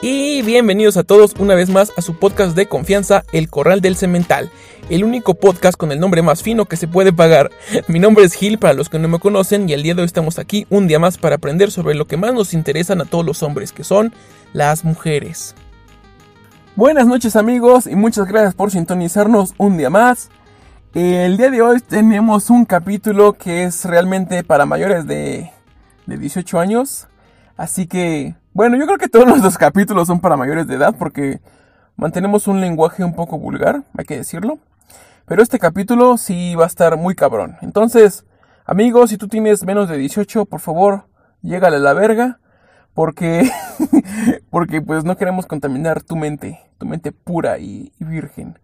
Y 0.00 0.42
bienvenidos 0.42 0.96
a 0.96 1.02
todos 1.02 1.34
una 1.40 1.56
vez 1.56 1.70
más 1.70 1.92
a 1.96 2.02
su 2.02 2.16
podcast 2.16 2.54
de 2.54 2.68
confianza, 2.68 3.24
El 3.32 3.50
Corral 3.50 3.80
del 3.80 3.96
Cemental, 3.96 4.48
el 4.90 5.02
único 5.02 5.34
podcast 5.34 5.76
con 5.76 5.90
el 5.90 5.98
nombre 5.98 6.22
más 6.22 6.40
fino 6.40 6.66
que 6.66 6.76
se 6.76 6.86
puede 6.86 7.12
pagar. 7.12 7.50
Mi 7.88 7.98
nombre 7.98 8.24
es 8.24 8.34
Gil 8.34 8.58
para 8.58 8.74
los 8.74 8.88
que 8.88 9.00
no 9.00 9.08
me 9.08 9.18
conocen 9.18 9.68
y 9.68 9.72
el 9.72 9.82
día 9.82 9.96
de 9.96 10.02
hoy 10.02 10.06
estamos 10.06 10.38
aquí 10.38 10.68
un 10.70 10.86
día 10.86 11.00
más 11.00 11.18
para 11.18 11.34
aprender 11.34 11.72
sobre 11.72 11.96
lo 11.96 12.06
que 12.06 12.16
más 12.16 12.32
nos 12.32 12.54
interesan 12.54 13.00
a 13.00 13.06
todos 13.06 13.26
los 13.26 13.42
hombres, 13.42 13.72
que 13.72 13.82
son 13.82 14.14
las 14.52 14.84
mujeres. 14.84 15.56
Buenas 16.76 17.08
noches 17.08 17.34
amigos 17.34 17.88
y 17.88 17.96
muchas 17.96 18.28
gracias 18.28 18.54
por 18.54 18.70
sintonizarnos 18.70 19.54
un 19.58 19.78
día 19.78 19.90
más. 19.90 20.30
El 20.94 21.36
día 21.36 21.50
de 21.50 21.60
hoy 21.60 21.80
tenemos 21.80 22.50
un 22.50 22.66
capítulo 22.66 23.32
que 23.32 23.64
es 23.64 23.84
realmente 23.84 24.44
para 24.44 24.64
mayores 24.64 25.08
de, 25.08 25.50
de 26.06 26.16
18 26.18 26.60
años. 26.60 27.08
Así 27.56 27.88
que 27.88 28.36
bueno, 28.52 28.76
yo 28.76 28.86
creo 28.86 28.98
que 28.98 29.08
todos 29.08 29.26
nuestros 29.26 29.58
capítulos 29.58 30.06
son 30.06 30.20
para 30.20 30.36
mayores 30.36 30.66
de 30.66 30.76
edad 30.76 30.94
porque 30.98 31.40
mantenemos 31.96 32.48
un 32.48 32.60
lenguaje 32.60 33.04
un 33.04 33.14
poco 33.14 33.38
vulgar, 33.38 33.82
hay 33.96 34.04
que 34.04 34.16
decirlo. 34.16 34.58
Pero 35.26 35.42
este 35.42 35.58
capítulo 35.58 36.16
sí 36.16 36.54
va 36.54 36.64
a 36.64 36.68
estar 36.68 36.96
muy 36.96 37.14
cabrón. 37.14 37.56
Entonces, 37.60 38.24
amigos, 38.64 39.10
si 39.10 39.18
tú 39.18 39.28
tienes 39.28 39.64
menos 39.64 39.88
de 39.88 39.98
18, 39.98 40.46
por 40.46 40.60
favor, 40.60 41.04
llégale 41.42 41.76
a 41.76 41.80
la 41.80 41.92
verga. 41.92 42.40
Porque, 42.94 43.48
porque 44.50 44.80
pues 44.80 45.04
no 45.04 45.16
queremos 45.16 45.46
contaminar 45.46 46.02
tu 46.02 46.16
mente, 46.16 46.58
tu 46.78 46.86
mente 46.86 47.12
pura 47.12 47.58
y, 47.58 47.92
y 48.00 48.04
virgen. 48.04 48.58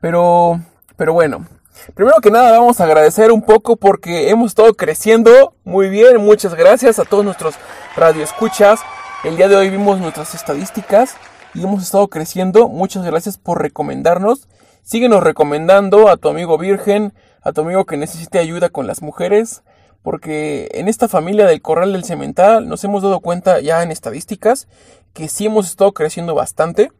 Pero, 0.00 0.60
pero 0.96 1.12
bueno, 1.12 1.46
Primero 1.94 2.20
que 2.20 2.30
nada 2.30 2.58
vamos 2.58 2.80
a 2.80 2.84
agradecer 2.84 3.30
un 3.32 3.42
poco 3.42 3.76
porque 3.76 4.30
hemos 4.30 4.48
estado 4.48 4.74
creciendo 4.74 5.54
muy 5.64 5.88
bien. 5.88 6.18
Muchas 6.18 6.54
gracias 6.54 6.98
a 6.98 7.04
todos 7.04 7.24
nuestros 7.24 7.54
radioescuchas. 7.96 8.80
El 9.24 9.36
día 9.36 9.48
de 9.48 9.56
hoy 9.56 9.68
vimos 9.68 9.98
nuestras 9.98 10.36
estadísticas 10.36 11.16
y 11.52 11.64
hemos 11.64 11.82
estado 11.82 12.06
creciendo. 12.06 12.68
Muchas 12.68 13.04
gracias 13.04 13.36
por 13.36 13.60
recomendarnos. 13.60 14.46
Síguenos 14.84 15.24
recomendando 15.24 16.08
a 16.08 16.16
tu 16.16 16.28
amigo 16.28 16.56
virgen, 16.56 17.12
a 17.42 17.50
tu 17.50 17.62
amigo 17.62 17.84
que 17.84 17.96
necesite 17.96 18.38
ayuda 18.38 18.68
con 18.68 18.86
las 18.86 19.02
mujeres, 19.02 19.64
porque 20.02 20.68
en 20.72 20.86
esta 20.86 21.08
familia 21.08 21.46
del 21.46 21.60
Corral 21.60 21.94
del 21.94 22.04
Cemental 22.04 22.68
nos 22.68 22.84
hemos 22.84 23.02
dado 23.02 23.18
cuenta 23.18 23.58
ya 23.60 23.82
en 23.82 23.90
estadísticas 23.90 24.68
que 25.14 25.28
sí 25.28 25.46
hemos 25.46 25.66
estado 25.66 25.90
creciendo 25.92 26.36
bastante. 26.36 26.92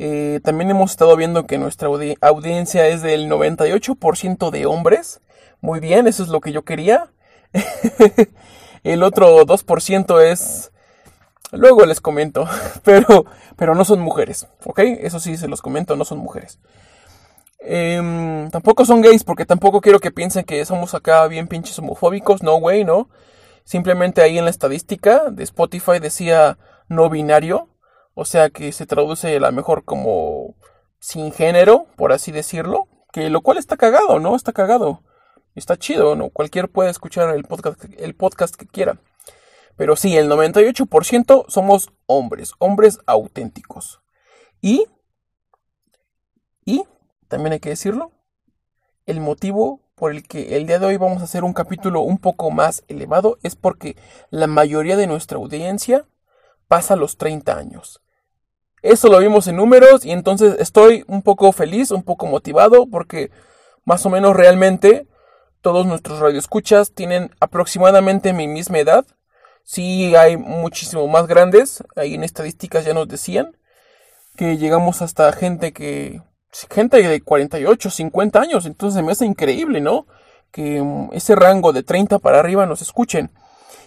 Eh, 0.00 0.40
también 0.42 0.70
hemos 0.70 0.90
estado 0.90 1.14
viendo 1.16 1.46
que 1.46 1.58
nuestra 1.58 1.88
audiencia 2.22 2.88
es 2.88 3.02
del 3.02 3.30
98% 3.30 4.50
de 4.50 4.66
hombres. 4.66 5.20
Muy 5.60 5.78
bien, 5.78 6.08
eso 6.08 6.24
es 6.24 6.28
lo 6.28 6.40
que 6.40 6.50
yo 6.50 6.64
quería. 6.64 7.12
El 8.82 9.04
otro 9.04 9.46
2% 9.46 10.22
es 10.22 10.72
Luego 11.52 11.84
les 11.84 12.00
comento, 12.00 12.46
pero, 12.84 13.24
pero 13.56 13.74
no 13.74 13.84
son 13.84 14.00
mujeres, 14.00 14.46
¿ok? 14.64 14.78
Eso 15.00 15.20
sí 15.20 15.36
se 15.36 15.48
los 15.48 15.62
comento, 15.62 15.96
no 15.96 16.04
son 16.04 16.18
mujeres. 16.18 16.58
Em, 17.58 18.50
tampoco 18.50 18.84
son 18.86 19.02
gays 19.02 19.22
porque 19.22 19.44
tampoco 19.44 19.80
quiero 19.80 20.00
que 20.00 20.10
piensen 20.10 20.44
que 20.44 20.64
somos 20.64 20.94
acá 20.94 21.26
bien 21.26 21.46
pinches 21.46 21.78
homofóbicos, 21.78 22.42
no 22.42 22.56
way, 22.56 22.84
¿no? 22.84 23.10
Simplemente 23.64 24.22
ahí 24.22 24.38
en 24.38 24.44
la 24.44 24.50
estadística 24.50 25.30
de 25.30 25.44
Spotify 25.44 25.98
decía 26.00 26.58
no 26.88 27.10
binario, 27.10 27.68
o 28.14 28.24
sea 28.24 28.50
que 28.50 28.72
se 28.72 28.86
traduce 28.86 29.36
a 29.36 29.40
lo 29.40 29.52
mejor 29.52 29.84
como 29.84 30.56
sin 31.00 31.32
género, 31.32 31.86
por 31.96 32.12
así 32.12 32.32
decirlo, 32.32 32.88
que 33.12 33.28
lo 33.30 33.42
cual 33.42 33.58
está 33.58 33.76
cagado, 33.76 34.20
¿no? 34.20 34.36
Está 34.36 34.52
cagado. 34.52 35.02
Está 35.54 35.76
chido, 35.76 36.14
¿no? 36.16 36.30
Cualquier 36.30 36.68
puede 36.68 36.90
escuchar 36.90 37.34
el 37.34 37.44
podcast, 37.44 37.84
el 37.98 38.14
podcast 38.14 38.54
que 38.54 38.66
quiera. 38.66 38.98
Pero 39.80 39.96
sí, 39.96 40.14
el 40.14 40.28
98% 40.28 41.46
somos 41.48 41.90
hombres, 42.04 42.52
hombres 42.58 42.98
auténticos. 43.06 44.02
Y, 44.60 44.84
y, 46.66 46.84
también 47.28 47.54
hay 47.54 47.60
que 47.60 47.70
decirlo, 47.70 48.12
el 49.06 49.20
motivo 49.20 49.80
por 49.94 50.10
el 50.12 50.28
que 50.28 50.58
el 50.58 50.66
día 50.66 50.78
de 50.78 50.84
hoy 50.84 50.98
vamos 50.98 51.22
a 51.22 51.24
hacer 51.24 51.44
un 51.44 51.54
capítulo 51.54 52.02
un 52.02 52.18
poco 52.18 52.50
más 52.50 52.84
elevado 52.88 53.38
es 53.42 53.56
porque 53.56 53.96
la 54.28 54.46
mayoría 54.46 54.98
de 54.98 55.06
nuestra 55.06 55.38
audiencia 55.38 56.04
pasa 56.68 56.94
los 56.94 57.16
30 57.16 57.56
años. 57.56 58.02
Eso 58.82 59.08
lo 59.08 59.18
vimos 59.18 59.46
en 59.46 59.56
números 59.56 60.04
y 60.04 60.10
entonces 60.10 60.56
estoy 60.58 61.04
un 61.06 61.22
poco 61.22 61.52
feliz, 61.52 61.90
un 61.90 62.02
poco 62.02 62.26
motivado 62.26 62.86
porque 62.86 63.30
más 63.86 64.04
o 64.04 64.10
menos 64.10 64.36
realmente 64.36 65.08
todos 65.62 65.86
nuestros 65.86 66.18
radioescuchas 66.18 66.92
tienen 66.92 67.30
aproximadamente 67.40 68.34
mi 68.34 68.46
misma 68.46 68.78
edad 68.80 69.06
Sí 69.64 70.16
hay 70.16 70.36
muchísimo 70.36 71.06
más 71.06 71.26
grandes. 71.26 71.84
Ahí 71.96 72.14
en 72.14 72.24
estadísticas 72.24 72.84
ya 72.84 72.94
nos 72.94 73.08
decían 73.08 73.56
que 74.36 74.56
llegamos 74.56 75.02
hasta 75.02 75.32
gente 75.32 75.72
que... 75.72 76.22
Gente 76.68 77.00
de 77.06 77.20
48, 77.20 77.90
50 77.90 78.40
años. 78.40 78.66
Entonces 78.66 79.04
me 79.04 79.12
hace 79.12 79.24
increíble, 79.24 79.80
¿no? 79.80 80.06
Que 80.50 80.82
mm, 80.82 81.10
ese 81.12 81.36
rango 81.36 81.72
de 81.72 81.84
30 81.84 82.18
para 82.18 82.40
arriba 82.40 82.66
nos 82.66 82.82
escuchen. 82.82 83.30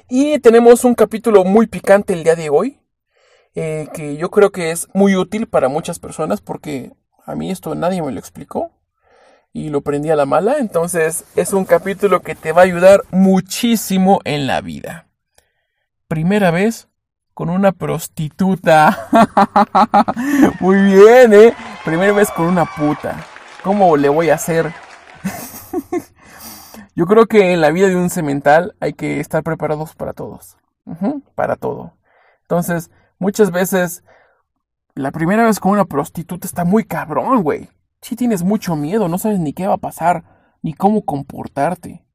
Y 0.10 0.40
tenemos 0.40 0.86
un 0.86 0.96
capítulo 0.96 1.44
muy 1.44 1.68
picante 1.68 2.14
el 2.14 2.24
día 2.24 2.36
de 2.36 2.50
hoy. 2.50 2.80
Eh, 3.56 3.90
que 3.94 4.16
yo 4.16 4.32
creo 4.32 4.52
que 4.52 4.72
es 4.72 4.88
muy 4.94 5.16
útil 5.16 5.48
para 5.48 5.68
muchas 5.68 6.00
personas 6.00 6.42
porque 6.42 6.94
a 7.26 7.36
mí 7.36 7.52
esto 7.52 7.76
nadie 7.76 8.02
me 8.02 8.12
lo 8.12 8.20
explicó 8.20 8.72
y 9.52 9.70
lo 9.70 9.82
prendí 9.82 10.10
a 10.10 10.16
la 10.16 10.26
mala. 10.26 10.60
Entonces 10.60 11.26
es 11.36 11.52
un 11.52 11.66
capítulo 11.66 12.22
que 12.22 12.36
te 12.36 12.54
va 12.54 12.62
a 12.62 12.66
ayudar 12.66 13.02
muchísimo 13.12 14.22
en 14.24 14.48
la 14.48 14.62
vida 14.62 15.08
primera 16.08 16.52
vez 16.52 16.90
con 17.34 17.50
una 17.50 17.72
prostituta. 17.72 19.10
Muy 20.60 20.82
bien, 20.84 21.34
¿eh? 21.34 21.54
Primera 21.84 22.14
vez 22.14 22.30
con 22.32 22.46
una 22.46 22.66
puta. 22.66 23.26
¿Cómo 23.64 23.98
le 23.98 24.10
voy 24.10 24.30
a 24.30 24.36
hacer? 24.36 24.74
Yo 26.96 27.08
creo 27.08 27.26
que 27.26 27.54
en 27.54 27.62
la 27.62 27.72
vida 27.72 27.88
de 27.88 27.96
un 27.96 28.10
cemental 28.10 28.76
hay 28.80 28.94
que 28.94 29.20
estar 29.20 29.44
preparados 29.44 29.96
para 29.96 30.14
todos. 30.14 30.58
para 31.34 31.56
todo. 31.56 31.94
Entonces, 32.42 32.92
muchas 33.18 33.52
veces, 33.52 34.04
la 34.94 35.12
primera 35.12 35.46
vez 35.46 35.60
con 35.60 35.72
una 35.72 35.86
prostituta 35.86 36.46
está 36.46 36.66
muy 36.66 36.84
cabrón, 36.84 37.42
güey. 37.42 37.70
Si 38.02 38.16
tienes 38.16 38.44
mucho 38.44 38.76
miedo, 38.76 39.08
no 39.08 39.18
sabes 39.18 39.40
ni 39.40 39.54
qué 39.54 39.66
va 39.66 39.76
a 39.76 39.78
pasar, 39.78 40.24
ni 40.62 40.74
cómo 40.74 41.04
comportarte. 41.04 42.06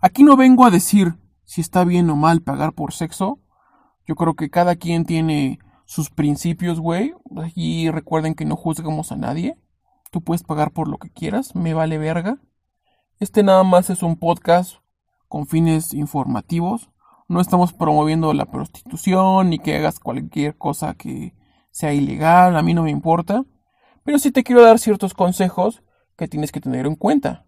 Aquí 0.00 0.24
no 0.24 0.36
vengo 0.36 0.64
a 0.64 0.70
decir 0.70 1.14
si 1.50 1.62
está 1.62 1.82
bien 1.82 2.08
o 2.10 2.14
mal 2.14 2.42
pagar 2.42 2.74
por 2.74 2.92
sexo. 2.92 3.40
Yo 4.06 4.14
creo 4.14 4.34
que 4.34 4.50
cada 4.50 4.76
quien 4.76 5.04
tiene 5.04 5.58
sus 5.84 6.08
principios, 6.08 6.78
güey. 6.78 7.12
Y 7.56 7.90
recuerden 7.90 8.36
que 8.36 8.44
no 8.44 8.54
juzgamos 8.54 9.10
a 9.10 9.16
nadie. 9.16 9.58
Tú 10.12 10.22
puedes 10.22 10.44
pagar 10.44 10.70
por 10.70 10.86
lo 10.86 10.98
que 10.98 11.10
quieras, 11.10 11.56
me 11.56 11.74
vale 11.74 11.98
verga. 11.98 12.38
Este 13.18 13.42
nada 13.42 13.64
más 13.64 13.90
es 13.90 14.04
un 14.04 14.14
podcast 14.16 14.76
con 15.26 15.48
fines 15.48 15.92
informativos. 15.92 16.88
No 17.26 17.40
estamos 17.40 17.72
promoviendo 17.72 18.32
la 18.32 18.46
prostitución 18.46 19.50
ni 19.50 19.58
que 19.58 19.74
hagas 19.74 19.98
cualquier 19.98 20.56
cosa 20.56 20.94
que 20.94 21.34
sea 21.72 21.92
ilegal, 21.92 22.56
a 22.56 22.62
mí 22.62 22.74
no 22.74 22.84
me 22.84 22.92
importa. 22.92 23.44
Pero 24.04 24.20
sí 24.20 24.30
te 24.30 24.44
quiero 24.44 24.62
dar 24.62 24.78
ciertos 24.78 25.14
consejos 25.14 25.82
que 26.16 26.28
tienes 26.28 26.52
que 26.52 26.60
tener 26.60 26.86
en 26.86 26.94
cuenta. 26.94 27.44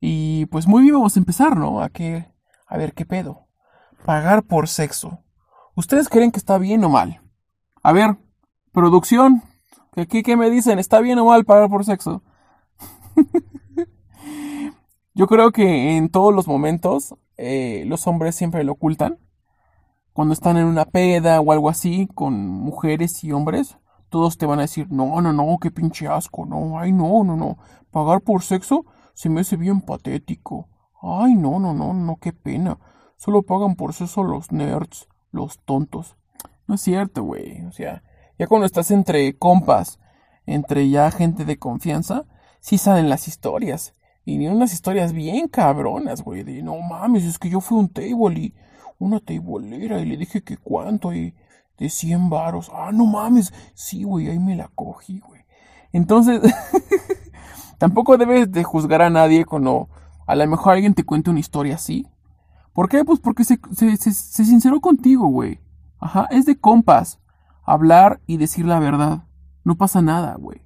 Y 0.00 0.46
pues 0.46 0.66
muy 0.66 0.82
bien, 0.82 0.94
vamos 0.94 1.16
a 1.16 1.20
empezar, 1.20 1.56
¿no? 1.56 1.82
A 1.82 1.88
que, 1.88 2.26
a 2.66 2.76
ver 2.76 2.94
qué 2.94 3.04
pedo. 3.04 3.46
Pagar 4.04 4.44
por 4.44 4.68
sexo. 4.68 5.18
¿Ustedes 5.74 6.08
creen 6.08 6.30
que 6.30 6.38
está 6.38 6.58
bien 6.58 6.84
o 6.84 6.88
mal? 6.88 7.20
A 7.82 7.92
ver, 7.92 8.16
producción, 8.72 9.42
¿qué, 9.94 10.22
qué 10.22 10.36
me 10.36 10.50
dicen? 10.50 10.78
¿Está 10.78 11.00
bien 11.00 11.18
o 11.18 11.26
mal 11.26 11.44
pagar 11.44 11.68
por 11.68 11.84
sexo? 11.84 12.22
Yo 15.14 15.26
creo 15.26 15.50
que 15.50 15.96
en 15.96 16.10
todos 16.10 16.32
los 16.32 16.46
momentos 16.46 17.14
eh, 17.36 17.84
los 17.86 18.06
hombres 18.06 18.36
siempre 18.36 18.62
lo 18.62 18.72
ocultan. 18.72 19.18
Cuando 20.12 20.32
están 20.34 20.56
en 20.56 20.66
una 20.66 20.84
peda 20.84 21.40
o 21.40 21.52
algo 21.52 21.68
así 21.68 22.08
con 22.14 22.46
mujeres 22.46 23.22
y 23.24 23.32
hombres, 23.32 23.78
todos 24.08 24.38
te 24.38 24.46
van 24.46 24.58
a 24.58 24.62
decir, 24.62 24.90
no, 24.90 25.20
no, 25.20 25.32
no, 25.32 25.58
qué 25.60 25.70
pinche 25.70 26.08
asco, 26.08 26.46
no, 26.46 26.78
ay, 26.78 26.92
no, 26.92 27.24
no, 27.24 27.36
no, 27.36 27.58
pagar 27.90 28.20
por 28.20 28.42
sexo 28.42 28.84
se 29.18 29.28
me 29.28 29.40
hace 29.40 29.56
bien 29.56 29.80
patético. 29.80 30.68
Ay, 31.02 31.34
no, 31.34 31.58
no, 31.58 31.74
no, 31.74 31.92
no, 31.92 32.18
qué 32.20 32.32
pena. 32.32 32.78
Solo 33.16 33.42
pagan 33.42 33.74
por 33.74 33.90
eso 33.90 34.22
los 34.22 34.52
nerds, 34.52 35.08
los 35.32 35.58
tontos. 35.64 36.16
No 36.68 36.76
es 36.76 36.82
cierto, 36.82 37.24
güey. 37.24 37.64
O 37.64 37.72
sea, 37.72 38.04
ya 38.38 38.46
cuando 38.46 38.64
estás 38.64 38.92
entre 38.92 39.36
compas, 39.36 39.98
entre 40.46 40.88
ya 40.88 41.10
gente 41.10 41.44
de 41.44 41.58
confianza, 41.58 42.26
sí 42.60 42.78
salen 42.78 43.08
las 43.08 43.26
historias. 43.26 43.92
Y 44.24 44.38
ni 44.38 44.46
unas 44.46 44.72
historias 44.72 45.12
bien 45.12 45.48
cabronas, 45.48 46.22
güey. 46.22 46.44
De 46.44 46.62
no 46.62 46.78
mames, 46.78 47.24
es 47.24 47.40
que 47.40 47.50
yo 47.50 47.60
fui 47.60 47.76
un 47.76 47.88
table 47.88 48.38
y 48.38 48.54
una 49.00 49.18
tableera 49.18 49.98
y 49.98 50.06
le 50.06 50.16
dije 50.16 50.44
que 50.44 50.58
cuánto 50.58 51.12
y 51.12 51.34
de 51.76 51.90
100 51.90 52.30
varos. 52.30 52.70
Ah, 52.72 52.92
no 52.92 53.04
mames. 53.04 53.52
Sí, 53.74 54.04
güey, 54.04 54.28
ahí 54.28 54.38
me 54.38 54.54
la 54.54 54.68
cogí, 54.76 55.18
güey. 55.18 55.40
Entonces, 55.92 56.40
Tampoco 57.78 58.18
debes 58.18 58.50
de 58.50 58.64
juzgar 58.64 59.02
a 59.02 59.10
nadie 59.10 59.44
cuando 59.44 59.88
a 60.26 60.34
lo 60.34 60.46
mejor 60.46 60.74
alguien 60.74 60.94
te 60.94 61.04
cuenta 61.04 61.30
una 61.30 61.40
historia 61.40 61.76
así. 61.76 62.06
¿Por 62.72 62.88
qué? 62.88 63.04
Pues 63.04 63.20
porque 63.20 63.44
se, 63.44 63.58
se, 63.72 63.96
se, 63.96 64.44
sinceró 64.44 64.80
contigo, 64.80 65.28
güey. 65.28 65.60
Ajá, 65.98 66.26
es 66.30 66.44
de 66.44 66.58
compas. 66.58 67.20
Hablar 67.64 68.20
y 68.26 68.36
decir 68.36 68.66
la 68.66 68.78
verdad. 68.78 69.24
No 69.64 69.76
pasa 69.76 70.02
nada, 70.02 70.34
güey. 70.36 70.62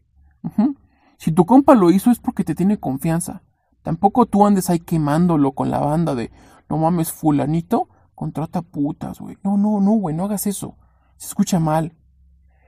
Si 1.16 1.32
tu 1.32 1.46
compa 1.46 1.74
lo 1.74 1.90
hizo 1.90 2.10
es 2.10 2.18
porque 2.18 2.44
te 2.44 2.54
tiene 2.54 2.78
confianza. 2.78 3.42
Tampoco 3.82 4.26
tú 4.26 4.46
andes 4.46 4.70
ahí 4.70 4.80
quemándolo 4.80 5.52
con 5.52 5.70
la 5.70 5.78
banda 5.78 6.14
de 6.14 6.32
no 6.68 6.78
mames, 6.78 7.12
fulanito, 7.12 7.88
contrata 8.14 8.62
putas, 8.62 9.20
güey. 9.20 9.36
No, 9.42 9.56
no, 9.56 9.80
no, 9.80 9.92
güey, 9.92 10.16
no 10.16 10.24
hagas 10.24 10.46
eso. 10.46 10.76
Se 11.16 11.26
escucha 11.26 11.60
mal. 11.60 11.94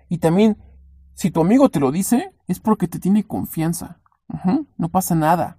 Y 0.09 0.19
también, 0.19 0.59
si 1.15 1.31
tu 1.31 1.41
amigo 1.41 1.69
te 1.69 1.81
lo 1.81 1.91
dice, 1.91 2.35
es 2.47 2.61
porque 2.61 2.89
te 2.89 2.99
tiene 2.99 3.25
confianza. 3.25 4.01
No 4.77 4.89
pasa 4.89 5.15
nada. 5.15 5.59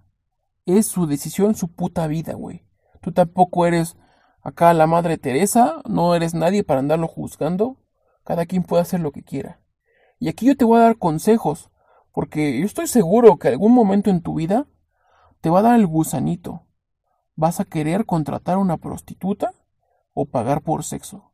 Es 0.65 0.87
su 0.87 1.07
decisión, 1.07 1.55
su 1.55 1.71
puta 1.73 2.07
vida, 2.07 2.33
güey. 2.33 2.65
Tú 3.01 3.11
tampoco 3.11 3.65
eres 3.65 3.97
acá 4.41 4.73
la 4.73 4.87
madre 4.87 5.17
Teresa, 5.17 5.81
no 5.87 6.15
eres 6.15 6.33
nadie 6.33 6.63
para 6.63 6.79
andarlo 6.79 7.07
juzgando. 7.07 7.77
Cada 8.23 8.45
quien 8.45 8.63
puede 8.63 8.81
hacer 8.81 8.99
lo 8.99 9.11
que 9.11 9.23
quiera. 9.23 9.59
Y 10.19 10.29
aquí 10.29 10.47
yo 10.47 10.57
te 10.57 10.65
voy 10.65 10.79
a 10.79 10.83
dar 10.83 10.97
consejos, 10.97 11.69
porque 12.11 12.59
yo 12.59 12.65
estoy 12.65 12.87
seguro 12.87 13.37
que 13.37 13.49
algún 13.49 13.73
momento 13.73 14.09
en 14.09 14.21
tu 14.21 14.35
vida 14.35 14.65
te 15.41 15.49
va 15.49 15.59
a 15.59 15.63
dar 15.63 15.79
el 15.79 15.85
gusanito. 15.85 16.63
Vas 17.35 17.59
a 17.59 17.65
querer 17.65 18.05
contratar 18.05 18.55
a 18.55 18.59
una 18.59 18.77
prostituta 18.77 19.53
o 20.13 20.25
pagar 20.25 20.61
por 20.61 20.83
sexo. 20.83 21.31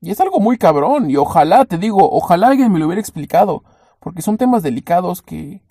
Y 0.00 0.10
es 0.10 0.20
algo 0.20 0.40
muy 0.40 0.58
cabrón, 0.58 1.10
y 1.10 1.16
ojalá, 1.16 1.64
te 1.64 1.78
digo, 1.78 2.10
ojalá 2.10 2.48
alguien 2.48 2.72
me 2.72 2.80
lo 2.80 2.86
hubiera 2.86 3.00
explicado, 3.00 3.62
porque 4.00 4.22
son 4.22 4.36
temas 4.36 4.64
delicados 4.64 5.22
que, 5.22 5.62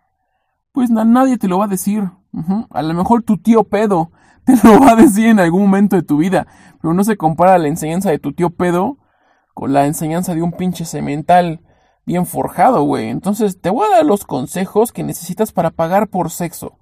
pues 0.71 0.89
nadie 0.89 1.37
te 1.37 1.47
lo 1.47 1.59
va 1.59 1.65
a 1.65 1.69
decir. 1.69 2.09
A 2.69 2.81
lo 2.81 2.93
mejor 2.93 3.23
tu 3.23 3.37
tío 3.37 3.63
pedo 3.63 4.11
te 4.45 4.55
lo 4.63 4.79
va 4.79 4.91
a 4.91 4.95
decir 4.95 5.27
en 5.27 5.39
algún 5.39 5.63
momento 5.63 5.95
de 5.95 6.03
tu 6.03 6.17
vida, 6.17 6.47
pero 6.81 6.93
no 6.93 7.03
se 7.03 7.17
compara 7.17 7.57
la 7.57 7.67
enseñanza 7.67 8.09
de 8.11 8.19
tu 8.19 8.33
tío 8.33 8.51
pedo 8.51 8.97
con 9.53 9.73
la 9.73 9.85
enseñanza 9.85 10.35
de 10.35 10.43
un 10.43 10.51
pinche 10.51 10.85
cemental 10.85 11.61
bien 12.05 12.25
forjado, 12.25 12.83
güey. 12.83 13.09
Entonces 13.09 13.59
te 13.59 13.69
voy 13.69 13.87
a 13.87 13.97
dar 13.97 14.05
los 14.05 14.23
consejos 14.23 14.91
que 14.91 15.03
necesitas 15.03 15.51
para 15.51 15.71
pagar 15.71 16.07
por 16.07 16.29
sexo. 16.29 16.79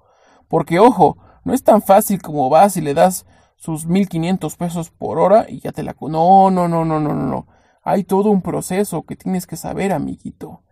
Porque, 0.47 0.79
ojo, 0.79 1.17
no 1.43 1.53
es 1.53 1.63
tan 1.63 1.81
fácil 1.81 2.21
como 2.21 2.49
vas 2.49 2.77
y 2.77 2.81
le 2.81 2.93
das 2.93 3.25
sus 3.55 3.87
1500 3.87 4.55
pesos 4.57 4.91
por 4.91 5.17
hora 5.17 5.45
y 5.47 5.59
ya 5.59 5.71
te 5.71 5.83
la... 5.83 5.95
No, 5.99 6.51
no, 6.51 6.67
no, 6.67 6.85
no, 6.85 6.99
no, 6.99 7.13
no, 7.13 7.13
no. 7.13 7.47
Hay 7.83 8.03
todo 8.03 8.29
un 8.29 8.41
proceso 8.41 9.03
que 9.03 9.15
tienes 9.15 9.47
que 9.47 9.57
saber, 9.57 9.91
amiguito. 9.91 10.63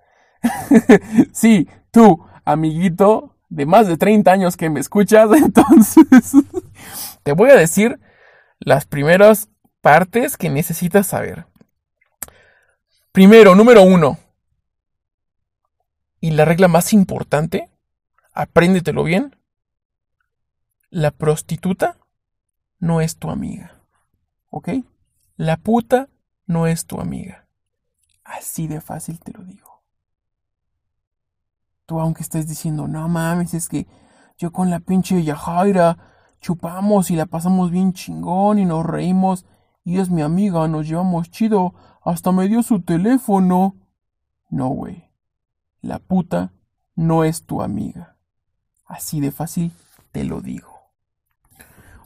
sí, 1.32 1.68
tú, 1.92 2.24
amiguito, 2.46 3.36
de 3.50 3.66
más 3.66 3.88
de 3.88 3.98
30 3.98 4.32
años 4.32 4.58
que 4.58 4.70
me 4.70 4.80
escuchas, 4.80 5.30
entonces 5.36 6.06
te 7.24 7.34
voy 7.34 7.52
a 7.52 7.56
decir 7.56 8.00
las 8.60 8.86
primeras 8.86 9.50
partes 9.82 10.38
que 10.38 10.50
necesitas 10.50 11.08
saber. 11.08 11.46
Primero, 13.12 13.54
número 13.54 13.84
uno. 13.84 14.18
Y 16.20 16.32
la 16.32 16.46
regla 16.46 16.68
más 16.68 16.94
importante, 16.94 17.70
apréndetelo 18.34 19.04
bien. 19.04 19.36
La 20.90 21.12
prostituta 21.12 21.98
no 22.80 23.02
es 23.02 23.18
tu 23.18 23.30
amiga. 23.30 23.84
¿Ok? 24.50 24.70
La 25.36 25.58
puta 25.58 26.10
no 26.46 26.66
es 26.68 26.86
tu 26.86 27.00
amiga. 27.00 27.48
Así 28.24 28.68
de 28.68 28.82
fácil 28.82 29.20
te 29.20 29.32
lo 29.34 29.44
digo. 29.44 29.63
Tú 31.86 32.00
aunque 32.00 32.24
estés 32.24 32.48
diciendo, 32.48 32.88
no 32.88 33.08
mames, 33.08 33.54
es 33.54 33.68
que 33.68 33.88
yo 34.38 34.52
con 34.52 34.70
la 34.70 34.80
pinche 34.80 35.24
Yajaira 35.24 35.98
chupamos 36.40 37.12
y 37.12 37.16
la 37.16 37.26
pasamos 37.26 37.72
bien 37.72 37.94
chingón 37.94 38.60
y 38.60 38.66
nos 38.66 38.86
reímos 38.86 39.46
y 39.84 40.00
es 40.00 40.10
mi 40.10 40.22
amiga, 40.22 40.68
nos 40.68 40.88
llevamos 40.88 41.30
chido, 41.30 41.74
hasta 42.04 42.32
me 42.32 42.48
dio 42.48 42.64
su 42.64 42.82
teléfono. 42.82 43.76
No, 44.50 44.70
güey. 44.70 45.10
La 45.82 46.00
puta 46.00 46.54
no 46.96 47.24
es 47.24 47.46
tu 47.46 47.62
amiga. 47.62 48.18
Así 48.86 49.20
de 49.20 49.32
fácil 49.32 49.74
te 50.12 50.24
lo 50.24 50.42
digo. 50.42 50.70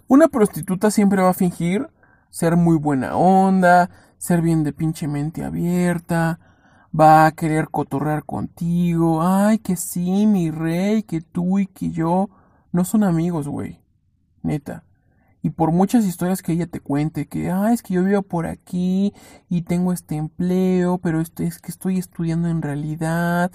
Una 0.08 0.28
prostituta 0.28 0.90
siempre 0.90 1.22
va 1.22 1.30
a 1.30 1.34
fingir 1.34 1.90
ser 2.30 2.56
muy 2.56 2.78
buena 2.78 3.16
onda, 3.16 3.90
ser 4.18 4.42
bien 4.42 4.64
de 4.64 4.74
pinche 4.74 5.08
mente 5.08 5.44
abierta, 5.44 6.40
va 6.98 7.26
a 7.26 7.32
querer 7.32 7.70
cotorrear 7.70 8.24
contigo, 8.24 9.22
ay, 9.22 9.60
que 9.60 9.76
sí, 9.76 10.26
mi 10.26 10.52
rey, 10.52 11.04
que 11.04 11.22
tú 11.22 11.60
y 11.60 11.68
que 11.68 11.92
yo 11.92 12.30
no 12.72 12.86
son 12.86 13.04
amigos, 13.04 13.48
güey. 13.48 13.82
Neta. 14.44 14.84
Y 15.42 15.52
por 15.52 15.72
muchas 15.72 16.06
historias 16.06 16.42
que 16.42 16.54
ella 16.54 16.68
te 16.68 16.80
cuente, 16.80 17.28
que, 17.28 17.52
ay, 17.52 17.74
es 17.74 17.84
que 17.84 17.94
yo 17.94 18.04
vivo 18.04 18.22
por 18.22 18.48
aquí 18.48 19.14
y 19.50 19.62
tengo 19.62 19.94
este 19.94 20.16
empleo, 20.16 20.98
pero 20.98 21.22
esto 21.22 21.44
es 21.44 21.60
que 21.60 21.72
estoy 21.72 21.98
estudiando 21.98 22.50
en 22.50 22.62
realidad, 22.62 23.52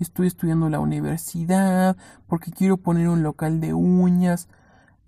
estoy 0.00 0.26
estudiando 0.26 0.68
la 0.68 0.80
universidad, 0.80 1.96
porque 2.26 2.50
quiero 2.50 2.78
poner 2.78 3.08
un 3.08 3.22
local 3.22 3.60
de 3.60 3.74
uñas. 3.74 4.48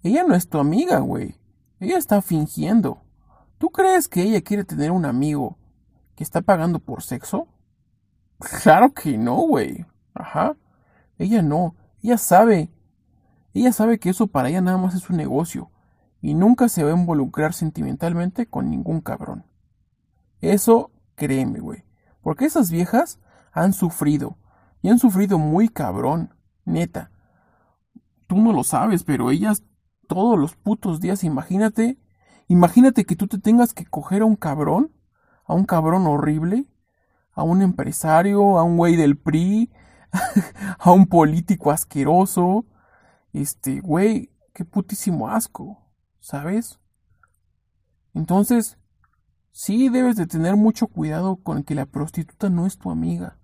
Ella 0.02 0.22
no 0.24 0.34
es 0.34 0.48
tu 0.48 0.58
amiga, 0.58 0.98
güey. 1.00 1.36
Ella 1.80 1.98
está 1.98 2.22
fingiendo. 2.22 3.02
¿Tú 3.58 3.70
crees 3.70 4.08
que 4.08 4.22
ella 4.22 4.40
quiere 4.40 4.64
tener 4.64 4.90
un 4.92 5.04
amigo 5.04 5.58
que 6.14 6.24
está 6.24 6.40
pagando 6.42 6.78
por 6.78 7.02
sexo? 7.02 7.48
Claro 8.38 8.92
que 8.92 9.18
no, 9.18 9.36
güey. 9.36 9.84
Ajá. 10.14 10.56
Ella 11.18 11.42
no. 11.42 11.74
Ella 12.02 12.18
sabe. 12.18 12.70
Ella 13.52 13.72
sabe 13.72 13.98
que 13.98 14.10
eso 14.10 14.28
para 14.28 14.48
ella 14.48 14.60
nada 14.60 14.78
más 14.78 14.94
es 14.94 15.10
un 15.10 15.16
negocio. 15.16 15.70
Y 16.20 16.34
nunca 16.34 16.68
se 16.68 16.84
va 16.84 16.90
a 16.90 16.96
involucrar 16.96 17.52
sentimentalmente 17.52 18.46
con 18.46 18.70
ningún 18.70 19.00
cabrón. 19.00 19.44
Eso 20.40 20.90
créeme, 21.14 21.60
güey. 21.60 21.84
Porque 22.22 22.44
esas 22.44 22.70
viejas 22.70 23.20
han 23.52 23.72
sufrido. 23.72 24.36
Y 24.82 24.90
han 24.90 24.98
sufrido 24.98 25.38
muy 25.38 25.68
cabrón. 25.68 26.34
Neta. 26.64 27.10
Tú 28.26 28.36
no 28.36 28.52
lo 28.52 28.62
sabes, 28.62 29.04
pero 29.04 29.30
ellas 29.30 29.64
todos 30.06 30.38
los 30.38 30.56
putos 30.56 31.00
días, 31.00 31.22
imagínate, 31.22 31.98
imagínate 32.48 33.04
que 33.04 33.14
tú 33.14 33.28
te 33.28 33.38
tengas 33.38 33.72
que 33.74 33.86
coger 33.86 34.22
a 34.22 34.24
un 34.24 34.36
cabrón, 34.36 34.92
a 35.44 35.54
un 35.54 35.64
cabrón 35.64 36.06
horrible, 36.06 36.66
a 37.38 37.44
un 37.44 37.62
empresario, 37.62 38.58
a 38.58 38.64
un 38.64 38.76
güey 38.76 38.96
del 38.96 39.16
PRI, 39.16 39.70
a 40.80 40.90
un 40.90 41.06
político 41.06 41.70
asqueroso, 41.70 42.66
este, 43.32 43.78
güey, 43.78 44.32
qué 44.52 44.64
putísimo 44.64 45.28
asco, 45.28 45.78
¿sabes? 46.18 46.80
Entonces, 48.12 48.76
sí 49.52 49.88
debes 49.88 50.16
de 50.16 50.26
tener 50.26 50.56
mucho 50.56 50.88
cuidado 50.88 51.36
con 51.36 51.62
que 51.62 51.76
la 51.76 51.86
prostituta 51.86 52.50
no 52.50 52.66
es 52.66 52.76
tu 52.76 52.90
amiga. 52.90 53.38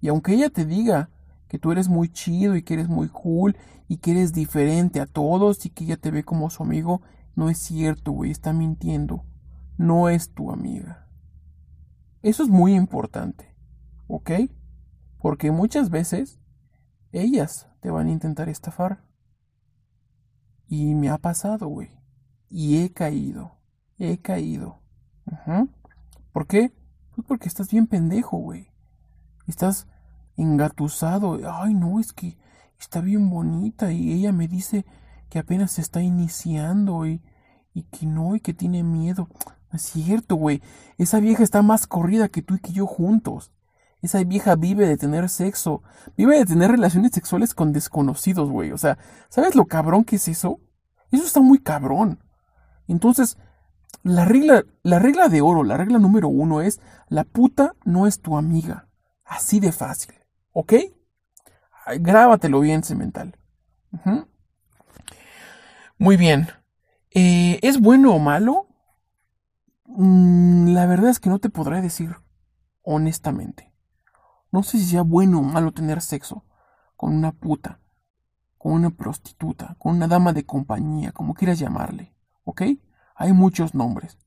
Y 0.00 0.06
aunque 0.06 0.34
ella 0.34 0.48
te 0.48 0.64
diga 0.64 1.10
que 1.48 1.58
tú 1.58 1.72
eres 1.72 1.88
muy 1.88 2.10
chido 2.10 2.54
y 2.54 2.62
que 2.62 2.74
eres 2.74 2.88
muy 2.88 3.08
cool 3.08 3.56
y 3.88 3.96
que 3.96 4.12
eres 4.12 4.32
diferente 4.32 5.00
a 5.00 5.06
todos 5.06 5.66
y 5.66 5.70
que 5.70 5.82
ella 5.82 5.96
te 5.96 6.12
ve 6.12 6.22
como 6.22 6.48
su 6.48 6.62
amigo, 6.62 7.02
no 7.34 7.50
es 7.50 7.58
cierto, 7.58 8.12
güey, 8.12 8.30
está 8.30 8.52
mintiendo. 8.52 9.24
No 9.78 10.08
es 10.08 10.32
tu 10.32 10.52
amiga. 10.52 11.01
Eso 12.22 12.44
es 12.44 12.48
muy 12.48 12.74
importante, 12.74 13.54
¿ok? 14.06 14.30
Porque 15.18 15.50
muchas 15.50 15.90
veces 15.90 16.40
ellas 17.10 17.68
te 17.80 17.90
van 17.90 18.06
a 18.06 18.12
intentar 18.12 18.48
estafar. 18.48 19.04
Y 20.66 20.94
me 20.94 21.10
ha 21.10 21.18
pasado, 21.18 21.66
güey. 21.66 21.90
Y 22.48 22.82
he 22.82 22.92
caído. 22.92 23.58
He 23.98 24.18
caído. 24.18 24.80
¿Por 26.32 26.46
qué? 26.46 26.72
Pues 27.14 27.26
porque 27.26 27.48
estás 27.48 27.70
bien 27.70 27.86
pendejo, 27.86 28.38
güey. 28.38 28.70
Estás 29.46 29.88
engatusado. 30.36 31.40
Ay, 31.52 31.74
no, 31.74 32.00
es 32.00 32.12
que 32.12 32.38
está 32.78 33.00
bien 33.00 33.30
bonita 33.30 33.92
y 33.92 34.12
ella 34.12 34.32
me 34.32 34.48
dice 34.48 34.86
que 35.28 35.38
apenas 35.38 35.72
se 35.72 35.82
está 35.82 36.02
iniciando 36.02 37.06
y, 37.06 37.22
y 37.74 37.82
que 37.84 38.06
no, 38.06 38.36
y 38.36 38.40
que 38.40 38.54
tiene 38.54 38.82
miedo. 38.82 39.28
Es 39.72 39.82
cierto, 39.82 40.36
güey. 40.36 40.62
Esa 40.98 41.20
vieja 41.20 41.42
está 41.42 41.62
más 41.62 41.86
corrida 41.86 42.28
que 42.28 42.42
tú 42.42 42.56
y 42.56 42.60
que 42.60 42.72
yo 42.72 42.86
juntos. 42.86 43.52
Esa 44.02 44.22
vieja 44.24 44.56
vive 44.56 44.86
de 44.86 44.96
tener 44.96 45.28
sexo, 45.28 45.82
vive 46.16 46.36
de 46.36 46.44
tener 46.44 46.72
relaciones 46.72 47.12
sexuales 47.12 47.54
con 47.54 47.72
desconocidos, 47.72 48.50
güey. 48.50 48.72
O 48.72 48.78
sea, 48.78 48.98
¿sabes 49.28 49.54
lo 49.54 49.66
cabrón 49.66 50.04
que 50.04 50.16
es 50.16 50.26
eso? 50.28 50.60
Eso 51.12 51.24
está 51.24 51.40
muy 51.40 51.58
cabrón. 51.60 52.18
Entonces, 52.88 53.38
la 54.02 54.24
regla, 54.24 54.64
la 54.82 54.98
regla 54.98 55.28
de 55.28 55.40
oro, 55.40 55.62
la 55.62 55.76
regla 55.76 55.98
número 55.98 56.28
uno 56.28 56.62
es, 56.62 56.80
la 57.08 57.22
puta 57.22 57.74
no 57.84 58.08
es 58.08 58.20
tu 58.20 58.36
amiga. 58.36 58.88
Así 59.24 59.60
de 59.60 59.70
fácil. 59.70 60.14
¿Ok? 60.50 60.74
Grábatelo 62.00 62.60
bien, 62.60 62.82
cemental. 62.82 63.36
Muy 65.98 66.16
bien. 66.16 66.48
Eh, 67.10 67.60
¿Es 67.62 67.80
bueno 67.80 68.14
o 68.14 68.18
malo? 68.18 68.66
Mm, 69.94 70.72
la 70.72 70.86
verdad 70.86 71.10
es 71.10 71.20
que 71.20 71.28
no 71.28 71.38
te 71.38 71.50
podré 71.50 71.82
decir 71.82 72.16
honestamente. 72.82 73.74
No 74.50 74.62
sé 74.62 74.78
si 74.78 74.86
sea 74.86 75.02
bueno 75.02 75.40
o 75.40 75.42
malo 75.42 75.72
tener 75.72 76.00
sexo 76.00 76.44
con 76.96 77.14
una 77.14 77.32
puta, 77.32 77.78
con 78.56 78.72
una 78.72 78.88
prostituta, 78.88 79.76
con 79.78 79.96
una 79.96 80.08
dama 80.08 80.32
de 80.32 80.46
compañía, 80.46 81.12
como 81.12 81.34
quieras 81.34 81.58
llamarle. 81.58 82.14
¿Ok? 82.44 82.62
Hay 83.14 83.32
muchos 83.34 83.74
nombres. 83.74 84.18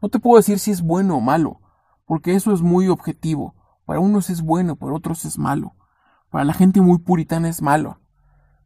No 0.00 0.10
te 0.10 0.20
puedo 0.20 0.36
decir 0.36 0.60
si 0.60 0.70
es 0.70 0.80
bueno 0.80 1.16
o 1.16 1.20
malo, 1.20 1.60
porque 2.06 2.36
eso 2.36 2.52
es 2.52 2.62
muy 2.62 2.86
objetivo. 2.86 3.56
Para 3.86 3.98
unos 3.98 4.30
es 4.30 4.42
bueno, 4.42 4.76
para 4.76 4.94
otros 4.94 5.24
es 5.24 5.38
malo. 5.38 5.74
Para 6.30 6.44
la 6.44 6.52
gente 6.52 6.80
muy 6.80 6.98
puritana 6.98 7.48
es 7.48 7.62
malo. 7.62 7.98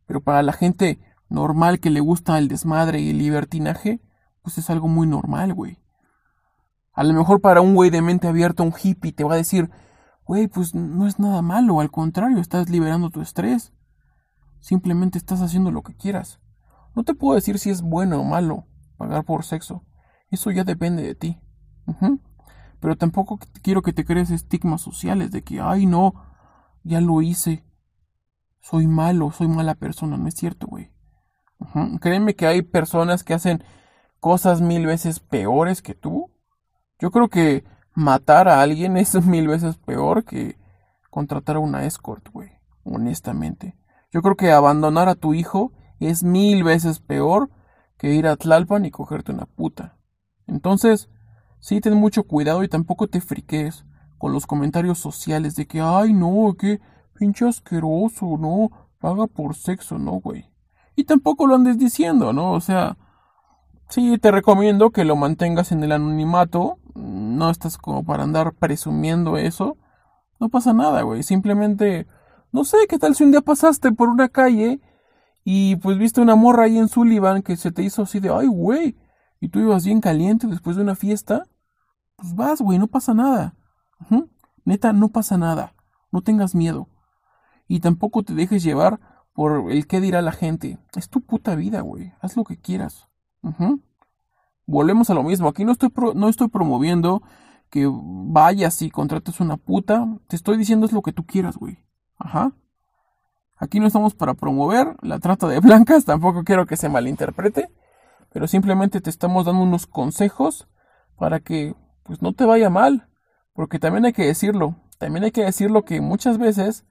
Pero 0.07 0.21
para 0.21 0.43
la 0.43 0.53
gente 0.53 1.01
normal 1.31 1.81
que 1.81 1.89
le 1.89 2.01
gusta 2.01 2.37
el 2.37 2.49
desmadre 2.49 3.01
y 3.01 3.11
el 3.11 3.19
libertinaje, 3.19 4.03
pues 4.43 4.59
es 4.59 4.69
algo 4.69 4.89
muy 4.89 5.07
normal, 5.07 5.55
güey. 5.55 5.84
A 6.95 7.05
lo 7.05 7.13
mejor 7.13 7.41
para 7.41 7.61
un 7.61 7.75
güey 7.75 7.91
de 7.91 8.03
mente 8.03 8.29
abierta, 8.29 8.63
un 8.63 8.73
hippie, 8.81 9.13
te 9.13 9.25
va 9.25 9.35
a 9.35 9.39
decir, 9.39 9.71
güey, 10.25 10.47
pues 10.49 10.75
no 10.75 11.07
es 11.07 11.19
nada 11.19 11.43
malo, 11.43 11.81
al 11.81 11.91
contrario, 11.91 12.39
estás 12.39 12.71
liberando 12.71 13.11
tu 13.11 13.21
estrés. 13.21 13.73
Simplemente 14.61 15.19
estás 15.19 15.43
haciendo 15.43 15.71
lo 15.71 15.83
que 15.83 15.95
quieras. 15.95 16.41
No 16.95 17.05
te 17.05 17.15
puedo 17.15 17.35
decir 17.35 17.59
si 17.59 17.71
es 17.71 17.83
bueno 17.83 18.21
o 18.21 18.25
malo 18.25 18.67
pagar 18.97 19.25
por 19.25 19.45
sexo. 19.45 19.85
Eso 20.31 20.51
ya 20.51 20.65
depende 20.65 21.03
de 21.03 21.15
ti. 21.15 21.41
Pero 22.81 22.97
tampoco 22.97 23.39
quiero 23.63 23.83
que 23.83 23.93
te 23.93 24.05
crees 24.05 24.31
estigmas 24.31 24.81
sociales 24.81 25.31
de 25.31 25.43
que, 25.43 25.61
ay, 25.61 25.87
no, 25.87 26.15
ya 26.83 27.01
lo 27.01 27.21
hice. 27.23 27.65
Soy 28.61 28.87
malo, 28.87 29.31
soy 29.33 29.49
mala 29.49 29.75
persona. 29.75 30.17
No 30.17 30.29
es 30.29 30.35
cierto, 30.35 30.67
güey. 30.67 30.93
Créeme 32.01 32.35
que 32.35 32.47
hay 32.47 32.63
personas 32.63 33.25
que 33.25 33.35
hacen 33.35 33.65
cosas 34.21 34.61
mil 34.61 34.87
veces 34.87 35.21
peores 35.21 35.83
que 35.83 35.95
tú. 35.95 36.34
Yo 37.05 37.11
creo 37.11 37.29
que 37.29 37.65
matar 37.93 38.49
a 38.49 38.63
alguien 38.63 38.97
es 38.97 39.15
mil 39.27 39.47
veces 39.47 39.77
peor 39.77 40.25
que 40.25 40.57
contratar 41.11 41.57
a 41.57 41.59
una 41.59 41.85
escort, 41.85 42.31
güey. 42.33 42.49
Honestamente. 42.83 43.77
Yo 44.11 44.23
creo 44.23 44.37
que 44.37 44.53
abandonar 44.53 45.11
a 45.11 45.15
tu 45.15 45.35
hijo 45.35 45.73
es 46.01 46.23
mil 46.23 46.65
veces 46.65 47.01
peor 47.01 47.51
que 47.99 48.15
ir 48.15 48.27
a 48.27 48.37
Tlalpan 48.37 48.87
y 48.87 48.91
cogerte 48.91 49.33
una 49.33 49.45
puta. 49.45 49.99
Entonces, 50.47 51.11
sí 51.61 51.83
ten 51.83 51.93
mucho 51.93 52.23
cuidado 52.23 52.65
y 52.65 52.69
tampoco 52.69 53.07
te 53.07 53.21
friques 53.21 53.85
con 54.17 54.33
los 54.33 54.47
comentarios 54.47 54.99
sociales 54.99 55.57
de 55.57 55.67
que, 55.67 55.83
ay, 55.83 56.15
no, 56.15 56.55
que 56.59 56.81
pinche 57.13 57.47
asqueroso, 57.47 58.39
no, 58.39 58.71
paga 58.99 59.27
por 59.27 59.57
sexo, 59.57 59.99
no, 59.99 60.13
güey. 60.13 60.51
Y 60.97 61.05
tampoco 61.05 61.47
lo 61.47 61.55
andes 61.55 61.77
diciendo, 61.77 62.33
¿no? 62.33 62.53
O 62.53 62.63
sea, 62.63 62.97
sí 63.91 64.17
te 64.17 64.31
recomiendo 64.31 64.89
que 64.89 65.05
lo 65.05 65.17
mantengas 65.17 65.71
en 65.71 65.85
el 65.85 65.93
anonimato, 65.93 66.79
no 66.95 67.51
estás 67.51 67.79
como 67.79 68.05
para 68.05 68.23
andar 68.23 68.55
presumiendo 68.55 69.37
eso. 69.37 69.77
No 70.41 70.49
pasa 70.49 70.73
nada, 70.73 71.03
güey, 71.03 71.23
simplemente, 71.23 72.07
no 72.53 72.65
sé, 72.65 72.79
¿qué 72.89 72.99
tal 72.99 73.15
si 73.15 73.25
un 73.25 73.31
día 73.31 73.41
pasaste 73.41 73.93
por 73.93 74.09
una 74.09 74.29
calle 74.29 74.81
y 75.45 75.77
pues 75.77 75.99
viste 75.99 76.21
una 76.21 76.37
morra 76.37 76.65
ahí 76.65 76.79
en 76.79 76.89
Sullivan 76.89 77.43
que 77.43 77.57
se 77.57 77.71
te 77.71 77.83
hizo 77.83 78.03
así 78.03 78.21
de, 78.21 78.31
ay, 78.31 78.47
güey, 78.47 78.97
y 79.41 79.49
tú 79.49 79.61
ibas 79.61 79.85
bien 79.85 80.01
caliente 80.01 80.47
después 80.47 80.77
de 80.77 80.83
una 80.83 80.95
fiesta? 80.95 81.45
Pues 82.17 82.35
vas, 82.35 82.61
güey, 82.61 82.79
no 82.79 82.87
pasa 82.87 83.15
nada. 83.15 83.55
Neta, 84.65 84.93
no 84.93 85.09
pasa 85.09 85.37
nada. 85.37 85.75
No 86.11 86.23
tengas 86.23 86.55
miedo. 86.55 86.89
Y 87.69 87.81
tampoco 87.81 88.23
te 88.23 88.35
dejes 88.35 88.63
llevar 88.63 89.01
por 89.33 89.71
el 89.71 89.87
qué 89.87 90.01
dirá 90.01 90.23
la 90.23 90.33
gente. 90.33 90.79
Es 90.95 91.09
tu 91.09 91.21
puta 91.21 91.55
vida, 91.55 91.81
güey. 91.81 92.13
Haz 92.21 92.37
lo 92.37 92.45
que 92.45 92.57
quieras. 92.57 93.09
Volvemos 94.67 95.11
a 95.11 95.15
lo 95.15 95.23
mismo. 95.23 95.49
Aquí 95.49 95.65
no 95.65 95.73
estoy, 95.73 95.91
no 96.15 96.29
estoy 96.29 96.49
promoviendo 96.49 97.23
que 97.71 97.91
vayas 97.91 98.81
y 98.83 98.91
contrates 98.91 99.41
una 99.41 99.57
puta. 99.57 100.07
Te 100.29 100.37
estoy 100.37 100.57
diciendo 100.57 100.87
es 100.87 100.93
lo 100.93 101.03
que 101.03 101.13
tú 101.13 101.27
quieras, 101.27 101.57
güey. 101.57 101.79
Ajá. 102.19 102.53
Aquí 103.57 103.81
no 103.81 103.87
estamos 103.87 104.15
para 104.15 104.35
promover 104.35 104.97
la 105.03 105.19
trata 105.19 105.49
de 105.49 105.61
blancas. 105.61 106.05
Tampoco 106.05 106.45
quiero 106.45 106.67
que 106.67 106.77
se 106.77 106.89
malinterprete. 106.89 107.71
Pero 108.33 108.47
simplemente 108.47 109.01
te 109.01 109.11
estamos 109.11 109.47
dando 109.47 109.63
unos 109.63 109.87
consejos 109.87 110.69
para 111.17 111.41
que 111.41 111.75
pues 112.03 112.23
no 112.23 112.33
te 112.33 112.45
vaya 112.45 112.71
mal. 112.71 113.09
Porque 113.53 113.79
también 113.79 114.05
hay 114.05 114.13
que 114.13 114.27
decirlo. 114.27 114.77
También 114.99 115.25
hay 115.25 115.31
que 115.31 115.45
decirlo 115.45 115.85
que 115.85 116.01
muchas 116.01 116.39
veces 116.39 116.85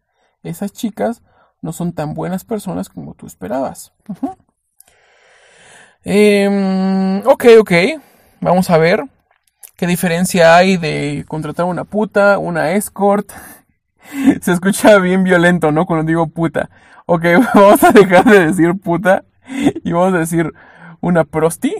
esas 0.43 0.71
chicas 0.73 1.23
no 1.61 1.71
son 1.71 1.93
tan 1.93 2.13
buenas 2.13 2.43
personas 2.43 2.89
como 2.89 3.13
tú 3.13 3.25
esperabas. 3.25 3.93
Em, 6.05 7.19
ok, 7.25 7.45
ok. 7.59 7.71
Vamos 8.41 8.69
a 8.69 8.77
ver 8.77 9.05
qué 9.77 9.87
diferencia 9.87 10.55
hay 10.55 10.77
de 10.77 11.23
contratar 11.27 11.65
una 11.65 11.85
puta, 11.85 12.37
una 12.37 12.71
escort. 12.73 13.31
Se 14.41 14.51
escucha 14.51 14.99
bien 14.99 15.23
violento, 15.23 15.71
¿no? 15.71 15.85
Cuando 15.85 16.05
digo 16.05 16.27
puta. 16.27 16.69
Ok, 17.05 17.23
vamos 17.53 17.83
a 17.83 17.91
dejar 17.91 18.25
de 18.25 18.47
decir 18.47 18.73
puta 18.81 19.23
y 19.83 19.91
vamos 19.93 20.13
a 20.13 20.19
decir 20.19 20.51
una 20.99 21.23
prosti. 21.23 21.73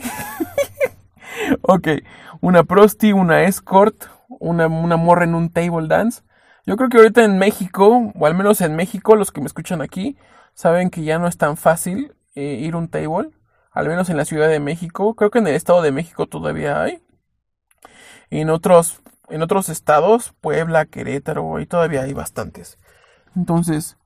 ok, 1.62 1.88
una 2.42 2.64
prosti, 2.64 3.12
una 3.12 3.44
escort, 3.44 4.06
una, 4.28 4.68
una 4.68 4.98
morra 4.98 5.26
en 5.26 5.36
un 5.36 5.50
table 5.50 5.88
dance. 5.88 6.22
Yo 6.66 6.78
creo 6.78 6.90
que 6.90 6.98
ahorita 6.98 7.26
en 7.26 7.38
México, 7.40 8.14
o 8.18 8.26
al 8.26 8.36
menos 8.36 8.62
en 8.62 8.76
México, 8.78 9.18
los 9.18 9.32
que 9.32 9.42
me 9.42 9.48
escuchan 9.48 9.82
aquí, 9.82 10.18
saben 10.54 10.90
que 10.90 11.04
ya 11.04 11.20
no 11.20 11.28
es 11.28 11.38
tan 11.38 11.58
fácil 11.58 12.16
eh, 12.36 12.60
ir 12.62 12.76
a 12.76 12.78
un 12.78 12.88
table. 12.88 13.32
Al 13.74 13.88
menos 13.88 14.10
en 14.10 14.18
la 14.18 14.26
Ciudad 14.26 14.50
de 14.50 14.60
México. 14.60 15.16
Creo 15.16 15.32
que 15.32 15.40
en 15.40 15.48
el 15.48 15.56
Estado 15.56 15.82
de 15.82 15.92
México 15.92 16.28
todavía 16.28 16.82
hay. 16.82 17.02
En 18.30 18.50
otros, 18.50 19.02
en 19.30 19.42
otros 19.42 19.70
estados, 19.70 20.34
Puebla, 20.42 20.86
Querétaro, 20.86 21.58
ahí 21.58 21.66
todavía 21.66 22.04
hay 22.04 22.14
bastantes. 22.14 22.78
Entonces, 23.36 23.98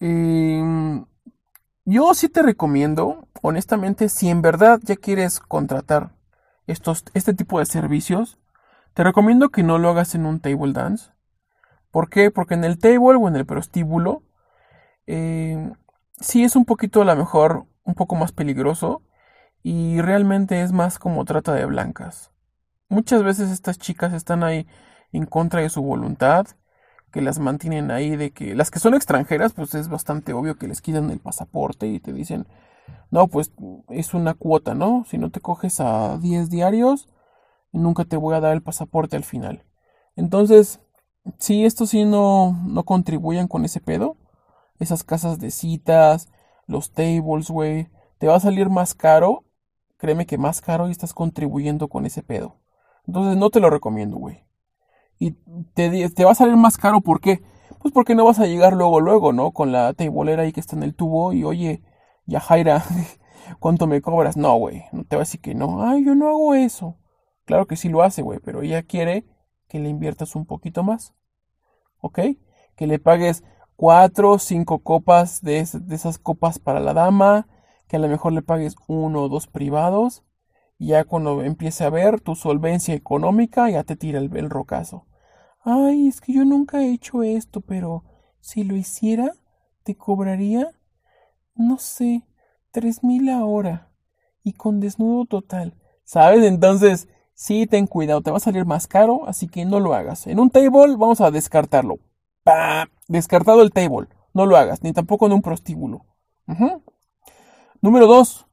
em, 0.00 1.06
yo 1.84 2.14
sí 2.14 2.28
te 2.28 2.42
recomiendo, 2.42 3.26
honestamente, 3.42 4.08
si 4.08 4.28
en 4.28 4.42
verdad 4.42 4.80
ya 4.82 4.96
quieres 4.96 5.40
contratar 5.40 6.10
estos, 6.66 7.04
este 7.14 7.32
tipo 7.34 7.58
de 7.58 7.66
servicios, 7.66 8.38
te 8.94 9.04
recomiendo 9.04 9.48
que 9.48 9.62
no 9.62 9.78
lo 9.78 9.90
hagas 9.90 10.14
en 10.14 10.26
un 10.26 10.40
table 10.40 10.72
dance. 10.72 11.10
¿Por 11.90 12.10
qué? 12.10 12.30
Porque 12.30 12.54
en 12.54 12.64
el 12.64 12.78
table 12.78 13.16
o 13.16 13.28
en 13.28 13.36
el 13.36 13.46
prostíbulo 13.46 14.22
eh, 15.06 15.72
sí 16.20 16.44
es 16.44 16.56
un 16.56 16.64
poquito 16.64 17.00
a 17.00 17.04
lo 17.06 17.16
mejor 17.16 17.66
un 17.88 17.94
poco 17.96 18.14
más 18.14 18.32
peligroso 18.32 19.02
y 19.64 20.00
realmente 20.00 20.62
es 20.62 20.72
más 20.72 21.00
como 21.00 21.24
trata 21.24 21.54
de 21.54 21.66
blancas. 21.66 22.30
Muchas 22.88 23.24
veces 23.24 23.50
estas 23.50 23.78
chicas 23.78 24.12
están 24.12 24.44
ahí 24.44 24.66
en 25.12 25.26
contra 25.26 25.62
de 25.62 25.70
su 25.70 25.82
voluntad, 25.82 26.46
que 27.12 27.22
las 27.22 27.40
mantienen 27.40 27.90
ahí 27.90 28.16
de 28.16 28.30
que 28.32 28.54
las 28.54 28.70
que 28.70 28.78
son 28.78 28.94
extranjeras 28.94 29.54
pues 29.54 29.74
es 29.74 29.88
bastante 29.88 30.34
obvio 30.34 30.58
que 30.58 30.68
les 30.68 30.82
quitan 30.82 31.10
el 31.10 31.20
pasaporte 31.20 31.88
y 31.88 32.00
te 32.00 32.12
dicen, 32.12 32.46
"No, 33.10 33.28
pues 33.28 33.52
es 33.90 34.14
una 34.14 34.34
cuota, 34.34 34.74
¿no? 34.74 35.04
Si 35.08 35.18
no 35.18 35.30
te 35.30 35.40
coges 35.40 35.80
a 35.80 36.18
10 36.18 36.50
diarios, 36.50 37.08
nunca 37.72 38.04
te 38.04 38.16
voy 38.18 38.36
a 38.36 38.40
dar 38.40 38.52
el 38.54 38.62
pasaporte 38.62 39.16
al 39.16 39.24
final." 39.24 39.64
Entonces, 40.16 40.80
Sí, 41.38 41.64
esto 41.64 41.86
sí 41.86 42.04
no, 42.04 42.58
no 42.66 42.84
contribuyen 42.84 43.48
con 43.48 43.64
ese 43.64 43.80
pedo. 43.80 44.16
Esas 44.78 45.04
casas 45.04 45.38
de 45.38 45.50
citas, 45.50 46.28
los 46.68 46.92
tables, 46.92 47.50
güey. 47.50 47.88
Te 48.18 48.28
va 48.28 48.36
a 48.36 48.40
salir 48.40 48.68
más 48.68 48.94
caro. 48.94 49.44
Créeme 49.96 50.26
que 50.26 50.38
más 50.38 50.60
caro 50.60 50.86
y 50.86 50.92
estás 50.92 51.12
contribuyendo 51.12 51.88
con 51.88 52.06
ese 52.06 52.22
pedo. 52.22 52.60
Entonces 53.08 53.36
no 53.36 53.50
te 53.50 53.58
lo 53.58 53.70
recomiendo, 53.70 54.16
güey. 54.18 54.44
Y 55.18 55.32
te, 55.74 56.08
te 56.10 56.24
va 56.24 56.30
a 56.30 56.36
salir 56.36 56.56
más 56.56 56.78
caro, 56.78 57.00
¿por 57.00 57.20
qué? 57.20 57.42
Pues 57.80 57.92
porque 57.92 58.14
no 58.14 58.24
vas 58.24 58.38
a 58.38 58.46
llegar 58.46 58.74
luego, 58.74 59.00
luego, 59.00 59.32
¿no? 59.32 59.50
Con 59.50 59.72
la 59.72 59.92
tablera 59.94 60.42
ahí 60.42 60.52
que 60.52 60.60
está 60.60 60.76
en 60.76 60.84
el 60.84 60.94
tubo 60.94 61.32
y 61.32 61.42
oye, 61.42 61.82
ya 62.26 62.38
Jaira, 62.38 62.84
¿cuánto 63.58 63.86
me 63.88 64.00
cobras? 64.00 64.36
No, 64.36 64.54
güey, 64.56 64.84
no 64.92 65.04
te 65.04 65.16
va 65.16 65.22
a 65.22 65.24
decir 65.24 65.40
que 65.40 65.54
no. 65.54 65.82
Ay, 65.82 66.04
yo 66.04 66.14
no 66.14 66.28
hago 66.28 66.54
eso. 66.54 66.98
Claro 67.44 67.66
que 67.66 67.76
sí 67.76 67.88
lo 67.88 68.02
hace, 68.02 68.22
güey, 68.22 68.38
pero 68.40 68.62
ella 68.62 68.82
quiere 68.82 69.26
que 69.68 69.80
le 69.80 69.88
inviertas 69.88 70.36
un 70.36 70.44
poquito 70.44 70.82
más. 70.82 71.14
¿Ok? 72.00 72.20
Que 72.76 72.86
le 72.86 72.98
pagues 72.98 73.42
cuatro 73.78 74.32
o 74.32 74.38
cinco 74.40 74.80
copas 74.80 75.40
de, 75.40 75.60
esas 75.60 76.18
copas 76.18 76.58
para 76.58 76.80
la 76.80 76.94
dama, 76.94 77.46
que 77.86 77.94
a 77.94 78.00
lo 78.00 78.08
mejor 78.08 78.32
le 78.32 78.42
pagues 78.42 78.74
uno 78.88 79.22
o 79.22 79.28
dos 79.28 79.46
privados, 79.46 80.24
y 80.78 80.88
ya 80.88 81.04
cuando 81.04 81.44
empiece 81.44 81.84
a 81.84 81.90
ver 81.90 82.20
tu 82.20 82.34
solvencia 82.34 82.96
económica, 82.96 83.70
ya 83.70 83.84
te 83.84 83.94
tira 83.94 84.18
el, 84.18 84.36
el 84.36 84.50
rocazo. 84.50 85.06
Ay, 85.62 86.08
es 86.08 86.20
que 86.20 86.32
yo 86.32 86.44
nunca 86.44 86.82
he 86.82 86.92
hecho 86.92 87.22
esto, 87.22 87.60
pero 87.60 88.02
si 88.40 88.64
lo 88.64 88.74
hiciera, 88.74 89.30
te 89.84 89.94
cobraría, 89.94 90.72
no 91.54 91.78
sé, 91.78 92.24
tres 92.72 93.04
mil 93.04 93.28
a 93.28 93.44
hora, 93.44 93.92
y 94.42 94.54
con 94.54 94.80
desnudo 94.80 95.24
total. 95.24 95.76
¿Sabes? 96.02 96.42
Entonces, 96.42 97.06
Sí, 97.40 97.68
ten 97.68 97.86
cuidado, 97.86 98.20
te 98.20 98.32
va 98.32 98.38
a 98.38 98.40
salir 98.40 98.64
más 98.64 98.88
caro, 98.88 99.28
así 99.28 99.46
que 99.46 99.64
no 99.64 99.78
lo 99.78 99.94
hagas. 99.94 100.26
En 100.26 100.40
un 100.40 100.50
table 100.50 100.96
vamos 100.96 101.20
a 101.20 101.30
descartarlo. 101.30 102.00
Descartado 103.08 103.62
el 103.62 103.72
table. 103.72 104.08
No 104.34 104.46
lo 104.46 104.56
hagas, 104.56 104.82
ni 104.82 104.92
tampoco 104.92 105.26
en 105.26 105.32
un 105.32 105.42
prostíbulo. 105.42 106.06
Número 107.80 108.06
2. 108.06 108.46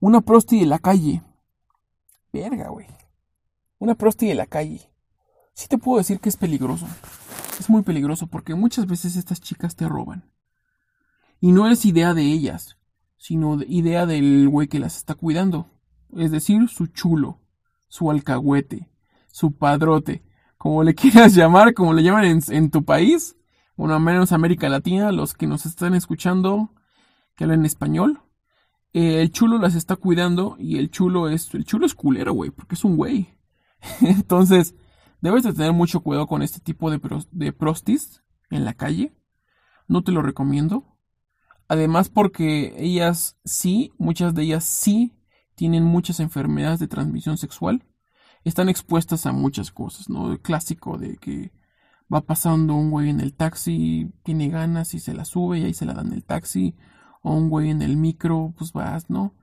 Una 0.00 0.20
prosti 0.20 0.60
de 0.60 0.66
la 0.66 0.78
calle. 0.78 1.22
Verga, 2.32 2.68
güey. 2.68 2.86
Una 3.78 3.94
prosti 3.94 4.28
de 4.28 4.34
la 4.34 4.46
calle. 4.46 4.90
Sí 5.54 5.68
te 5.68 5.78
puedo 5.78 5.98
decir 5.98 6.20
que 6.20 6.28
es 6.28 6.36
peligroso. 6.36 6.86
Es 7.58 7.68
muy 7.68 7.82
peligroso 7.82 8.26
porque 8.26 8.54
muchas 8.54 8.86
veces 8.86 9.16
estas 9.16 9.40
chicas 9.40 9.74
te 9.76 9.88
roban. 9.88 10.30
Y 11.40 11.52
no 11.52 11.68
es 11.68 11.84
idea 11.84 12.14
de 12.14 12.22
ellas, 12.22 12.78
sino 13.16 13.60
idea 13.62 14.06
del 14.06 14.48
güey 14.48 14.68
que 14.68 14.78
las 14.78 14.96
está 14.96 15.14
cuidando. 15.14 15.66
Es 16.16 16.30
decir, 16.30 16.68
su 16.68 16.86
chulo 16.86 17.40
su 17.88 18.10
alcahuete, 18.10 18.90
su 19.32 19.56
padrote, 19.56 20.22
como 20.58 20.82
le 20.82 20.94
quieras 20.96 21.34
llamar, 21.34 21.72
como 21.72 21.94
le 21.94 22.02
llaman 22.02 22.42
en, 22.48 22.70
tu 22.70 22.84
país, 22.84 23.36
bueno, 23.76 23.94
al 23.94 24.02
menos 24.02 24.32
América 24.32 24.68
Latina, 24.68 25.12
los 25.12 25.34
que 25.34 25.46
nos 25.46 25.64
están 25.64 25.94
escuchando, 25.94 26.74
que 27.36 27.44
hablan 27.44 27.64
español, 27.64 28.20
eh, 28.92 29.22
el 29.22 29.30
chulo 29.30 29.58
las 29.58 29.74
está 29.74 29.96
cuidando 29.96 30.56
y 30.58 30.78
el 30.78 30.90
chulo 30.90 31.28
es, 31.28 31.54
el 31.54 31.64
chulo 31.64 31.86
es 31.86 31.94
culero, 31.94 32.32
güey, 32.32 32.50
porque 32.50 32.74
es 32.74 32.84
un 32.84 32.96
güey. 32.96 33.38
Entonces, 34.00 34.74
debes 35.20 35.44
de 35.44 35.52
tener 35.52 35.72
mucho 35.72 36.00
cuidado 36.00 36.26
con 36.26 36.42
este 36.42 36.60
tipo 36.60 36.90
de, 36.90 37.00
de 37.30 37.52
prostis 37.52 38.22
en 38.50 38.64
la 38.64 38.74
calle. 38.74 39.14
No 39.86 40.02
te 40.02 40.12
lo 40.12 40.22
recomiendo. 40.22 40.84
Además 41.68 42.08
porque 42.08 42.74
ellas 42.78 43.38
sí, 43.44 43.92
muchas 43.98 44.34
de 44.34 44.42
ellas 44.42 44.64
sí 44.64 45.14
tienen 45.54 45.84
muchas 45.84 46.18
enfermedades 46.20 46.80
de 46.80 46.88
transmisión 46.88 47.36
sexual. 47.36 47.84
Están 48.44 48.68
expuestas 48.68 49.26
a 49.26 49.32
muchas 49.32 49.70
cosas, 49.70 50.08
¿no? 50.08 50.32
El 50.32 50.40
clásico 50.40 50.98
de 50.98 51.16
que 51.16 51.52
va 52.12 52.22
pasando 52.22 52.74
un 52.74 52.90
güey 52.90 53.10
en 53.10 53.20
el 53.20 53.34
taxi, 53.34 54.12
tiene 54.22 54.48
ganas 54.48 54.94
y 54.94 55.00
se 55.00 55.14
la 55.14 55.24
sube 55.24 55.58
y 55.58 55.64
ahí 55.64 55.74
se 55.74 55.86
la 55.86 55.94
dan 55.94 56.12
el 56.12 56.24
taxi. 56.24 56.74
O 57.22 57.34
un 57.34 57.50
güey 57.50 57.70
en 57.70 57.82
el 57.82 57.96
micro, 57.96 58.54
pues 58.56 58.72
vas, 58.72 59.10
¿no? 59.10 59.34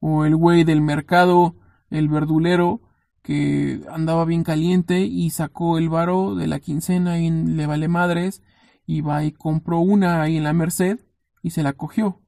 O 0.00 0.24
el 0.24 0.36
güey 0.36 0.64
del 0.64 0.80
mercado, 0.80 1.56
el 1.90 2.08
verdulero, 2.08 2.80
que 3.22 3.82
andaba 3.90 4.24
bien 4.24 4.44
caliente 4.44 5.00
y 5.00 5.30
sacó 5.30 5.78
el 5.78 5.88
varo 5.88 6.36
de 6.36 6.46
la 6.46 6.60
quincena 6.60 7.18
y 7.18 7.28
le 7.28 7.66
vale 7.66 7.88
madres 7.88 8.42
y 8.86 9.00
va 9.00 9.24
y 9.24 9.32
compró 9.32 9.80
una 9.80 10.22
ahí 10.22 10.36
en 10.36 10.44
la 10.44 10.52
Merced 10.52 11.00
y 11.42 11.50
se 11.50 11.64
la 11.64 11.72
cogió. 11.72 12.22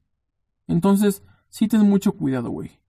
Entonces, 0.67 1.23
sí 1.51 1.69
ten 1.69 1.89
mucho 1.89 2.13
cuidado, 2.13 2.51
güey. 2.51 2.81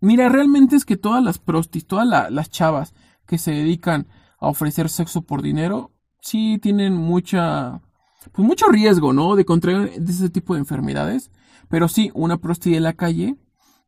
Mira, 0.00 0.28
realmente 0.28 0.76
es 0.76 0.84
que 0.84 0.96
todas 0.96 1.22
las 1.22 1.38
prostis, 1.38 1.86
todas 1.86 2.30
las 2.30 2.50
chavas 2.50 2.94
que 3.26 3.38
se 3.38 3.50
dedican 3.52 4.08
a 4.40 4.48
ofrecer 4.48 4.88
sexo 4.88 5.22
por 5.22 5.42
dinero, 5.42 5.92
sí 6.20 6.58
tienen 6.60 6.94
mucha, 6.94 7.82
pues 8.32 8.46
mucho 8.46 8.68
riesgo, 8.68 9.12
¿no? 9.12 9.36
De 9.36 9.44
contraer 9.44 9.92
ese 9.96 10.30
tipo 10.30 10.54
de 10.54 10.60
enfermedades. 10.60 11.30
Pero 11.68 11.88
sí, 11.88 12.10
una 12.14 12.38
prosti 12.38 12.70
de 12.70 12.80
la 12.80 12.94
calle, 12.94 13.36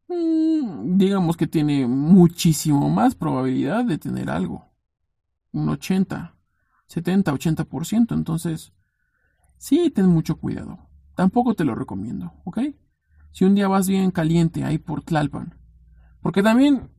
mm, 0.09 0.99
digamos 0.99 1.37
que 1.37 1.47
tiene 1.47 1.87
muchísimo 1.87 2.91
más 2.91 3.15
probabilidad 3.15 3.85
de 3.85 3.99
tener 3.99 4.29
algo. 4.29 4.67
Un 5.53 5.69
80, 5.69 6.37
70, 6.87 7.33
80%. 7.33 8.15
Entonces, 8.15 8.73
sí, 9.57 9.91
ten 9.91 10.07
mucho 10.07 10.37
cuidado. 10.37 10.91
Tampoco 11.17 11.55
te 11.55 11.65
lo 11.65 11.75
recomiendo, 11.75 12.35
¿ok? 12.45 12.59
Si 13.33 13.45
un 13.45 13.55
día 13.55 13.69
vas 13.69 13.89
bien 13.89 14.11
caliente 14.11 14.65
ahí 14.65 14.79
por 14.79 15.03
Tlalpan. 15.03 15.60
Porque 16.23 16.43
también 16.43 16.91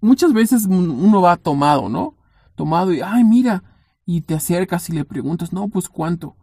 muchas 0.00 0.32
veces 0.32 0.66
uno 0.66 1.20
va 1.20 1.36
tomado, 1.36 1.88
¿no? 1.88 2.16
Tomado 2.54 2.92
y, 2.92 3.00
ay, 3.00 3.24
mira, 3.24 3.64
y 4.04 4.22
te 4.22 4.34
acercas 4.34 4.88
y 4.88 4.92
le 4.92 5.04
preguntas, 5.04 5.52
no, 5.52 5.68
pues 5.68 5.88
cuánto. 5.88 6.36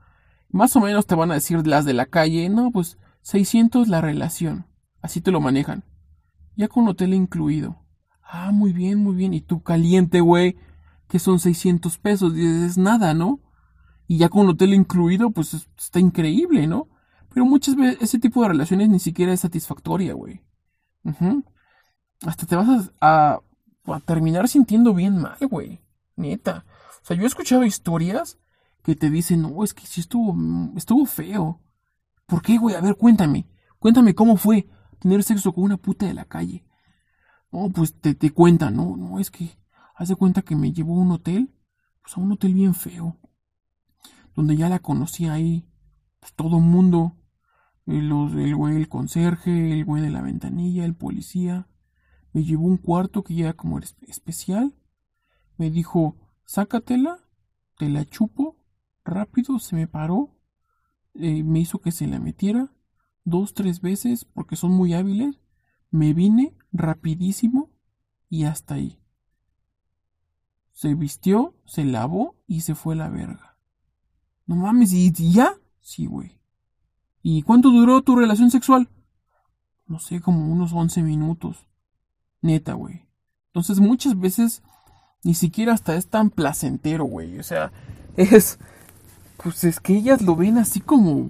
Más 0.50 0.76
o 0.76 0.82
menos 0.82 1.06
te 1.06 1.16
van 1.16 1.32
a 1.32 1.36
decir 1.36 1.66
las 1.66 1.86
de 1.86 1.94
la 1.94 2.06
calle, 2.06 2.50
no, 2.50 2.72
pues 2.72 2.98
600 3.22 3.88
la 3.88 4.02
relación. 4.02 4.66
Así 5.02 5.22
te 5.22 5.32
lo 5.32 5.42
manejan. 5.42 5.84
Ya 6.56 6.68
con 6.68 6.88
hotel 6.88 7.14
incluido. 7.14 7.84
Ah, 8.24 8.52
muy 8.52 8.74
bien, 8.74 9.00
muy 9.00 9.16
bien. 9.16 9.34
Y 9.34 9.42
tú 9.42 9.62
caliente, 9.62 10.22
güey, 10.22 10.58
que 11.08 11.20
son 11.20 11.40
600 11.40 11.98
pesos. 11.98 12.34
Dices, 12.34 12.78
nada, 12.78 13.14
¿no? 13.14 13.40
y 14.08 14.18
ya 14.18 14.30
con 14.30 14.48
hotel 14.48 14.74
incluido, 14.74 15.32
pues 15.32 15.54
está 15.78 16.00
increíble, 16.00 16.66
¿no? 16.66 16.88
Pero 17.34 17.46
muchas 17.46 17.76
veces 17.76 18.02
ese 18.02 18.20
tipo 18.20 18.42
de 18.42 18.50
relaciones 18.50 18.90
ni 18.90 19.00
siquiera 19.00 19.34
es 19.34 19.42
satisfactoria, 19.42 20.14
güey. 20.14 20.42
Hasta 22.26 22.46
te 22.46 22.56
vas 22.56 22.92
a, 23.00 23.40
a, 23.86 24.00
terminar 24.02 24.48
sintiendo 24.48 24.94
bien 24.94 25.18
mal, 25.18 25.38
güey. 25.50 25.82
Neta. 26.16 26.66
O 27.02 27.06
sea, 27.06 27.16
yo 27.16 27.24
he 27.24 27.28
escuchado 27.28 27.64
historias 27.64 28.38
que 28.84 28.96
te 28.96 29.10
dicen, 29.10 29.42
no, 29.42 29.64
es 29.64 29.74
que 29.74 29.86
sí 29.86 30.02
estuvo, 30.02 30.36
estuvo 30.76 31.06
feo. 31.06 31.62
¿Por 32.26 32.42
qué, 32.42 32.58
güey? 32.58 32.76
A 32.76 32.82
ver, 32.82 32.96
cuéntame. 32.96 33.48
Cuéntame 33.80 34.16
cómo 34.16 34.38
fue 34.38 34.68
tener 35.00 35.24
sexo 35.24 35.54
con 35.54 35.64
una 35.66 35.78
puta 35.78 36.06
de 36.06 36.14
la 36.14 36.26
calle. 36.26 36.66
No, 37.52 37.70
pues 37.70 38.00
te, 38.00 38.16
te 38.16 38.32
cuentan, 38.32 38.76
no, 38.76 38.98
no, 38.98 39.20
es 39.20 39.32
que 39.32 39.58
haz 39.96 40.10
de 40.10 40.16
cuenta 40.16 40.42
que 40.42 40.56
me 40.56 40.74
llevó 40.74 40.96
a 40.96 41.02
un 41.02 41.12
hotel, 41.12 41.54
pues 42.02 42.18
a 42.18 42.20
un 42.20 42.32
hotel 42.32 42.54
bien 42.54 42.74
feo 42.74 43.18
donde 44.38 44.56
ya 44.56 44.70
la 44.70 44.80
conocía 44.80 45.34
ahí 45.34 45.68
pues, 46.22 46.34
todo 46.34 46.62
mundo. 46.62 47.18
El, 47.86 48.12
el 48.12 48.56
güey 48.56 48.76
el 48.76 48.88
conserje, 48.88 49.74
el 49.74 49.84
güey 49.84 50.04
de 50.04 50.12
la 50.12 50.22
ventanilla, 50.22 50.86
el 50.86 50.94
policía. 50.94 51.68
Me 52.38 52.44
llevó 52.44 52.68
un 52.68 52.78
cuarto 52.78 53.24
que 53.24 53.34
ya 53.34 53.46
era 53.46 53.54
como 53.56 53.80
especial. 53.80 54.76
Me 55.58 55.72
dijo, 55.72 56.16
sácatela, 56.46 57.18
te 57.80 57.90
la 57.90 58.06
chupo. 58.06 58.56
Rápido 59.04 59.58
se 59.58 59.76
me 59.76 59.88
paró. 59.88 60.38
Eh, 61.16 61.42
me 61.42 61.62
hizo 61.62 61.80
que 61.80 61.92
se 61.92 62.06
la 62.06 62.20
metiera 62.20 62.72
dos, 63.24 63.56
tres 63.56 63.82
veces 63.82 64.24
porque 64.24 64.56
son 64.56 64.70
muy 64.70 64.94
hábiles. 64.94 65.42
Me 65.90 66.14
vine 66.14 66.56
rapidísimo 66.72 67.72
y 68.30 68.44
hasta 68.44 68.76
ahí. 68.76 69.02
Se 70.74 70.94
vistió, 70.94 71.56
se 71.66 71.86
lavó 71.86 72.36
y 72.46 72.62
se 72.62 72.76
fue 72.76 72.94
a 72.94 72.98
la 72.98 73.10
verga. 73.10 73.58
No 74.46 74.58
mames, 74.58 74.94
¿y, 74.94 75.12
ya? 75.12 75.56
Sí, 75.82 76.06
güey. 76.06 76.40
¿Y 77.24 77.42
cuánto 77.42 77.72
duró 77.72 78.04
tu 78.04 78.16
relación 78.16 78.52
sexual? 78.52 78.92
No 79.88 79.98
sé, 79.98 80.22
como 80.22 80.54
unos 80.54 80.72
11 80.72 81.02
minutos. 81.02 81.67
Neta, 82.48 82.74
güey. 82.74 83.08
Entonces 83.48 83.80
muchas 83.80 84.20
veces 84.20 84.64
ni 85.24 85.34
siquiera 85.34 85.74
hasta 85.74 85.96
es 85.96 86.08
tan 86.08 86.30
placentero, 86.30 87.06
güey. 87.06 87.40
O 87.40 87.44
sea, 87.44 87.72
es... 88.16 88.60
Pues 89.38 89.64
es 89.64 89.80
que 89.80 89.94
ellas 89.94 90.22
lo 90.22 90.36
ven 90.36 90.58
así 90.58 90.80
como... 90.80 91.30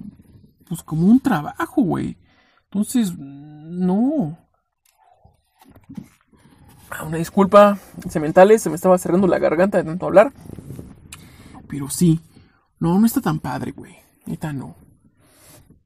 Pues 0.67 0.83
como 0.83 1.07
un 1.07 1.19
trabajo, 1.19 1.81
güey. 1.81 2.17
Entonces, 2.65 3.17
no. 3.17 4.37
Ah, 6.89 7.03
una 7.03 7.17
disculpa, 7.17 7.77
sementales, 8.09 8.61
se 8.61 8.69
me 8.69 8.75
estaba 8.75 8.97
cerrando 8.97 9.27
la 9.27 9.39
garganta 9.39 9.77
de 9.77 9.83
tanto 9.83 10.05
hablar. 10.05 10.33
Pero 11.67 11.89
sí, 11.89 12.21
no, 12.79 12.99
no 12.99 13.05
está 13.05 13.21
tan 13.21 13.39
padre, 13.39 13.71
güey. 13.71 13.95
Neta 14.25 14.53
no. 14.53 14.75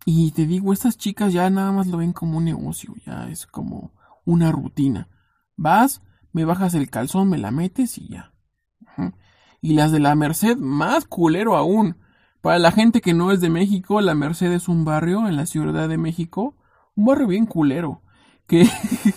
Y 0.05 0.31
te 0.31 0.45
digo, 0.45 0.73
estas 0.73 0.97
chicas 0.97 1.31
ya 1.33 1.49
nada 1.49 1.71
más 1.71 1.87
lo 1.87 1.97
ven 1.97 2.13
como 2.13 2.37
un 2.37 2.45
negocio, 2.45 2.95
ya 3.05 3.29
es 3.29 3.45
como 3.45 3.91
una 4.25 4.51
rutina. 4.51 5.07
Vas, 5.61 6.01
me 6.33 6.43
bajas 6.43 6.73
el 6.73 6.89
calzón, 6.89 7.29
me 7.29 7.37
la 7.37 7.51
metes 7.51 7.99
y 7.99 8.07
ya. 8.07 8.33
Y 9.61 9.75
las 9.75 9.91
de 9.91 9.99
la 9.99 10.15
Merced, 10.15 10.57
más 10.57 11.05
culero 11.05 11.55
aún. 11.55 11.97
Para 12.41 12.57
la 12.57 12.71
gente 12.71 12.99
que 12.99 13.13
no 13.13 13.31
es 13.31 13.41
de 13.41 13.51
México, 13.51 14.01
la 14.01 14.15
Merced 14.15 14.51
es 14.51 14.67
un 14.67 14.85
barrio 14.85 15.27
en 15.27 15.35
la 15.35 15.45
Ciudad 15.45 15.87
de 15.87 15.99
México, 15.99 16.57
un 16.95 17.05
barrio 17.05 17.27
bien 17.27 17.45
culero, 17.45 18.01
que, 18.47 18.67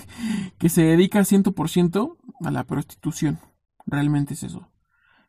que 0.59 0.68
se 0.68 0.83
dedica 0.83 1.20
100% 1.20 2.18
a 2.44 2.50
la 2.50 2.64
prostitución. 2.64 3.40
Realmente 3.87 4.35
es 4.35 4.42
eso. 4.42 4.68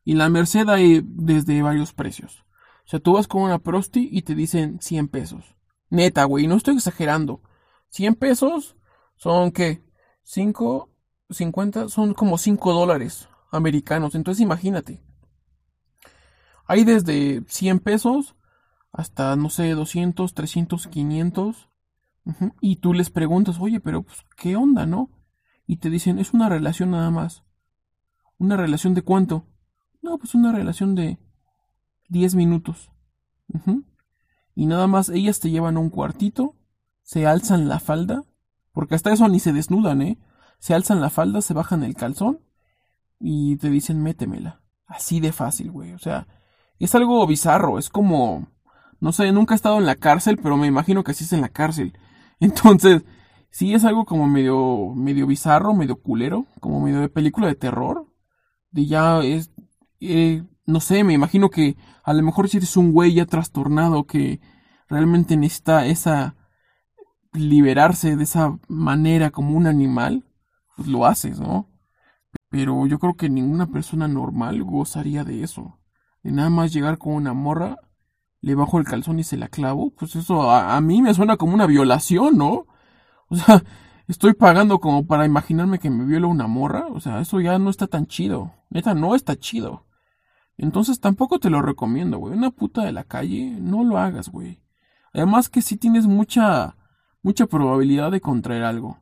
Y 0.04 0.16
la 0.16 0.28
Merced 0.28 0.68
hay 0.68 1.02
desde 1.02 1.62
varios 1.62 1.94
precios. 1.94 2.44
O 2.86 2.90
sea, 2.90 3.00
tú 3.00 3.14
vas 3.14 3.30
con 3.30 3.44
una 3.44 3.60
prosti 3.60 4.10
y 4.12 4.24
te 4.24 4.36
dicen 4.36 4.80
100 4.82 5.08
pesos. 5.08 5.56
Neta, 5.90 6.26
güey, 6.26 6.46
no 6.46 6.56
estoy 6.56 6.76
exagerando. 6.76 7.42
100 7.92 8.16
pesos 8.16 8.76
son, 9.16 9.54
¿qué? 9.54 9.82
5, 10.24 10.90
50, 11.30 11.90
son 11.90 12.14
como 12.14 12.38
5 12.38 12.74
dólares 12.74 13.30
americanos. 13.52 14.16
Entonces 14.16 14.42
imagínate. 14.42 15.02
Hay 16.66 16.84
desde 16.84 17.44
100 17.48 17.80
pesos 17.80 18.36
hasta, 18.92 19.36
no 19.36 19.50
sé, 19.50 19.72
200, 19.72 20.34
300, 20.34 20.88
500. 20.88 21.70
Y 22.60 22.78
tú 22.78 22.94
les 22.94 23.10
preguntas, 23.10 23.58
oye, 23.60 23.80
pero 23.80 24.02
pues, 24.02 24.26
¿qué 24.36 24.56
onda, 24.56 24.86
no? 24.86 25.12
Y 25.68 25.78
te 25.78 25.90
dicen, 25.90 26.18
es 26.18 26.34
una 26.34 26.50
relación 26.50 26.92
nada 26.92 27.12
más. 27.12 27.44
¿Una 28.38 28.58
relación 28.58 28.94
de 28.94 29.04
cuánto? 29.04 29.46
No, 30.02 30.18
pues 30.18 30.34
una 30.36 30.52
relación 30.52 30.96
de 30.96 31.20
10 32.10 32.36
minutos. 32.36 32.92
Y 34.56 34.66
nada 34.66 34.88
más 34.88 35.10
ellas 35.10 35.40
te 35.40 35.50
llevan 35.50 35.78
a 35.78 35.80
un 35.80 35.90
cuartito, 35.90 36.56
se 37.04 37.28
alzan 37.28 37.68
la 37.68 37.80
falda, 37.80 38.24
porque 38.72 38.96
hasta 38.96 39.14
eso 39.14 39.28
ni 39.28 39.40
se 39.40 39.54
desnudan, 39.54 40.02
¿eh? 40.02 40.18
Se 40.60 40.74
alzan 40.74 41.02
la 41.02 41.10
falda, 41.10 41.42
se 41.42 41.54
bajan 41.54 41.84
el 41.84 41.96
calzón 41.96 42.40
y 43.20 43.58
te 43.58 43.70
dicen 43.70 44.02
métemela. 44.02 44.62
Así 44.88 45.20
de 45.20 45.32
fácil, 45.32 45.72
güey. 45.72 45.94
O 45.94 46.00
sea, 46.00 46.28
es 46.80 46.96
algo 46.96 47.26
bizarro, 47.28 47.80
es 47.80 47.90
como... 47.90 48.48
No 49.00 49.12
sé, 49.12 49.32
nunca 49.32 49.54
he 49.54 49.58
estado 49.58 49.78
en 49.78 49.86
la 49.86 49.96
cárcel, 49.96 50.38
pero 50.42 50.58
me 50.58 50.68
imagino 50.68 51.04
que 51.04 51.12
así 51.12 51.26
es 51.26 51.34
en 51.34 51.42
la 51.42 51.50
cárcel. 51.50 51.98
Entonces, 52.40 53.04
sí 53.50 53.74
es 53.74 53.86
algo 53.86 54.06
como 54.06 54.28
medio, 54.28 54.94
medio 54.96 55.28
bizarro, 55.28 55.74
medio 55.74 56.02
culero, 56.02 56.46
como 56.60 56.82
medio 56.82 57.02
de 57.02 57.10
película 57.10 57.48
de 57.48 57.56
terror. 57.56 58.08
De 58.72 58.86
ya 58.86 59.22
es, 59.22 59.52
eh, 60.00 60.44
no 60.66 60.80
sé, 60.80 61.04
me 61.04 61.14
imagino 61.14 61.50
que 61.50 61.78
a 62.04 62.14
lo 62.14 62.24
mejor 62.24 62.50
si 62.50 62.58
eres 62.58 62.78
un 62.78 62.92
güey 62.92 63.14
ya 63.14 63.26
trastornado 63.26 64.06
que 64.06 64.40
realmente 64.88 65.38
necesita 65.38 65.86
esa 65.86 66.36
liberarse 67.34 68.16
de 68.16 68.24
esa 68.24 68.58
manera 68.68 69.32
como 69.32 69.58
un 69.58 69.68
animal, 69.68 70.26
pues 70.76 70.88
lo 70.88 71.06
haces, 71.06 71.40
¿no? 71.40 71.70
Pero 72.50 72.86
yo 72.88 73.00
creo 73.00 73.16
que 73.16 73.30
ninguna 73.30 73.68
persona 73.68 74.08
normal 74.08 74.64
gozaría 74.64 75.24
de 75.24 75.44
eso. 75.44 75.80
De 76.24 76.32
nada 76.32 76.50
más 76.50 76.74
llegar 76.74 76.98
con 76.98 77.14
una 77.14 77.34
morra, 77.34 77.78
le 78.42 78.56
bajo 78.56 78.80
el 78.80 78.86
calzón 78.86 79.20
y 79.20 79.24
se 79.24 79.38
la 79.38 79.48
clavo. 79.48 79.92
Pues 79.92 80.16
eso 80.16 80.52
a, 80.52 80.76
a 80.76 80.82
mí 80.82 81.02
me 81.02 81.14
suena 81.14 81.38
como 81.38 81.54
una 81.54 81.66
violación, 81.66 82.38
¿no? 82.38 82.68
O 83.28 83.36
sea, 83.36 83.64
estoy 84.08 84.34
pagando 84.34 84.80
como 84.80 85.06
para 85.06 85.26
imaginarme 85.26 85.80
que 85.80 85.90
me 85.90 86.06
viola 86.06 86.28
una 86.28 86.48
morra. 86.48 86.88
O 86.88 87.00
sea, 87.00 87.20
eso 87.20 87.40
ya 87.42 87.60
no 87.60 87.70
está 87.70 87.88
tan 87.88 88.08
chido. 88.08 88.54
Neta, 88.70 88.94
no 88.94 89.16
está 89.16 89.36
chido. 89.36 89.86
Entonces 90.58 91.00
tampoco 91.00 91.40
te 91.40 91.50
lo 91.50 91.62
recomiendo, 91.62 92.18
güey. 92.18 92.34
Una 92.34 92.52
puta 92.52 92.84
de 92.84 92.92
la 92.92 93.04
calle, 93.04 93.58
no 93.60 93.84
lo 93.84 93.98
hagas, 93.98 94.30
güey. 94.30 94.62
Además 95.14 95.50
que 95.50 95.62
sí 95.62 95.78
tienes 95.78 96.08
mucha, 96.08 96.78
mucha 97.22 97.48
probabilidad 97.48 98.12
de 98.12 98.22
contraer 98.22 98.64
algo. 98.64 99.00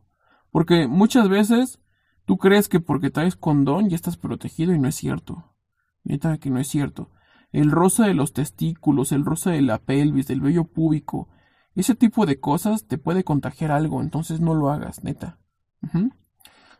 Porque 0.53 0.87
muchas 0.87 1.29
veces 1.29 1.79
tú 2.25 2.37
crees 2.37 2.69
que 2.69 2.79
porque 2.79 3.09
traes 3.09 3.35
condón 3.35 3.89
ya 3.89 3.95
estás 3.95 4.17
protegido 4.17 4.71
y 4.71 4.77
no 4.77 4.87
es 4.87 4.93
cierto. 4.93 5.55
Neta 6.03 6.37
que 6.37 6.51
no 6.51 6.59
es 6.59 6.67
cierto. 6.67 7.09
El 7.51 7.71
rosa 7.71 8.05
de 8.05 8.13
los 8.13 8.33
testículos, 8.33 9.11
el 9.11 9.25
rosa 9.25 9.49
de 9.49 9.63
la 9.63 9.79
pelvis, 9.79 10.27
del 10.27 10.41
vello 10.41 10.65
púbico, 10.65 11.27
ese 11.73 11.95
tipo 11.95 12.27
de 12.27 12.39
cosas 12.39 12.85
te 12.85 12.99
puede 12.99 13.23
contagiar 13.23 13.71
algo, 13.71 13.99
entonces 13.99 14.41
no 14.41 14.53
lo 14.53 14.69
hagas, 14.69 15.03
neta. 15.03 15.39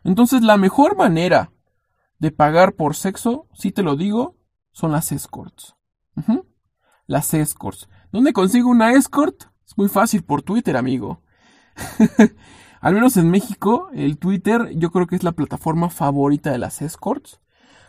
Entonces 0.04 0.42
la 0.42 0.56
mejor 0.56 0.96
manera 0.96 1.50
de 2.20 2.30
pagar 2.30 2.76
por 2.76 2.94
sexo, 2.94 3.48
si 3.54 3.72
te 3.72 3.82
lo 3.82 3.96
digo, 3.96 4.36
son 4.70 4.92
las 4.92 5.10
escorts. 5.10 5.74
Las 7.06 7.34
escorts. 7.34 7.88
¿Dónde 8.12 8.32
consigo 8.32 8.70
una 8.70 8.92
escort? 8.92 9.46
Es 9.66 9.76
muy 9.76 9.88
fácil 9.88 10.22
por 10.22 10.42
Twitter, 10.42 10.76
amigo. 10.76 11.24
Al 12.84 12.92
menos 12.92 13.16
en 13.16 13.30
México, 13.30 13.88
el 13.94 14.18
Twitter 14.18 14.68
yo 14.76 14.90
creo 14.90 15.06
que 15.06 15.16
es 15.16 15.22
la 15.22 15.32
plataforma 15.32 15.88
favorita 15.88 16.52
de 16.52 16.58
las 16.58 16.82
escorts. 16.82 17.40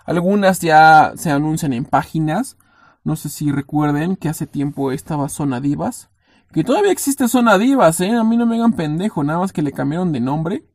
Algunas 0.05 0.62
ya 0.62 1.12
se 1.17 1.31
anuncian 1.31 1.73
en 1.73 1.84
páginas. 1.84 2.55
No 3.03 3.17
sé 3.17 3.27
si 3.27 3.51
recuerden 3.51 4.15
que 4.15 4.29
hace 4.29 4.47
tiempo 4.47 4.93
estaba 4.93 5.27
Zona 5.27 5.60
Divas. 5.60 6.12
Que 6.53 6.63
todavía 6.63 6.93
existe 6.93 7.27
Zona 7.27 7.58
Divas, 7.58 7.99
¿eh? 7.99 8.15
A 8.15 8.23
mí 8.23 8.38
no 8.38 8.45
me 8.45 8.55
hagan 8.55 8.71
pendejo, 8.71 9.21
nada 9.25 9.39
más 9.39 9.51
que 9.51 9.62
le 9.62 9.73
cambiaron 9.73 10.13
de 10.13 10.21
nombre. 10.21 10.65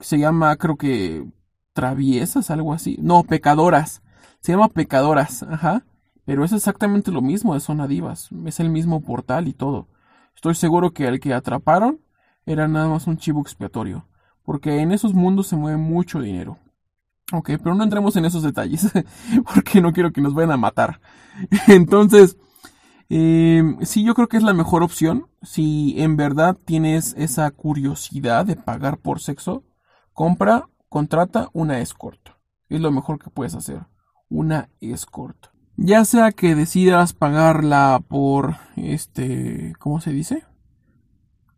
Se 0.00 0.18
llama, 0.18 0.56
creo 0.56 0.74
que, 0.74 1.24
Traviesas, 1.72 2.50
algo 2.50 2.72
así. 2.72 2.98
No, 3.00 3.22
Pecadoras. 3.22 4.02
Se 4.40 4.50
llama 4.50 4.70
Pecadoras, 4.70 5.44
ajá. 5.44 5.84
Pero 6.24 6.44
es 6.44 6.52
exactamente 6.52 7.12
lo 7.12 7.22
mismo 7.22 7.54
de 7.54 7.60
Zona 7.60 7.86
Divas. 7.86 8.30
Es 8.44 8.58
el 8.58 8.70
mismo 8.70 9.02
portal 9.02 9.46
y 9.46 9.52
todo. 9.52 9.86
Estoy 10.34 10.56
seguro 10.56 10.90
que 10.90 11.06
el 11.06 11.20
que 11.20 11.32
atraparon 11.32 12.00
era 12.50 12.68
nada 12.68 12.88
más 12.88 13.06
un 13.06 13.16
chivo 13.16 13.40
expiatorio. 13.40 14.06
Porque 14.44 14.80
en 14.80 14.92
esos 14.92 15.14
mundos 15.14 15.46
se 15.46 15.56
mueve 15.56 15.78
mucho 15.78 16.20
dinero. 16.20 16.58
Ok, 17.32 17.50
pero 17.62 17.74
no 17.74 17.84
entremos 17.84 18.16
en 18.16 18.24
esos 18.24 18.42
detalles. 18.42 18.90
porque 19.54 19.80
no 19.80 19.92
quiero 19.92 20.12
que 20.12 20.20
nos 20.20 20.34
vayan 20.34 20.52
a 20.52 20.56
matar. 20.56 21.00
Entonces, 21.68 22.36
eh, 23.08 23.62
sí, 23.82 24.04
yo 24.04 24.14
creo 24.14 24.28
que 24.28 24.36
es 24.36 24.42
la 24.42 24.54
mejor 24.54 24.82
opción. 24.82 25.26
Si 25.42 25.94
en 26.00 26.16
verdad 26.16 26.56
tienes 26.64 27.14
esa 27.16 27.50
curiosidad 27.50 28.46
de 28.46 28.56
pagar 28.56 28.98
por 28.98 29.20
sexo, 29.20 29.64
compra, 30.12 30.68
contrata 30.88 31.48
una 31.52 31.80
escort. 31.80 32.20
Es 32.68 32.80
lo 32.80 32.90
mejor 32.90 33.18
que 33.18 33.30
puedes 33.30 33.54
hacer 33.54 33.86
una 34.28 34.68
escort. 34.80 35.48
Ya 35.76 36.04
sea 36.04 36.32
que 36.32 36.54
decidas 36.54 37.12
pagarla 37.12 38.02
por 38.06 38.56
este, 38.76 39.74
¿cómo 39.78 40.00
se 40.00 40.12
dice? 40.12 40.44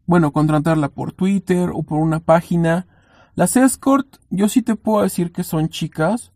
Bueno, 0.07 0.33
contratarla 0.33 0.89
por 0.89 1.13
Twitter 1.13 1.71
o 1.73 1.83
por 1.83 1.99
una 2.01 2.21
página. 2.21 2.87
Las 3.35 3.57
escort, 3.57 4.17
yo 4.31 4.49
sí 4.49 4.63
te 4.63 4.77
puedo 4.77 5.03
decir 5.03 5.33
que 5.33 5.45
son 5.45 5.69
chicas 5.69 6.33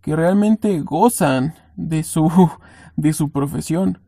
que 0.00 0.14
realmente 0.14 0.80
gozan 0.80 1.54
de 1.76 2.02
su 2.02 2.30
de 2.96 3.12
su 3.12 3.30
profesión. 3.30 4.00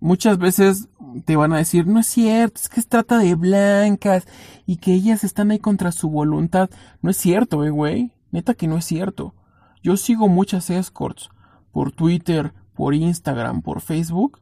Muchas 0.00 0.36
veces 0.38 0.88
te 1.24 1.36
van 1.36 1.52
a 1.52 1.58
decir, 1.58 1.86
no 1.86 2.00
es 2.00 2.06
cierto, 2.06 2.60
es 2.60 2.68
que 2.68 2.82
se 2.82 2.88
trata 2.88 3.18
de 3.18 3.34
blancas 3.36 4.26
y 4.66 4.76
que 4.76 4.92
ellas 4.92 5.24
están 5.24 5.50
ahí 5.50 5.58
contra 5.58 5.92
su 5.92 6.10
voluntad. 6.10 6.68
No 7.00 7.10
es 7.10 7.16
cierto, 7.16 7.64
eh, 7.64 7.70
güey. 7.70 8.12
Neta 8.30 8.54
que 8.54 8.66
no 8.66 8.76
es 8.76 8.84
cierto. 8.84 9.34
Yo 9.82 9.96
sigo 9.96 10.28
muchas 10.28 10.68
escorts 10.68 11.30
por 11.70 11.92
Twitter, 11.92 12.52
por 12.74 12.94
Instagram, 12.94 13.62
por 13.62 13.80
Facebook, 13.80 14.40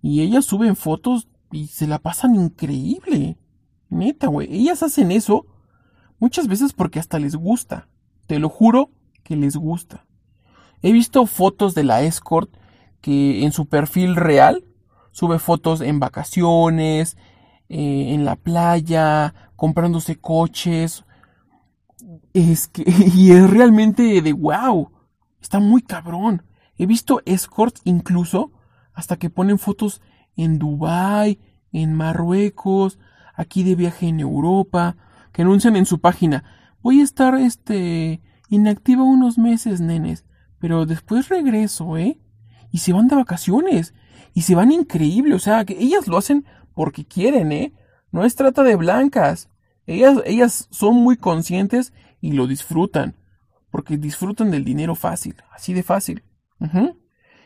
y 0.00 0.22
ellas 0.22 0.46
suben 0.46 0.76
fotos 0.76 1.28
y 1.56 1.66
se 1.68 1.86
la 1.86 1.98
pasan 1.98 2.34
increíble. 2.34 3.38
Neta, 3.88 4.26
güey. 4.26 4.52
Ellas 4.54 4.82
hacen 4.82 5.12
eso 5.12 5.46
muchas 6.18 6.48
veces 6.48 6.72
porque 6.72 6.98
hasta 6.98 7.18
les 7.18 7.36
gusta. 7.36 7.88
Te 8.26 8.38
lo 8.38 8.48
juro 8.48 8.90
que 9.22 9.36
les 9.36 9.56
gusta. 9.56 10.06
He 10.82 10.92
visto 10.92 11.26
fotos 11.26 11.74
de 11.74 11.84
la 11.84 12.02
escort 12.02 12.50
que 13.00 13.44
en 13.44 13.52
su 13.52 13.66
perfil 13.66 14.16
real 14.16 14.64
sube 15.12 15.38
fotos 15.38 15.80
en 15.80 16.00
vacaciones, 16.00 17.16
eh, 17.68 18.14
en 18.14 18.24
la 18.24 18.36
playa, 18.36 19.34
comprándose 19.56 20.16
coches, 20.16 21.04
es 22.32 22.68
que, 22.68 22.84
y 23.14 23.32
es 23.32 23.48
realmente 23.48 24.20
de 24.20 24.32
wow. 24.32 24.90
Está 25.40 25.60
muy 25.60 25.82
cabrón. 25.82 26.42
He 26.76 26.86
visto 26.86 27.22
escorts 27.26 27.80
incluso 27.84 28.52
hasta 28.92 29.16
que 29.16 29.30
ponen 29.30 29.58
fotos 29.58 30.00
en 30.36 30.58
Dubai, 30.58 31.38
en 31.72 31.94
Marruecos, 31.94 32.98
aquí 33.34 33.62
de 33.62 33.74
viaje 33.74 34.06
en 34.08 34.20
Europa, 34.20 34.96
que 35.32 35.42
anuncian 35.42 35.76
en 35.76 35.86
su 35.86 36.00
página, 36.00 36.44
voy 36.82 37.00
a 37.00 37.04
estar 37.04 37.34
este 37.34 38.22
inactiva 38.48 39.02
unos 39.02 39.38
meses, 39.38 39.80
nenes, 39.80 40.24
pero 40.58 40.86
después 40.86 41.28
regreso, 41.28 41.96
¿eh? 41.96 42.20
Y 42.70 42.78
se 42.78 42.92
van 42.92 43.08
de 43.08 43.16
vacaciones 43.16 43.94
y 44.32 44.42
se 44.42 44.54
van 44.54 44.72
increíble, 44.72 45.34
o 45.34 45.38
sea, 45.38 45.64
que 45.64 45.76
ellas 45.78 46.06
lo 46.06 46.16
hacen 46.16 46.44
porque 46.74 47.04
quieren, 47.04 47.52
¿eh? 47.52 47.72
No 48.10 48.24
es 48.24 48.36
trata 48.36 48.62
de 48.62 48.76
blancas. 48.76 49.48
Ellas, 49.86 50.18
ellas 50.24 50.68
son 50.70 50.96
muy 50.96 51.16
conscientes 51.16 51.92
y 52.20 52.32
lo 52.32 52.46
disfrutan, 52.46 53.16
porque 53.70 53.96
disfrutan 53.96 54.50
del 54.50 54.64
dinero 54.64 54.94
fácil, 54.94 55.36
así 55.52 55.74
de 55.74 55.82
fácil. 55.82 56.22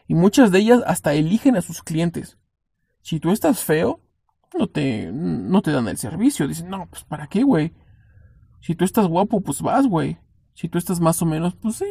Y 0.06 0.14
muchas 0.14 0.52
de 0.52 0.60
ellas 0.60 0.82
hasta 0.86 1.14
eligen 1.14 1.56
a 1.56 1.62
sus 1.62 1.82
clientes. 1.82 2.38
Si 3.08 3.20
tú 3.20 3.30
estás 3.30 3.64
feo, 3.64 4.02
no 4.58 4.66
te, 4.66 5.10
no 5.10 5.62
te 5.62 5.72
dan 5.72 5.88
el 5.88 5.96
servicio. 5.96 6.46
Dicen, 6.46 6.68
no, 6.68 6.86
pues 6.90 7.04
¿para 7.04 7.26
qué, 7.26 7.42
güey? 7.42 7.72
Si 8.60 8.74
tú 8.74 8.84
estás 8.84 9.06
guapo, 9.06 9.40
pues 9.40 9.62
vas, 9.62 9.86
güey. 9.86 10.18
Si 10.52 10.68
tú 10.68 10.76
estás 10.76 11.00
más 11.00 11.22
o 11.22 11.24
menos, 11.24 11.54
pues 11.54 11.76
sí. 11.76 11.86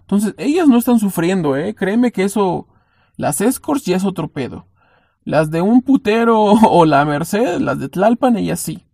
Entonces, 0.00 0.34
ellas 0.36 0.66
no 0.66 0.78
están 0.78 0.98
sufriendo, 0.98 1.56
¿eh? 1.56 1.76
Créeme 1.76 2.10
que 2.10 2.24
eso, 2.24 2.66
las 3.16 3.40
escorts 3.40 3.84
ya 3.84 3.94
es 3.94 4.04
otro 4.04 4.26
pedo. 4.26 4.66
Las 5.22 5.52
de 5.52 5.62
un 5.62 5.82
putero 5.82 6.42
o 6.42 6.84
la 6.84 7.04
Merced, 7.04 7.60
las 7.60 7.78
de 7.78 7.88
Tlalpan, 7.88 8.36
ellas 8.36 8.58
sí. 8.58 8.84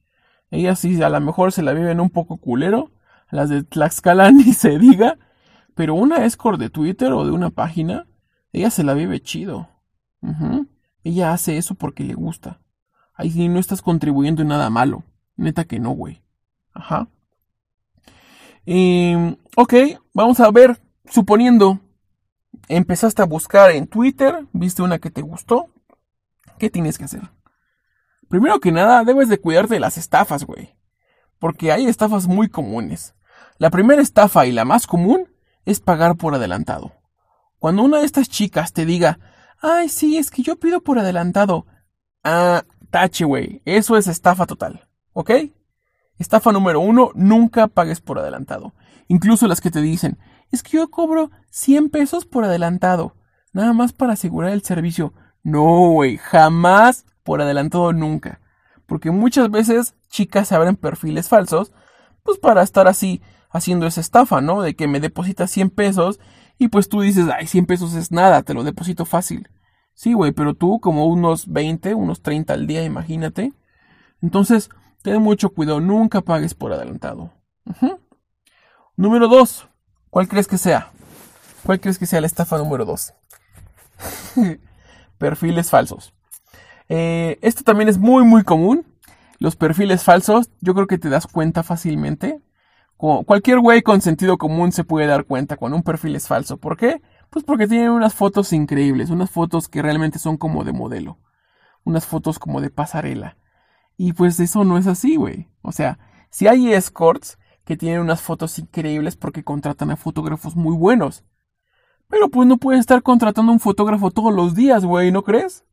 Ellas 0.50 0.80
sí, 0.80 1.02
a 1.02 1.08
lo 1.08 1.18
mejor 1.22 1.52
se 1.52 1.62
la 1.62 1.72
viven 1.72 1.98
un 1.98 2.10
poco 2.10 2.36
culero. 2.36 2.92
Las 3.30 3.48
de 3.48 3.62
Tlaxcala 3.62 4.30
ni 4.32 4.52
se 4.52 4.78
diga. 4.78 5.16
Pero 5.74 5.94
una 5.94 6.26
escort 6.26 6.60
de 6.60 6.68
Twitter 6.68 7.10
o 7.14 7.24
de 7.24 7.30
una 7.30 7.48
página, 7.48 8.06
ella 8.52 8.68
se 8.68 8.84
la 8.84 8.92
vive 8.92 9.22
chido. 9.22 9.70
Ella 11.04 11.32
hace 11.32 11.58
eso 11.58 11.74
porque 11.74 12.02
le 12.02 12.14
gusta. 12.14 12.60
Ahí 13.14 13.48
no 13.48 13.60
estás 13.60 13.82
contribuyendo 13.82 14.42
en 14.42 14.48
nada 14.48 14.70
malo. 14.70 15.04
Neta 15.36 15.64
que 15.64 15.78
no, 15.78 15.90
güey. 15.90 16.22
Ajá. 16.72 17.08
Em, 18.66 19.36
ok, 19.56 19.74
vamos 20.12 20.40
a 20.40 20.50
ver. 20.50 20.80
Suponiendo, 21.06 21.80
empezaste 22.68 23.20
a 23.20 23.26
buscar 23.26 23.70
en 23.72 23.86
Twitter, 23.86 24.46
viste 24.52 24.82
una 24.82 24.98
que 24.98 25.10
te 25.10 25.20
gustó. 25.20 25.68
¿Qué 26.58 26.70
tienes 26.70 26.96
que 26.96 27.04
hacer? 27.04 27.30
Primero 28.28 28.58
que 28.58 28.72
nada, 28.72 29.04
debes 29.04 29.28
de 29.28 29.38
cuidarte 29.38 29.74
de 29.74 29.80
las 29.80 29.98
estafas, 29.98 30.44
güey. 30.44 30.74
Porque 31.38 31.72
hay 31.72 31.86
estafas 31.86 32.26
muy 32.26 32.48
comunes. 32.48 33.14
La 33.58 33.70
primera 33.70 34.00
estafa 34.00 34.46
y 34.46 34.52
la 34.52 34.64
más 34.64 34.86
común 34.86 35.28
es 35.66 35.80
pagar 35.80 36.16
por 36.16 36.34
adelantado. 36.34 36.92
Cuando 37.58 37.82
una 37.82 37.98
de 37.98 38.06
estas 38.06 38.28
chicas 38.28 38.72
te 38.72 38.86
diga, 38.86 39.18
ay, 39.60 39.88
sí, 39.88 40.18
es 40.18 40.30
que 40.30 40.42
yo 40.42 40.56
pido 40.56 40.82
por 40.82 40.98
adelantado. 40.98 41.66
Ah, 42.22 42.64
tache, 42.90 43.24
güey. 43.24 43.62
Eso 43.64 43.96
es 43.96 44.06
estafa 44.06 44.46
total. 44.46 44.88
¿Ok? 45.12 45.30
Estafa 46.18 46.52
número 46.52 46.80
uno, 46.80 47.10
nunca 47.14 47.66
pagues 47.66 48.00
por 48.00 48.18
adelantado. 48.18 48.74
Incluso 49.08 49.46
las 49.48 49.60
que 49.60 49.70
te 49.70 49.80
dicen, 49.80 50.18
es 50.50 50.62
que 50.62 50.76
yo 50.76 50.90
cobro 50.90 51.30
100 51.50 51.90
pesos 51.90 52.24
por 52.24 52.44
adelantado. 52.44 53.16
Nada 53.52 53.72
más 53.72 53.92
para 53.92 54.12
asegurar 54.12 54.52
el 54.52 54.62
servicio. 54.62 55.12
No, 55.42 55.90
güey, 55.90 56.16
jamás 56.16 57.04
por 57.22 57.40
adelantado 57.42 57.92
nunca. 57.92 58.40
Porque 58.86 59.10
muchas 59.10 59.50
veces 59.50 59.94
chicas 60.08 60.52
abren 60.52 60.76
perfiles 60.76 61.28
falsos, 61.28 61.72
pues 62.22 62.38
para 62.38 62.62
estar 62.62 62.88
así 62.88 63.22
haciendo 63.50 63.86
esa 63.86 64.00
estafa, 64.00 64.40
¿no? 64.40 64.62
De 64.62 64.74
que 64.74 64.88
me 64.88 65.00
depositas 65.00 65.50
100 65.50 65.70
pesos 65.70 66.20
y 66.58 66.68
pues 66.68 66.88
tú 66.88 67.00
dices, 67.00 67.26
ay, 67.36 67.46
100 67.46 67.66
pesos 67.66 67.94
es 67.94 68.12
nada, 68.12 68.42
te 68.42 68.54
lo 68.54 68.64
deposito 68.64 69.04
fácil. 69.04 69.48
Sí, 69.94 70.12
güey, 70.12 70.32
pero 70.32 70.54
tú 70.54 70.80
como 70.80 71.06
unos 71.06 71.52
20, 71.52 71.94
unos 71.94 72.22
30 72.22 72.52
al 72.54 72.66
día, 72.66 72.84
imagínate. 72.84 73.52
Entonces, 74.22 74.70
ten 75.02 75.22
mucho 75.22 75.50
cuidado, 75.50 75.80
nunca 75.80 76.20
pagues 76.20 76.54
por 76.54 76.72
adelantado. 76.72 77.32
Número 78.96 79.28
2. 79.28 79.68
¿Cuál 80.10 80.28
crees 80.28 80.46
que 80.46 80.58
sea? 80.58 80.92
¿Cuál 81.64 81.80
crees 81.80 81.98
que 81.98 82.06
sea 82.06 82.20
la 82.20 82.26
estafa 82.26 82.58
número 82.58 82.84
2? 82.84 83.14
perfiles 85.18 85.70
falsos. 85.70 86.14
Eh, 86.88 87.38
esto 87.42 87.62
también 87.64 87.88
es 87.88 87.98
muy 87.98 88.24
muy 88.24 88.44
común. 88.44 88.86
Los 89.38 89.56
perfiles 89.56 90.02
falsos, 90.02 90.50
yo 90.60 90.74
creo 90.74 90.86
que 90.86 90.98
te 90.98 91.08
das 91.08 91.26
cuenta 91.26 91.62
fácilmente. 91.62 92.40
Cualquier 93.26 93.60
güey 93.60 93.82
con 93.82 94.00
sentido 94.00 94.38
común 94.38 94.72
se 94.72 94.82
puede 94.82 95.06
dar 95.06 95.26
cuenta 95.26 95.58
cuando 95.58 95.76
un 95.76 95.82
perfil 95.82 96.16
es 96.16 96.26
falso. 96.26 96.56
¿Por 96.56 96.78
qué? 96.78 97.02
Pues 97.28 97.44
porque 97.44 97.68
tienen 97.68 97.90
unas 97.90 98.14
fotos 98.14 98.50
increíbles, 98.54 99.10
unas 99.10 99.30
fotos 99.30 99.68
que 99.68 99.82
realmente 99.82 100.18
son 100.18 100.38
como 100.38 100.64
de 100.64 100.72
modelo, 100.72 101.18
unas 101.84 102.06
fotos 102.06 102.38
como 102.38 102.62
de 102.62 102.70
pasarela. 102.70 103.36
Y 103.98 104.14
pues 104.14 104.40
eso 104.40 104.64
no 104.64 104.78
es 104.78 104.86
así, 104.86 105.16
güey. 105.16 105.50
O 105.60 105.70
sea, 105.70 105.98
si 106.30 106.46
hay 106.46 106.72
escorts 106.72 107.38
que 107.66 107.76
tienen 107.76 108.00
unas 108.00 108.22
fotos 108.22 108.58
increíbles 108.58 109.16
porque 109.16 109.44
contratan 109.44 109.90
a 109.90 109.96
fotógrafos 109.96 110.56
muy 110.56 110.74
buenos. 110.74 111.24
Pero 112.08 112.30
pues 112.30 112.48
no 112.48 112.56
puedes 112.56 112.80
estar 112.80 113.02
contratando 113.02 113.52
a 113.52 113.54
un 113.54 113.60
fotógrafo 113.60 114.12
todos 114.12 114.32
los 114.32 114.54
días, 114.54 114.82
güey, 114.86 115.12
¿no 115.12 115.24
crees? 115.24 115.66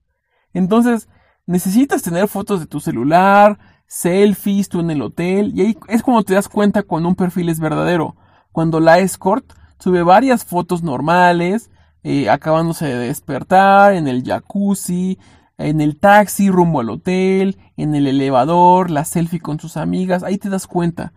Entonces, 0.54 1.08
necesitas 1.46 2.02
tener 2.02 2.28
fotos 2.28 2.60
de 2.60 2.66
tu 2.66 2.82
celular, 2.82 3.58
selfies, 3.92 4.70
tú 4.70 4.80
en 4.80 4.90
el 4.90 5.02
hotel, 5.02 5.52
y 5.54 5.62
ahí 5.62 5.78
es 5.90 6.02
cuando 6.02 6.24
te 6.24 6.34
das 6.34 6.48
cuenta 6.48 6.82
cuando 6.82 7.10
un 7.10 7.16
perfil 7.16 7.50
es 7.50 7.60
verdadero. 7.60 8.16
Cuando 8.54 8.80
la 8.80 9.00
escort 9.00 9.52
sube 9.80 10.02
varias 10.02 10.46
fotos 10.46 10.82
normales, 10.82 11.70
eh, 12.02 12.30
acabándose 12.30 12.86
de 12.86 12.98
despertar, 12.98 13.94
en 13.94 14.08
el 14.08 14.24
jacuzzi, 14.24 15.20
en 15.58 15.82
el 15.82 16.00
taxi 16.00 16.50
rumbo 16.50 16.80
al 16.80 16.90
hotel, 16.90 17.60
en 17.76 17.94
el 17.94 18.08
elevador, 18.08 18.90
la 18.90 19.04
selfie 19.04 19.42
con 19.42 19.60
sus 19.60 19.76
amigas, 19.76 20.24
ahí 20.24 20.38
te 20.38 20.50
das 20.50 20.68
cuenta. 20.68 21.12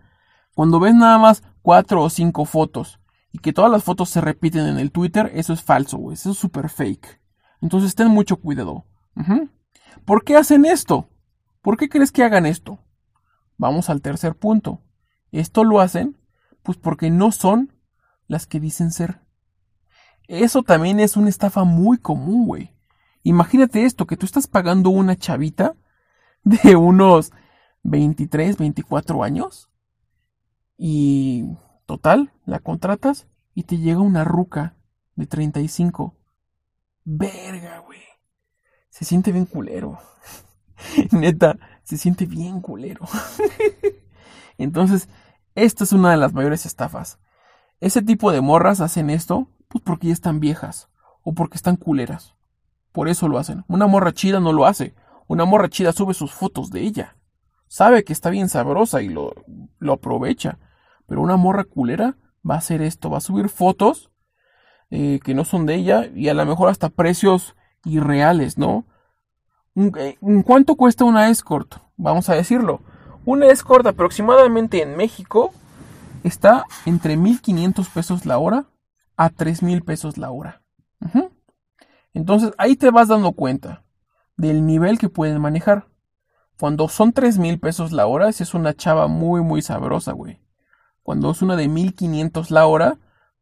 Cuando 0.53 0.81
ves 0.81 0.95
nada 0.95 1.17
más 1.17 1.43
cuatro 1.61 2.03
o 2.03 2.09
cinco 2.09 2.43
fotos 2.43 2.99
y 3.31 3.37
que 3.39 3.53
todas 3.53 3.71
las 3.71 3.85
fotos 3.85 4.09
se 4.09 4.19
repiten 4.19 4.67
en 4.67 4.79
el 4.79 4.91
Twitter, 4.91 5.31
eso 5.33 5.53
es 5.53 5.63
falso, 5.63 5.97
güey, 5.97 6.15
eso 6.15 6.31
es 6.31 6.37
super 6.37 6.67
fake. 6.67 7.21
Entonces 7.61 7.95
ten 7.95 8.09
mucho 8.09 8.35
cuidado. 8.35 8.83
¿Por 10.03 10.25
qué 10.25 10.35
hacen 10.35 10.65
esto? 10.65 11.07
¿Por 11.65 11.77
qué 11.77 11.89
crees 11.89 12.11
que 12.11 12.23
hagan 12.23 12.45
esto? 12.45 12.77
Vamos 13.57 13.89
al 13.89 14.03
tercer 14.03 14.35
punto. 14.35 14.83
Esto 15.31 15.63
lo 15.63 15.79
hacen 15.79 16.15
pues 16.61 16.77
porque 16.77 17.09
no 17.09 17.31
son 17.31 17.73
las 18.27 18.45
que 18.45 18.59
dicen 18.59 18.91
ser. 18.91 19.19
Eso 20.27 20.61
también 20.61 20.99
es 20.99 21.17
una 21.17 21.27
estafa 21.27 21.63
muy 21.63 21.97
común, 21.97 22.45
güey. 22.45 22.75
Imagínate 23.23 23.83
esto, 23.83 24.05
que 24.05 24.15
tú 24.15 24.27
estás 24.27 24.45
pagando 24.45 24.91
una 24.91 25.15
chavita 25.15 25.75
de 26.43 26.75
unos 26.75 27.31
23, 27.81 28.59
24 28.59 29.23
años 29.23 29.71
y 30.77 31.45
total, 31.87 32.31
la 32.45 32.59
contratas 32.59 33.25
y 33.55 33.63
te 33.63 33.79
llega 33.79 34.01
una 34.01 34.23
ruca 34.23 34.77
de 35.15 35.25
35. 35.25 36.15
Verga, 37.05 37.79
güey. 37.79 38.03
Se 38.89 39.03
siente 39.03 39.31
bien 39.31 39.47
culero. 39.47 39.97
Neta, 41.11 41.57
se 41.83 41.97
siente 41.97 42.25
bien 42.25 42.61
culero. 42.61 43.05
Entonces, 44.57 45.09
esta 45.55 45.83
es 45.83 45.91
una 45.91 46.11
de 46.11 46.17
las 46.17 46.33
mayores 46.33 46.65
estafas. 46.65 47.19
Ese 47.79 48.01
tipo 48.01 48.31
de 48.31 48.41
morras 48.41 48.81
hacen 48.81 49.09
esto, 49.09 49.47
pues 49.67 49.83
porque 49.83 50.07
ya 50.07 50.13
están 50.13 50.39
viejas 50.39 50.89
o 51.23 51.33
porque 51.33 51.57
están 51.57 51.75
culeras. 51.75 52.35
Por 52.91 53.09
eso 53.09 53.27
lo 53.27 53.37
hacen. 53.37 53.65
Una 53.67 53.87
morra 53.87 54.13
chida 54.13 54.39
no 54.39 54.53
lo 54.53 54.65
hace. 54.65 54.95
Una 55.27 55.45
morra 55.45 55.69
chida 55.69 55.91
sube 55.91 56.13
sus 56.13 56.31
fotos 56.31 56.69
de 56.71 56.81
ella. 56.81 57.17
Sabe 57.67 58.03
que 58.03 58.13
está 58.13 58.29
bien 58.29 58.47
sabrosa 58.47 59.01
y 59.01 59.09
lo, 59.09 59.33
lo 59.79 59.93
aprovecha. 59.93 60.59
Pero 61.07 61.21
una 61.21 61.35
morra 61.35 61.63
culera 61.63 62.17
va 62.47 62.55
a 62.55 62.59
hacer 62.59 62.81
esto, 62.81 63.09
va 63.09 63.17
a 63.17 63.21
subir 63.21 63.49
fotos 63.49 64.11
eh, 64.91 65.19
que 65.23 65.33
no 65.33 65.45
son 65.45 65.65
de 65.65 65.75
ella 65.75 66.07
y 66.13 66.29
a 66.29 66.33
lo 66.33 66.45
mejor 66.45 66.69
hasta 66.69 66.89
precios 66.89 67.55
irreales, 67.83 68.57
¿no? 68.57 68.85
Eh, 69.75 70.17
¿Cuánto 70.45 70.75
cuesta 70.75 71.03
una 71.03 71.29
escort? 71.29 71.75
Vamos 71.97 72.29
a 72.29 72.35
decirlo. 72.35 72.81
Una 73.25 73.47
escort 73.47 73.85
aproximadamente 73.85 74.81
en 74.81 74.95
México 74.95 75.53
está 76.23 76.65
entre 76.85 77.17
1.500 77.17 77.89
pesos 77.91 78.25
la 78.25 78.37
hora 78.37 78.65
a 79.17 79.29
3.000 79.29 79.83
pesos 79.83 80.17
la 80.17 80.31
hora. 80.31 80.61
Entonces 82.13 82.53
ahí 82.57 82.75
te 82.75 82.91
vas 82.91 83.09
dando 83.09 83.33
cuenta 83.33 83.83
del 84.37 84.65
nivel 84.65 84.97
que 84.97 85.09
pueden 85.09 85.41
manejar. 85.41 85.87
Cuando 86.57 86.87
son 86.87 87.13
3.000 87.13 87.59
pesos 87.59 87.91
la 87.91 88.07
hora, 88.07 88.29
esa 88.29 88.43
es 88.43 88.53
una 88.53 88.73
chava 88.73 89.07
muy, 89.07 89.41
muy 89.41 89.61
sabrosa, 89.61 90.13
güey. 90.13 90.39
Cuando 91.03 91.31
es 91.31 91.41
una 91.41 91.55
de 91.55 91.67
1.500 91.67 92.49
la 92.49 92.65
hora, 92.65 92.97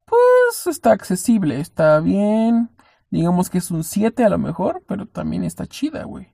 pues 0.05 0.67
está 0.67 0.91
accesible, 0.91 1.59
está 1.59 1.99
bien, 1.99 2.69
Digamos 3.13 3.51
que 3.51 3.59
es 3.59 3.69
un 3.69 3.83
7 3.83 4.25
a 4.25 4.29
lo 4.29 4.39
mejor, 4.39 4.81
pero 4.87 5.05
también 5.05 5.43
está 5.43 5.67
chida, 5.67 6.03
güey. 6.05 6.33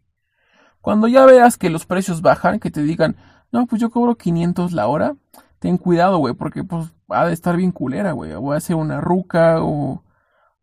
Cuando 0.79 1.09
ya 1.09 1.25
veas 1.25 1.57
que 1.57 1.69
los 1.69 1.85
precios 1.85 2.21
bajan, 2.21 2.61
que 2.61 2.71
te 2.71 2.83
digan, 2.83 3.17
no, 3.51 3.67
pues 3.67 3.81
yo 3.81 3.89
cobro 3.89 4.15
500 4.15 4.71
la 4.71 4.87
hora, 4.87 5.17
ten 5.59 5.77
cuidado, 5.77 6.19
güey, 6.19 6.35
porque 6.35 6.63
pues 6.63 6.93
ha 7.09 7.25
de 7.25 7.33
estar 7.33 7.57
bien 7.57 7.73
culera, 7.73 8.13
güey. 8.13 8.31
Va 8.31 8.55
a 8.55 8.61
ser 8.61 8.77
una 8.77 9.01
ruca 9.01 9.61
o, 9.61 10.05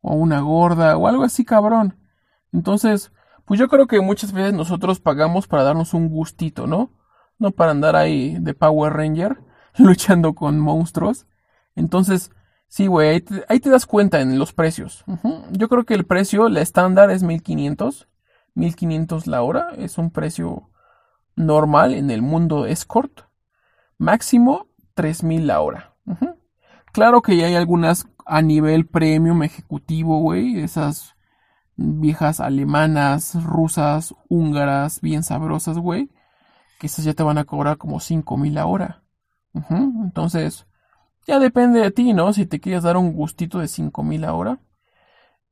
o 0.01 0.15
una 0.15 0.41
gorda 0.41 0.97
o 0.97 1.07
algo 1.07 1.23
así, 1.23 1.45
cabrón. 1.45 1.99
Entonces, 2.51 3.13
pues 3.45 3.61
yo 3.61 3.69
creo 3.69 3.87
que 3.87 4.01
muchas 4.01 4.33
veces 4.33 4.55
nosotros 4.55 5.01
pagamos 5.01 5.47
para 5.47 5.65
darnos 5.65 5.93
un 5.93 6.09
gustito, 6.09 6.67
¿no? 6.67 6.89
No 7.39 7.51
para 7.51 7.73
andar 7.73 7.95
ahí 7.95 8.39
de 8.41 8.55
Power 8.55 8.95
Ranger 8.95 9.37
luchando 9.77 10.35
con 10.35 10.61
monstruos. 10.61 11.27
Entonces, 11.75 12.31
Sí, 12.69 12.89
güey, 12.89 13.25
ahí, 13.49 13.61
te 13.61 13.71
das 13.71 13.87
cuenta 13.87 14.21
en 14.21 14.39
los 14.39 14.53
precios. 14.53 15.05
Yo 15.53 15.69
creo 15.69 15.85
que 15.85 15.95
el 15.95 16.05
precio, 16.05 16.49
la 16.49 16.61
estándar 16.61 17.11
es 17.11 17.23
1500. 17.23 18.09
1500 18.55 19.27
la 19.27 19.43
hora. 19.43 19.69
Es 19.77 19.99
un 19.99 20.11
precio 20.11 20.71
normal 21.37 21.95
en 21.95 22.11
el 22.11 22.23
mundo 22.23 22.67
escort. 22.67 23.23
Máximo 23.99 24.67
3000 24.95 25.47
la 25.47 25.61
hora. 25.61 25.95
Claro 26.93 27.23
que 27.23 27.37
ya 27.37 27.47
hay 27.47 27.55
algunas 27.55 28.09
a 28.25 28.43
nivel 28.43 28.87
premium 28.87 29.43
ejecutivo, 29.43 30.19
güey. 30.21 30.61
Esas 30.61 31.15
viejas 31.77 32.41
alemanas, 32.41 33.43
rusas, 33.45 34.15
húngaras, 34.29 35.01
bien 35.01 35.23
sabrosas, 35.23 35.79
güey. 35.79 36.11
Que 36.79 36.89
esas 36.89 37.05
ya 37.05 37.15
te 37.15 37.23
van 37.23 37.39
a 37.39 37.45
cobrar 37.45 37.79
como 37.79 38.01
5000 38.01 38.55
la 38.55 38.67
hora. 38.67 39.03
Entonces, 39.71 40.67
ya 41.27 41.39
depende 41.39 41.81
de 41.81 41.91
ti, 41.91 42.12
¿no? 42.12 42.33
Si 42.33 42.47
te 42.47 42.61
quieres 42.61 42.85
dar 42.85 42.97
un 42.97 43.12
gustito 43.12 43.59
de 43.59 43.69
5000 43.69 44.25
ahora. 44.25 44.61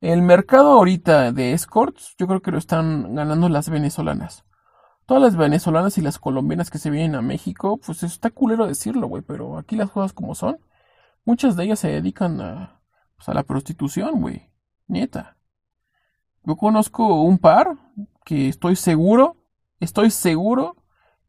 El 0.01 0.21
mercado 0.21 0.71
ahorita 0.71 1.31
de 1.31 1.53
escorts, 1.53 2.15
yo 2.17 2.27
creo 2.27 2.41
que 2.41 2.51
lo 2.51 2.57
están 2.57 3.15
ganando 3.15 3.49
las 3.49 3.69
venezolanas. 3.69 4.45
Todas 5.05 5.21
las 5.21 5.35
venezolanas 5.35 5.97
y 5.97 6.01
las 6.01 6.19
colombianas 6.19 6.69
que 6.69 6.77
se 6.77 6.89
vienen 6.89 7.15
a 7.15 7.21
México, 7.21 7.77
pues 7.77 8.03
está 8.03 8.29
culero 8.29 8.67
decirlo, 8.67 9.07
güey, 9.07 9.21
pero 9.21 9.57
aquí 9.57 9.75
las 9.75 9.91
cosas 9.91 10.13
como 10.13 10.33
son. 10.33 10.59
Muchas 11.25 11.55
de 11.55 11.65
ellas 11.65 11.79
se 11.79 11.89
dedican 11.89 12.39
a, 12.41 12.81
pues, 13.15 13.29
a 13.29 13.33
la 13.33 13.43
prostitución, 13.43 14.21
güey. 14.21 14.49
Nieta. 14.87 15.37
Yo 16.43 16.55
conozco 16.55 17.23
un 17.23 17.37
par 17.37 17.75
que 18.23 18.47
estoy 18.47 18.75
seguro, 18.75 19.37
estoy 19.79 20.11
seguro, 20.11 20.75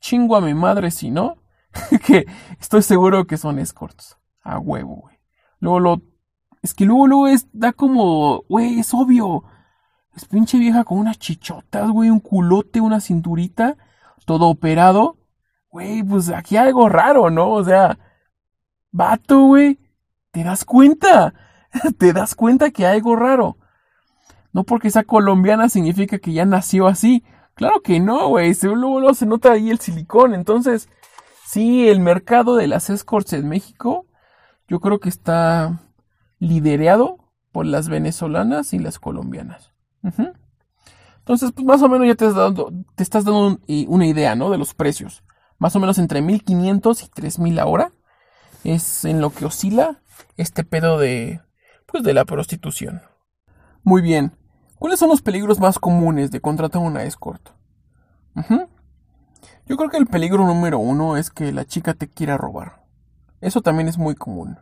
chingo 0.01 0.37
a 0.37 0.41
mi 0.41 0.55
madre 0.55 0.91
si 0.91 1.11
no, 1.11 1.37
que 2.07 2.27
estoy 2.61 2.83
seguro 2.83 3.27
que 3.27 3.39
son 3.39 3.59
escorts. 3.59 4.19
A 4.47 4.61
huevo, 4.61 5.01
güey. 5.03 5.19
Luego 5.59 5.81
lo. 5.81 6.03
Es 6.63 6.73
que 6.73 6.85
luego, 6.85 7.09
luego 7.09 7.27
es. 7.27 7.49
Da 7.53 7.73
como. 7.73 8.45
Güey, 8.49 8.79
es 8.79 8.95
obvio. 8.95 9.43
Es 10.15 10.25
pinche 10.25 10.59
vieja 10.59 10.85
con 10.85 10.99
unas 10.99 11.19
chichotas, 11.19 11.91
güey. 11.91 12.11
Un 12.11 12.21
culote, 12.21 12.81
una 12.81 13.01
cinturita. 13.01 13.77
Todo 14.25 14.47
operado. 14.47 15.17
Güey, 15.69 16.05
pues 16.05 16.31
aquí 16.31 16.57
hay 16.57 16.69
algo 16.69 16.89
raro, 16.89 17.29
¿no? 17.29 17.51
O 17.51 17.65
sea. 17.65 17.99
Vato, 18.93 19.47
güey. 19.47 19.81
¿Te 20.31 20.45
das 20.45 20.65
cuenta? 20.65 21.35
¿Te 21.99 22.13
das 22.13 22.37
cuenta 22.37 22.71
que 22.71 22.87
hay 22.87 22.99
algo 22.99 23.17
raro? 23.17 23.57
No 24.53 24.63
porque 24.63 24.91
sea 24.91 25.03
colombiana 25.03 25.69
significa 25.69 26.19
que 26.19 26.33
ya 26.33 26.45
nació 26.45 26.87
así. 26.87 27.25
Claro 27.55 27.81
que 27.83 27.99
no, 27.99 28.29
güey. 28.29 28.55
Luego, 28.63 29.01
luego 29.01 29.15
se 29.15 29.27
nota 29.27 29.53
ahí 29.53 29.71
el 29.71 29.81
silicón. 29.81 30.35
Entonces, 30.35 30.89
sí, 31.45 31.89
el 31.89 31.99
mercado 31.99 32.55
de 32.55 32.69
las 32.69 32.91
escorts 32.91 33.33
en 33.33 33.49
México 33.49 34.07
yo 34.69 34.81
creo 34.81 35.01
que 35.01 35.09
está 35.09 35.81
liderado 36.39 37.19
por 37.53 37.67
las 37.67 37.89
venezolanas 37.89 38.73
y 38.73 38.79
las 38.79 38.99
colombianas. 38.99 39.73
Entonces, 41.19 41.53
pues 41.53 41.67
más 41.67 41.83
o 41.83 41.89
menos 41.89 42.07
ya 42.07 42.15
te, 42.15 42.27
te 42.95 43.03
estás 43.03 43.25
dando 43.25 43.59
una 43.89 44.07
idea, 44.07 44.37
¿no? 44.37 44.51
De 44.51 44.59
los 44.59 44.75
precios. 44.75 45.25
Más 45.59 45.75
o 45.75 45.81
menos 45.81 45.99
entre 45.99 46.23
1500 46.23 47.03
y 47.03 47.09
3000 47.09 47.59
ahora 47.59 47.93
es 48.63 49.05
en 49.05 49.21
lo 49.21 49.31
que 49.31 49.47
oscila 49.47 50.03
este 50.37 50.65
pedo 50.65 50.99
de, 50.99 51.41
pues, 51.87 52.05
de 52.05 52.15
la 52.15 52.25
prostitución. 52.25 53.03
Muy 53.83 54.03
bien. 54.03 54.37
¿Cuáles 54.79 54.99
son 54.99 55.09
los 55.09 55.23
peligros 55.23 55.59
más 55.59 55.79
comunes 55.79 56.31
de 56.31 56.41
contratar 56.41 56.83
una 56.83 57.05
escort? 57.05 57.49
Yo 59.67 59.77
creo 59.77 59.89
que 59.89 59.97
el 59.97 60.07
peligro 60.07 60.47
número 60.47 60.79
uno 60.79 61.17
es 61.17 61.31
que 61.31 61.51
la 61.53 61.65
chica 61.65 61.95
te 61.95 62.09
quiera 62.09 62.37
robar. 62.37 62.86
Eso 63.41 63.61
también 63.61 63.89
es 63.89 63.99
muy 63.99 64.15
común. 64.15 64.59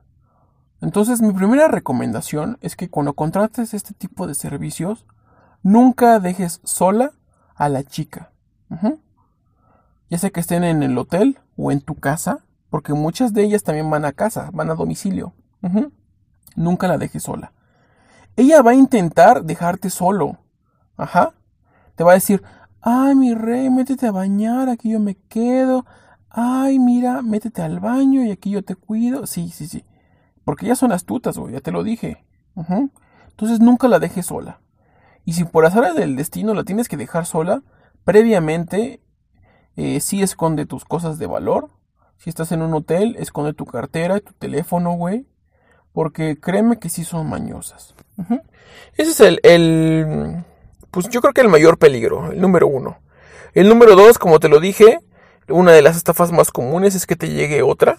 Entonces, 0.80 1.22
mi 1.22 1.32
primera 1.32 1.68
recomendación 1.68 2.58
es 2.60 2.76
que 2.76 2.90
cuando 2.90 3.14
contrates 3.14 3.72
este 3.74 3.94
tipo 3.94 4.26
de 4.26 4.34
servicios, 4.34 5.06
nunca 5.62 6.18
dejes 6.20 6.60
sola 6.64 7.12
a 7.54 7.68
la 7.68 7.84
chica. 7.84 8.30
Ya 10.10 10.18
sea 10.18 10.30
que 10.30 10.40
estén 10.40 10.64
en 10.64 10.82
el 10.82 10.98
hotel 10.98 11.38
o 11.56 11.72
en 11.72 11.80
tu 11.80 11.94
casa, 11.94 12.44
porque 12.68 12.92
muchas 12.92 13.32
de 13.32 13.44
ellas 13.44 13.62
también 13.62 13.88
van 13.88 14.04
a 14.04 14.12
casa, 14.12 14.50
van 14.52 14.70
a 14.70 14.74
domicilio. 14.74 15.32
Nunca 16.56 16.88
la 16.88 16.98
dejes 16.98 17.22
sola. 17.22 17.52
Ella 18.36 18.62
va 18.62 18.72
a 18.72 18.74
intentar 18.74 19.44
dejarte 19.44 19.90
solo. 19.90 20.38
Ajá. 20.96 21.32
Te 21.94 22.04
va 22.04 22.10
a 22.10 22.14
decir, 22.14 22.42
ay, 22.82 23.14
mi 23.14 23.32
rey, 23.34 23.70
métete 23.70 24.08
a 24.08 24.12
bañar, 24.12 24.68
aquí 24.68 24.90
yo 24.90 25.00
me 25.00 25.14
quedo. 25.14 25.86
Ay, 26.36 26.80
mira, 26.80 27.22
métete 27.22 27.62
al 27.62 27.78
baño 27.78 28.24
y 28.24 28.32
aquí 28.32 28.50
yo 28.50 28.64
te 28.64 28.74
cuido. 28.74 29.24
Sí, 29.26 29.50
sí, 29.50 29.68
sí. 29.68 29.84
Porque 30.44 30.66
ellas 30.66 30.80
son 30.80 30.90
astutas, 30.90 31.38
güey, 31.38 31.54
ya 31.54 31.60
te 31.60 31.70
lo 31.70 31.84
dije. 31.84 32.24
Entonces 33.30 33.60
nunca 33.60 33.86
la 33.86 34.00
dejes 34.00 34.26
sola. 34.26 34.60
Y 35.24 35.34
si 35.34 35.44
por 35.44 35.64
azar 35.64 35.94
del 35.94 36.16
destino 36.16 36.52
la 36.52 36.64
tienes 36.64 36.88
que 36.88 36.96
dejar 36.96 37.24
sola, 37.24 37.62
previamente 38.02 39.00
eh, 39.76 40.00
sí 40.00 40.22
esconde 40.22 40.66
tus 40.66 40.84
cosas 40.84 41.20
de 41.20 41.26
valor. 41.26 41.70
Si 42.18 42.30
estás 42.30 42.50
en 42.50 42.62
un 42.62 42.74
hotel, 42.74 43.14
esconde 43.20 43.54
tu 43.54 43.64
cartera, 43.64 44.18
tu 44.18 44.32
teléfono, 44.32 44.94
güey. 44.94 45.26
Porque 45.92 46.40
créeme 46.40 46.80
que 46.80 46.88
sí 46.88 47.04
son 47.04 47.28
mañosas. 47.28 47.94
Ese 48.96 49.10
es 49.10 49.40
el, 49.44 50.44
pues 50.90 51.08
yo 51.10 51.20
creo 51.20 51.32
que 51.32 51.42
el 51.42 51.48
mayor 51.48 51.78
peligro, 51.78 52.32
el 52.32 52.40
número 52.40 52.66
uno. 52.66 52.98
El 53.52 53.68
número 53.68 53.94
dos, 53.94 54.18
como 54.18 54.40
te 54.40 54.48
lo 54.48 54.58
dije, 54.58 54.98
una 55.48 55.72
de 55.72 55.82
las 55.82 55.96
estafas 55.96 56.32
más 56.32 56.50
comunes 56.50 56.94
es 56.94 57.06
que 57.06 57.16
te 57.16 57.28
llegue 57.28 57.62
otra. 57.62 57.98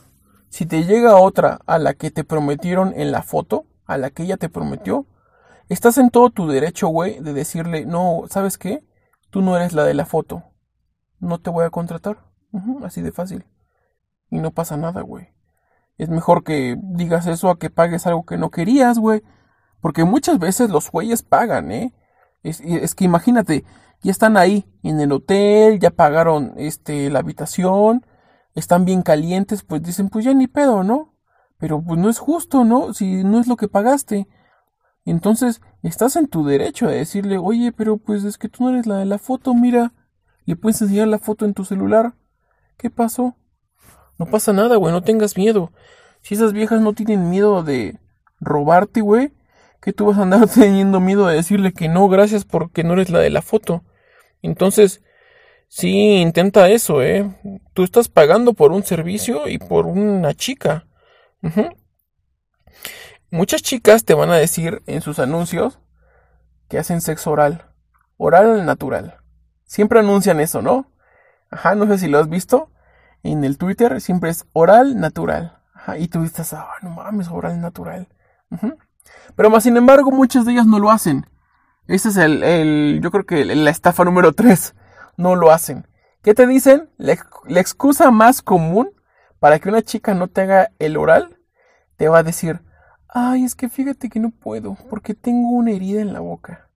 Si 0.49 0.65
te 0.65 0.85
llega 0.85 1.17
otra 1.17 1.59
a 1.65 1.77
la 1.77 1.93
que 1.93 2.11
te 2.11 2.23
prometieron 2.23 2.93
en 2.95 3.11
la 3.11 3.23
foto, 3.23 3.65
a 3.85 3.97
la 3.97 4.09
que 4.09 4.23
ella 4.23 4.37
te 4.37 4.49
prometió, 4.49 5.05
estás 5.69 5.97
en 5.97 6.09
todo 6.09 6.29
tu 6.29 6.47
derecho, 6.47 6.87
güey, 6.87 7.19
de 7.19 7.33
decirle, 7.33 7.85
no, 7.85 8.23
¿sabes 8.29 8.57
qué? 8.57 8.83
Tú 9.29 9.41
no 9.41 9.55
eres 9.55 9.73
la 9.73 9.83
de 9.83 9.93
la 9.93 10.05
foto. 10.05 10.43
No 11.19 11.39
te 11.39 11.49
voy 11.49 11.65
a 11.65 11.69
contratar. 11.69 12.19
así 12.83 13.01
de 13.01 13.11
fácil. 13.11 13.45
Y 14.29 14.39
no 14.39 14.51
pasa 14.51 14.77
nada, 14.77 15.01
güey. 15.01 15.29
Es 15.97 16.09
mejor 16.09 16.43
que 16.43 16.77
digas 16.81 17.27
eso 17.27 17.49
a 17.49 17.57
que 17.57 17.69
pagues 17.69 18.05
algo 18.05 18.25
que 18.25 18.37
no 18.37 18.49
querías, 18.49 18.99
güey. 18.99 19.23
Porque 19.81 20.03
muchas 20.03 20.39
veces 20.39 20.69
los 20.69 20.89
güeyes 20.89 21.21
pagan, 21.23 21.71
¿eh? 21.71 21.93
Es, 22.43 22.95
que 22.95 23.05
imagínate, 23.05 23.65
ya 24.05 24.11
están 24.11 24.37
ahí 24.37 24.67
en 24.83 24.99
el 24.99 25.11
hotel, 25.11 25.79
ya 25.79 25.89
pagaron 25.89 26.53
este 26.57 27.09
la 27.09 27.19
habitación, 27.19 28.05
están 28.53 28.85
bien 28.85 29.01
calientes, 29.01 29.63
pues 29.63 29.81
dicen, 29.81 30.09
pues 30.09 30.23
ya 30.23 30.33
ni 30.35 30.45
pedo, 30.45 30.83
¿no? 30.83 31.15
Pero 31.57 31.81
pues 31.81 31.99
no 31.99 32.07
es 32.07 32.19
justo, 32.19 32.63
¿no? 32.65 32.93
Si 32.93 33.23
no 33.23 33.39
es 33.39 33.47
lo 33.47 33.55
que 33.55 33.67
pagaste. 33.67 34.27
Entonces, 35.05 35.59
estás 35.81 36.17
en 36.17 36.27
tu 36.27 36.45
derecho 36.45 36.85
de 36.85 36.97
decirle, 36.97 37.39
oye, 37.39 37.71
pero 37.71 37.97
pues 37.97 38.23
es 38.25 38.37
que 38.37 38.47
tú 38.47 38.65
no 38.65 38.69
eres 38.69 38.85
la 38.85 38.97
de 38.97 39.05
la 39.05 39.17
foto, 39.17 39.55
mira. 39.55 39.91
Le 40.45 40.55
puedes 40.55 40.79
enseñar 40.83 41.07
la 41.07 41.17
foto 41.17 41.43
en 41.45 41.55
tu 41.55 41.65
celular. 41.65 42.13
¿Qué 42.77 42.91
pasó? 42.91 43.35
No 44.19 44.27
pasa 44.27 44.53
nada, 44.53 44.75
güey, 44.75 44.93
no 44.93 45.01
tengas 45.01 45.35
miedo. 45.35 45.71
Si 46.21 46.35
esas 46.35 46.53
viejas 46.53 46.79
no 46.79 46.93
tienen 46.93 47.31
miedo 47.31 47.63
de 47.63 47.99
robarte, 48.39 49.01
güey, 49.01 49.33
que 49.81 49.93
tú 49.93 50.05
vas 50.05 50.19
a 50.19 50.21
andar 50.21 50.47
teniendo 50.53 50.99
miedo 50.99 51.25
de 51.25 51.37
decirle 51.37 51.73
que 51.73 51.89
no, 51.89 52.07
gracias 52.07 52.45
porque 52.45 52.83
no 52.83 52.93
eres 52.93 53.09
la 53.09 53.17
de 53.17 53.31
la 53.31 53.41
foto. 53.41 53.83
Entonces, 54.45 55.01
Sí, 55.67 56.21
intenta 56.21 56.69
eso, 56.69 57.01
¿eh? 57.01 57.29
Tú 57.73 57.83
estás 57.83 58.07
pagando 58.07 58.53
por 58.53 58.71
un 58.71 58.83
servicio 58.83 59.47
y 59.47 59.57
por 59.57 59.85
una 59.87 60.33
chica. 60.33 60.87
Muchas 63.29 63.61
chicas 63.61 64.05
te 64.05 64.13
van 64.13 64.29
a 64.29 64.37
decir 64.37 64.83
en 64.87 65.01
sus 65.01 65.19
anuncios 65.19 65.79
que 66.69 66.77
hacen 66.79 67.01
sexo 67.01 67.31
oral. 67.31 67.71
Oral 68.17 68.65
natural. 68.65 69.17
Siempre 69.65 69.99
anuncian 69.99 70.39
eso, 70.39 70.61
¿no? 70.61 70.91
Ajá, 71.51 71.75
no 71.75 71.87
sé 71.87 71.97
si 71.97 72.07
lo 72.07 72.19
has 72.19 72.29
visto. 72.29 72.71
En 73.23 73.43
el 73.43 73.57
Twitter 73.57 73.99
siempre 73.99 74.29
es 74.29 74.45
oral 74.53 74.99
natural. 74.99 75.59
Ajá, 75.73 75.97
y 75.97 76.07
tú 76.07 76.21
dices, 76.21 76.53
ah, 76.53 76.69
no 76.83 76.91
mames, 76.91 77.27
oral 77.27 77.59
natural. 77.59 78.07
Pero 79.35 79.49
más 79.49 79.63
sin 79.63 79.75
embargo, 79.75 80.11
muchas 80.11 80.45
de 80.45 80.53
ellas 80.53 80.67
no 80.67 80.79
lo 80.79 80.89
hacen. 80.89 81.25
Ese 81.87 82.09
es 82.09 82.17
el, 82.17 82.43
el 82.43 82.99
yo 83.01 83.11
creo 83.11 83.25
que 83.25 83.45
la 83.45 83.69
estafa 83.69 84.03
número 84.03 84.33
3 84.33 84.75
no 85.17 85.35
lo 85.35 85.51
hacen. 85.51 85.87
¿Qué 86.21 86.33
te 86.33 86.47
dicen? 86.47 86.89
La, 86.97 87.13
excusa 87.13 88.09
más 88.09 88.41
común 88.41 88.89
para 89.39 89.59
que 89.59 89.69
una 89.69 89.83
chica 89.83 90.15
no 90.15 90.27
te 90.27 90.41
haga 90.41 90.71
el 90.79 90.97
oral 90.97 91.37
te 91.97 92.09
va 92.09 92.19
a 92.19 92.23
decir, 92.23 92.61
ay, 93.07 93.43
es 93.43 93.55
que 93.55 93.69
fíjate 93.69 94.09
que 94.09 94.19
no 94.19 94.31
puedo, 94.31 94.75
porque 94.89 95.13
tengo 95.13 95.49
una 95.51 95.71
herida 95.71 96.01
en 96.01 96.13
la 96.13 96.19
boca. 96.19 96.69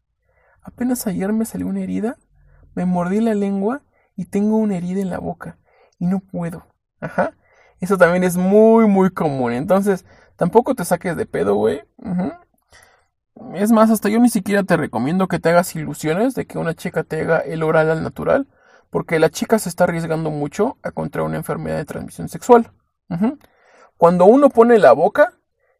Apenas 0.61 1.07
ayer 1.07 1.33
me 1.33 1.45
salió 1.45 1.67
una 1.67 1.81
herida, 1.81 2.17
me 2.75 2.85
mordí 2.85 3.19
la 3.19 3.33
lengua 3.33 3.81
y 4.15 4.25
tengo 4.25 4.57
una 4.57 4.77
herida 4.77 5.01
en 5.01 5.09
la 5.09 5.19
boca 5.19 5.57
y 5.97 6.05
no 6.05 6.19
puedo. 6.19 6.67
Ajá. 7.01 7.33
Eso 7.79 7.97
también 7.97 8.23
es 8.23 8.37
muy, 8.37 8.87
muy 8.87 9.09
común. 9.09 9.53
Entonces, 9.53 10.05
tampoco 10.35 10.75
te 10.75 10.85
saques 10.85 11.15
de 11.17 11.25
pedo, 11.25 11.55
güey. 11.55 11.81
Es 13.55 13.71
más, 13.71 13.89
hasta 13.89 14.09
yo 14.09 14.19
ni 14.19 14.29
siquiera 14.29 14.63
te 14.63 14.77
recomiendo 14.77 15.27
que 15.27 15.39
te 15.39 15.49
hagas 15.49 15.75
ilusiones 15.75 16.35
de 16.35 16.45
que 16.45 16.57
una 16.57 16.73
chica 16.73 17.03
te 17.03 17.21
haga 17.21 17.39
el 17.39 17.63
oral 17.63 17.89
al 17.89 18.03
natural, 18.03 18.47
porque 18.89 19.19
la 19.19 19.29
chica 19.29 19.59
se 19.59 19.69
está 19.69 19.85
arriesgando 19.85 20.29
mucho 20.29 20.77
a 20.83 20.91
contraer 20.91 21.27
una 21.27 21.37
enfermedad 21.37 21.77
de 21.77 21.85
transmisión 21.85 22.29
sexual. 22.29 22.71
Cuando 23.97 24.25
uno 24.25 24.49
pone 24.49 24.77
la 24.77 24.91
boca, 24.91 25.33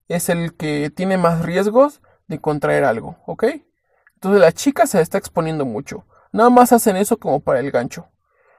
es 0.08 0.30
el 0.30 0.56
que 0.56 0.90
tiene 0.90 1.18
más 1.18 1.44
riesgos 1.44 2.02
de 2.28 2.40
contraer 2.40 2.84
algo, 2.84 3.18
¿ok? 3.26 3.46
Entonces 4.16 4.42
la 4.42 4.52
chica 4.52 4.88
se 4.88 5.00
está 5.02 5.18
exponiendo 5.18 5.66
mucho. 5.66 6.06
Nada 6.32 6.50
más 6.50 6.74
hacen 6.74 6.96
eso 6.96 7.18
como 7.18 7.40
para 7.40 7.60
el 7.60 7.72
gancho. 7.72 8.10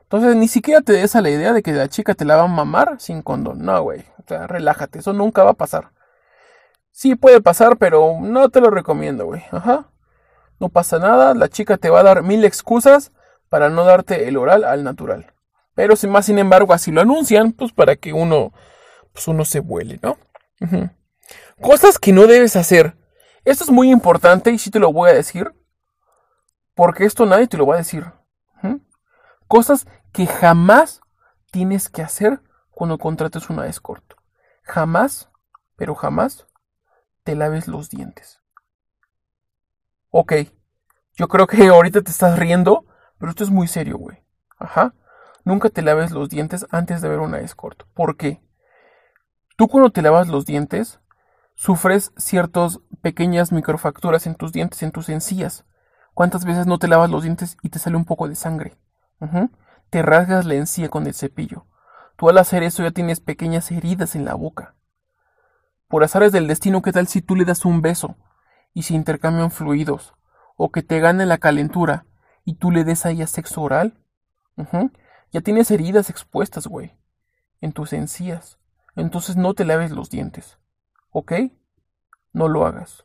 Entonces 0.03 0.35
ni 0.37 0.49
siquiera 0.49 0.81
te 0.81 0.93
des 0.93 1.15
a 1.15 1.21
la 1.21 1.31
idea 1.31 1.53
de 1.53 1.63
que 1.63 1.73
la 1.73 1.89
chica 1.89 2.15
te 2.15 2.25
la 2.25 2.37
va 2.37 2.45
a 2.45 2.49
mamar 2.49 2.97
sin 2.99 3.23
condón. 3.23 3.65
No, 3.65 3.83
güey. 3.83 4.01
O 4.19 4.25
sea, 4.27 4.47
relájate. 4.47 4.99
Eso 4.99 5.13
nunca 5.13 5.45
va 5.45 5.51
a 5.51 5.55
pasar. 5.55 5.93
Sí 6.93 7.15
puede 7.15 7.41
pasar, 7.41 7.77
pero 7.77 8.19
no 8.21 8.49
te 8.49 8.61
lo 8.61 8.71
recomiendo, 8.71 9.27
güey. 9.27 9.43
Ajá. 9.51 9.91
No 10.59 10.69
pasa 10.69 10.99
nada, 10.99 11.35
la 11.35 11.49
chica 11.49 11.79
te 11.79 11.89
va 11.91 12.01
a 12.01 12.05
dar 12.05 12.23
mil 12.23 12.45
excusas 12.45 13.13
para 13.49 13.71
no 13.71 13.85
darte 13.85 14.29
el 14.29 14.37
oral 14.37 14.65
al 14.65 14.85
natural. 14.85 15.33
Pero 15.75 15.97
sin 15.97 16.11
más, 16.11 16.27
sin 16.27 16.39
embargo, 16.39 16.75
así 16.75 16.93
lo 16.93 17.01
anuncian, 17.01 17.53
pues 17.53 17.73
para 17.73 17.97
que 17.97 18.13
uno, 18.13 18.53
pues 19.13 19.27
uno 19.29 19.45
se 19.45 19.61
vuele, 19.61 19.99
¿no? 20.03 20.19
Cosas 21.61 21.99
que 21.99 22.13
no 22.13 22.27
debes 22.27 22.57
hacer. 22.57 22.97
Esto 23.45 23.65
es 23.65 23.71
muy 23.71 23.91
importante 23.91 24.51
y 24.51 24.59
sí 24.59 24.71
te 24.71 24.79
lo 24.79 24.93
voy 24.93 25.11
a 25.11 25.15
decir. 25.15 25.55
Porque 26.75 27.05
esto 27.05 27.25
nadie 27.25 27.47
te 27.47 27.57
lo 27.57 27.67
va 27.67 27.77
a 27.77 27.79
decir. 27.79 28.05
Cosas 29.49 29.87
que 30.13 30.27
jamás 30.27 31.01
tienes 31.51 31.89
que 31.89 32.03
hacer 32.03 32.41
cuando 32.71 32.99
contrates 32.99 33.51
una 33.51 33.67
escort. 33.67 34.05
Jamás, 34.63 35.29
pero 35.77 35.95
jamás 35.95 36.47
te 37.31 37.37
laves 37.37 37.69
los 37.69 37.91
dientes. 37.91 38.41
Ok, 40.11 40.33
yo 41.15 41.29
creo 41.29 41.47
que 41.47 41.69
ahorita 41.69 42.03
te 42.03 42.11
estás 42.11 42.37
riendo, 42.37 42.87
pero 43.19 43.31
esto 43.31 43.45
es 43.45 43.51
muy 43.51 43.69
serio, 43.69 43.99
güey. 43.99 44.19
Ajá. 44.59 44.95
Nunca 45.45 45.69
te 45.69 45.81
laves 45.81 46.11
los 46.11 46.29
dientes 46.29 46.67
antes 46.71 47.01
de 47.01 47.09
ver 47.09 47.21
una 47.21 47.39
escort. 47.39 47.85
¿Por 47.95 48.17
qué? 48.17 48.43
Tú 49.57 49.69
cuando 49.69 49.93
te 49.93 50.03
lavas 50.03 50.27
los 50.27 50.45
dientes, 50.45 50.99
sufres 51.55 52.13
ciertas 52.17 52.81
pequeñas 53.01 53.53
microfacturas 53.53 54.27
en 54.27 54.35
tus 54.35 54.51
dientes, 54.51 54.83
en 54.83 54.91
tus 54.91 55.09
encías. 55.09 55.65
¿Cuántas 56.15 56.45
veces 56.45 56.67
no 56.67 56.81
te 56.81 56.89
lavas 56.89 57.11
los 57.11 57.23
dientes 57.23 57.59
y 57.63 57.69
te 57.69 57.79
sale 57.79 57.97
un 57.97 58.07
poco 58.07 58.27
de 58.27 58.35
sangre? 58.35 58.77
Te 59.91 60.03
rasgas 60.03 60.47
la 60.47 60.55
encía 60.55 60.89
con 60.89 61.07
el 61.07 61.15
cepillo. 61.15 61.65
Tú 62.17 62.29
al 62.29 62.39
hacer 62.39 62.65
eso 62.65 62.83
ya 62.83 62.91
tienes 62.91 63.21
pequeñas 63.21 63.71
heridas 63.71 64.17
en 64.17 64.25
la 64.25 64.35
boca. 64.35 64.75
Por 65.91 66.05
azares 66.05 66.31
del 66.31 66.47
destino, 66.47 66.83
¿qué 66.83 66.93
tal 66.93 67.09
si 67.09 67.21
tú 67.21 67.35
le 67.35 67.45
das 67.45 67.65
un 67.65 67.83
beso 67.83 68.15
y 68.73 68.85
se 68.85 68.95
intercambian 68.95 69.51
fluidos? 69.51 70.15
O 70.57 70.71
que 70.71 70.85
te 70.85 71.01
gane 71.01 71.27
la 71.27 71.39
calentura 71.39 72.07
y 72.45 72.55
tú 72.55 72.71
le 72.71 72.85
des 72.85 73.05
a 73.07 73.27
sexo 73.27 73.61
oral. 73.61 73.99
Ya 75.33 75.41
tienes 75.41 75.69
heridas 75.73 76.09
expuestas, 76.09 76.69
güey, 76.69 76.97
en 77.61 77.73
tus 77.73 77.93
encías. 77.93 78.61
Entonces 78.95 79.35
no 79.35 79.53
te 79.55 79.65
laves 79.65 79.91
los 79.91 80.11
dientes. 80.11 80.59
¿Ok? 81.11 81.33
No 82.33 82.47
lo 82.47 82.67
hagas. 82.67 83.05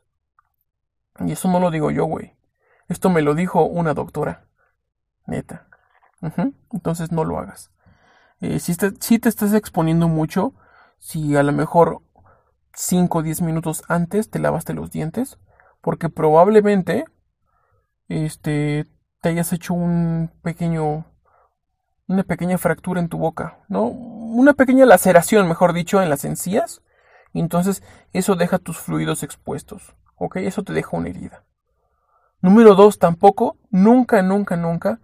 Y 1.22 1.32
eso 1.32 1.50
no 1.50 1.60
lo 1.60 1.72
digo 1.72 1.90
yo, 1.90 2.06
güey. 2.06 2.36
Esto 2.88 3.10
me 3.10 3.24
lo 3.24 3.34
dijo 3.34 3.64
una 3.64 3.96
doctora. 3.96 4.46
Neta. 5.26 5.68
Entonces 6.72 7.12
no 7.12 7.24
lo 7.24 7.40
hagas. 7.40 7.72
Eh, 8.42 8.60
si 8.60 8.76
te 8.76 9.30
estás 9.30 9.54
exponiendo 9.54 10.08
mucho, 10.08 10.54
si 11.00 11.36
a 11.36 11.42
lo 11.42 11.52
mejor 11.52 12.05
5 12.76 13.18
o 13.18 13.24
10 13.24 13.42
minutos 13.42 13.84
antes 13.88 14.30
te 14.30 14.40
lavaste 14.40 14.74
los 14.74 14.92
dientes, 14.92 15.40
porque 15.82 16.10
probablemente 16.10 17.06
este 18.08 18.86
te 19.22 19.30
hayas 19.30 19.52
hecho 19.54 19.74
un 19.74 20.32
pequeño 20.44 21.06
una 22.08 22.24
pequeña 22.24 22.58
fractura 22.58 23.00
en 23.00 23.10
tu 23.10 23.18
boca, 23.18 23.60
¿no? 23.68 23.84
Una 23.86 24.54
pequeña 24.54 24.86
laceración, 24.86 25.48
mejor 25.48 25.74
dicho, 25.74 26.02
en 26.02 26.10
las 26.10 26.26
encías 26.26 26.82
Y 27.34 27.40
entonces 27.40 27.82
eso 28.14 28.36
deja 28.36 28.60
tus 28.60 28.78
fluidos 28.78 29.24
expuestos. 29.24 29.96
¿Ok? 30.18 30.38
Eso 30.38 30.64
te 30.64 30.74
deja 30.74 30.96
una 30.96 31.10
herida. 31.10 31.44
Número 32.42 32.76
dos, 32.76 33.00
tampoco, 33.00 33.58
nunca, 33.72 34.22
nunca, 34.22 34.56
nunca 34.56 35.00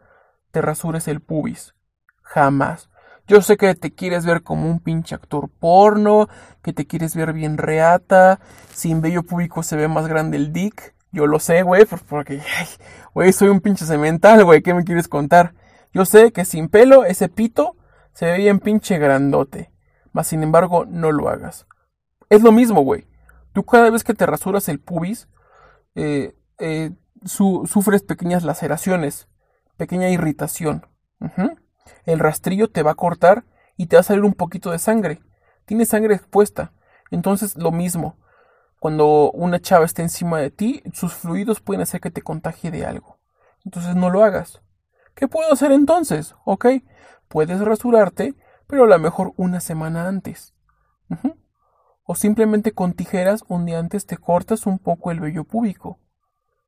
te 0.51 0.61
rasures 0.61 1.07
el 1.07 1.21
pubis. 1.21 1.73
Jamás. 2.21 2.90
Yo 3.31 3.41
sé 3.41 3.55
que 3.55 3.73
te 3.75 3.93
quieres 3.93 4.25
ver 4.25 4.43
como 4.43 4.69
un 4.69 4.81
pinche 4.81 5.15
actor 5.15 5.47
porno, 5.47 6.27
que 6.61 6.73
te 6.73 6.85
quieres 6.85 7.15
ver 7.15 7.31
bien 7.31 7.57
reata, 7.57 8.41
sin 8.73 8.99
vello 8.99 9.23
público 9.23 9.63
se 9.63 9.77
ve 9.77 9.87
más 9.87 10.05
grande 10.09 10.35
el 10.35 10.51
dick. 10.51 10.93
Yo 11.13 11.27
lo 11.27 11.39
sé, 11.39 11.63
güey, 11.63 11.85
porque, 12.09 12.41
güey, 13.13 13.31
soy 13.31 13.47
un 13.47 13.61
pinche 13.61 13.85
cemental, 13.85 14.43
güey, 14.43 14.61
¿qué 14.61 14.73
me 14.73 14.83
quieres 14.83 15.07
contar? 15.07 15.53
Yo 15.93 16.03
sé 16.03 16.33
que 16.33 16.43
sin 16.43 16.67
pelo 16.67 17.05
ese 17.05 17.29
pito 17.29 17.77
se 18.11 18.25
ve 18.25 18.35
bien 18.35 18.59
pinche 18.59 18.97
grandote, 18.97 19.71
mas 20.11 20.27
sin 20.27 20.43
embargo 20.43 20.83
no 20.85 21.13
lo 21.13 21.29
hagas. 21.29 21.67
Es 22.29 22.41
lo 22.41 22.51
mismo, 22.51 22.81
güey. 22.81 23.07
Tú 23.53 23.63
cada 23.63 23.89
vez 23.91 24.03
que 24.03 24.13
te 24.13 24.25
rasuras 24.25 24.67
el 24.67 24.81
pubis, 24.81 25.29
eh, 25.95 26.35
eh, 26.59 26.91
sufres 27.23 28.03
pequeñas 28.03 28.43
laceraciones, 28.43 29.29
pequeña 29.77 30.09
irritación. 30.09 30.85
El 32.05 32.19
rastrillo 32.19 32.69
te 32.69 32.83
va 32.83 32.91
a 32.91 32.95
cortar 32.95 33.45
y 33.77 33.87
te 33.87 33.95
va 33.95 34.01
a 34.01 34.03
salir 34.03 34.23
un 34.23 34.33
poquito 34.33 34.71
de 34.71 34.79
sangre. 34.79 35.21
Tienes 35.65 35.89
sangre 35.89 36.15
expuesta. 36.15 36.73
Entonces 37.09 37.57
lo 37.57 37.71
mismo. 37.71 38.17
Cuando 38.79 39.31
una 39.31 39.59
chava 39.59 39.85
está 39.85 40.01
encima 40.01 40.39
de 40.39 40.49
ti, 40.49 40.81
sus 40.93 41.13
fluidos 41.13 41.61
pueden 41.61 41.81
hacer 41.81 42.01
que 42.01 42.09
te 42.09 42.23
contagie 42.23 42.71
de 42.71 42.85
algo. 42.85 43.19
Entonces 43.63 43.95
no 43.95 44.09
lo 44.09 44.23
hagas. 44.23 44.61
¿Qué 45.13 45.27
puedo 45.27 45.51
hacer 45.53 45.71
entonces? 45.71 46.35
Ok, 46.45 46.67
puedes 47.27 47.59
rasurarte, 47.59 48.33
pero 48.65 48.85
a 48.85 48.87
lo 48.87 48.97
mejor 48.97 49.33
una 49.37 49.59
semana 49.59 50.07
antes. 50.07 50.55
O 52.03 52.15
simplemente 52.15 52.71
con 52.71 52.93
tijeras 52.93 53.43
un 53.47 53.65
día 53.65 53.79
antes 53.79 54.05
te 54.05 54.17
cortas 54.17 54.65
un 54.65 54.79
poco 54.79 55.11
el 55.11 55.19
vello 55.19 55.43
púbico. 55.43 55.99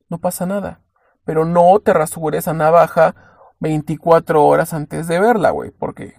No 0.10 0.20
pasa 0.20 0.46
nada. 0.46 0.82
Pero 1.26 1.46
no 1.46 1.80
te 1.80 1.94
rasures 1.94 2.48
a 2.48 2.54
navaja 2.54 3.33
24 3.64 4.45
horas 4.45 4.74
antes 4.74 5.07
de 5.07 5.20
verla, 5.20 5.51
güey, 5.51 5.72
porque 5.72 6.16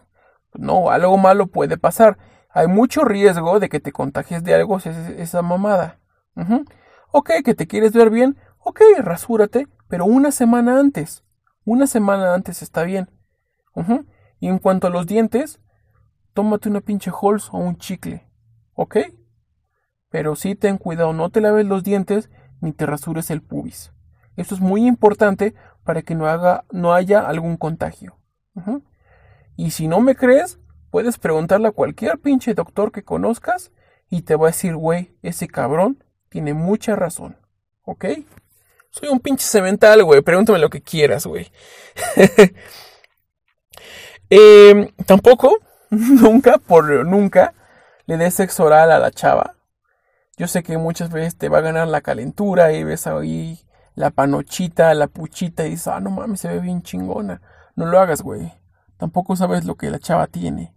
no, 0.55 0.90
algo 0.90 1.18
malo 1.18 1.47
puede 1.47 1.76
pasar. 1.76 2.16
Hay 2.51 2.68
mucho 2.68 3.05
riesgo 3.05 3.61
de 3.61 3.68
que 3.68 3.80
te 3.80 3.92
contagies 3.92 4.42
de 4.42 4.55
algo 4.55 4.78
esa 4.78 5.42
mamada. 5.42 6.01
Ok, 7.12 7.30
que 7.45 7.55
te 7.55 7.66
quieres 7.66 7.92
ver 7.92 8.11
bien, 8.11 8.38
ok, 8.59 8.80
rasúrate, 8.99 9.68
pero 9.88 10.07
una 10.07 10.32
semana 10.32 10.80
antes. 10.80 11.22
Una 11.64 11.86
semana 11.86 12.34
antes 12.34 12.62
está 12.62 12.82
bien. 12.84 13.11
Y 14.40 14.49
en 14.49 14.59
cuanto 14.59 14.86
a 14.86 14.90
los 14.90 15.07
dientes, 15.07 15.61
tómate 16.32 16.70
una 16.70 16.80
pinche 16.80 17.11
Halls 17.11 17.51
o 17.53 17.59
un 17.59 17.76
chicle. 17.76 18.26
¿Ok? 18.74 18.97
Pero 20.09 20.34
sí 20.34 20.55
ten 20.55 20.78
cuidado, 20.78 21.12
no 21.12 21.28
te 21.28 21.40
laves 21.40 21.66
los 21.66 21.84
dientes 21.84 22.30
ni 22.61 22.72
te 22.72 22.86
rasures 22.86 23.30
el 23.30 23.42
pubis. 23.42 23.92
Esto 24.36 24.55
es 24.55 24.61
muy 24.61 24.86
importante 24.86 25.55
para 25.85 26.03
que 26.03 26.14
no, 26.14 26.26
haga, 26.26 26.64
no 26.70 26.95
haya 26.95 27.20
algún 27.20 27.57
contagio. 27.57 28.18
Y 29.57 29.70
si 29.70 29.87
no 29.89 30.01
me 30.01 30.16
crees, 30.16 30.59
puedes 30.91 31.18
preguntarle 31.18 31.68
a 31.68 31.72
cualquier 31.72 32.18
pinche 32.18 32.55
doctor 32.55 32.91
que 32.91 33.05
conozcas 33.05 33.72
y 34.11 34.22
te 34.22 34.37
va 34.37 34.49
a 34.49 34.51
decir, 34.51 34.74
güey, 34.76 35.16
ese 35.22 35.49
cabrón 35.49 36.03
tiene 36.28 36.55
mucha 36.55 36.97
razón. 36.97 37.37
¿Ok? 37.82 38.07
Soy 38.91 39.09
un 39.09 39.20
pinche 39.20 39.45
cemental, 39.45 40.05
güey. 40.05 40.22
Pregúntame 40.22 40.59
lo 40.59 40.70
que 40.70 40.82
quieras, 40.82 41.26
güey. 41.26 41.51
Em, 44.30 44.89
tampoco, 45.07 45.59
nunca, 45.91 46.59
por 46.59 47.05
nunca, 47.05 47.53
le 48.07 48.16
des 48.16 48.35
sexo 48.35 48.64
oral 48.64 48.91
a 48.91 48.99
la 48.99 49.11
chava. 49.11 49.57
Yo 50.37 50.49
sé 50.49 50.62
que 50.62 50.78
muchas 50.78 51.11
veces 51.11 51.37
te 51.37 51.49
va 51.49 51.59
a 51.59 51.61
ganar 51.61 51.87
la 51.89 52.01
calentura 52.01 52.72
y 52.72 52.82
ves 52.82 53.07
ahí 53.07 53.61
la 53.95 54.11
panochita, 54.11 54.92
la 54.95 55.07
puchita 55.07 55.66
y 55.66 55.70
dices, 55.70 55.88
ah, 55.88 56.01
no 56.01 56.11
mames, 56.11 56.40
se 56.40 56.49
ve 56.49 56.61
bien 56.61 56.82
chingona. 56.82 57.40
No 57.76 57.86
lo 57.86 57.99
hagas, 58.01 58.22
güey. 58.22 58.53
Tampoco 58.97 59.36
sabes 59.36 59.64
lo 59.64 59.76
que 59.76 59.90
la 59.90 59.99
chava 59.99 60.26
tiene. 60.26 60.74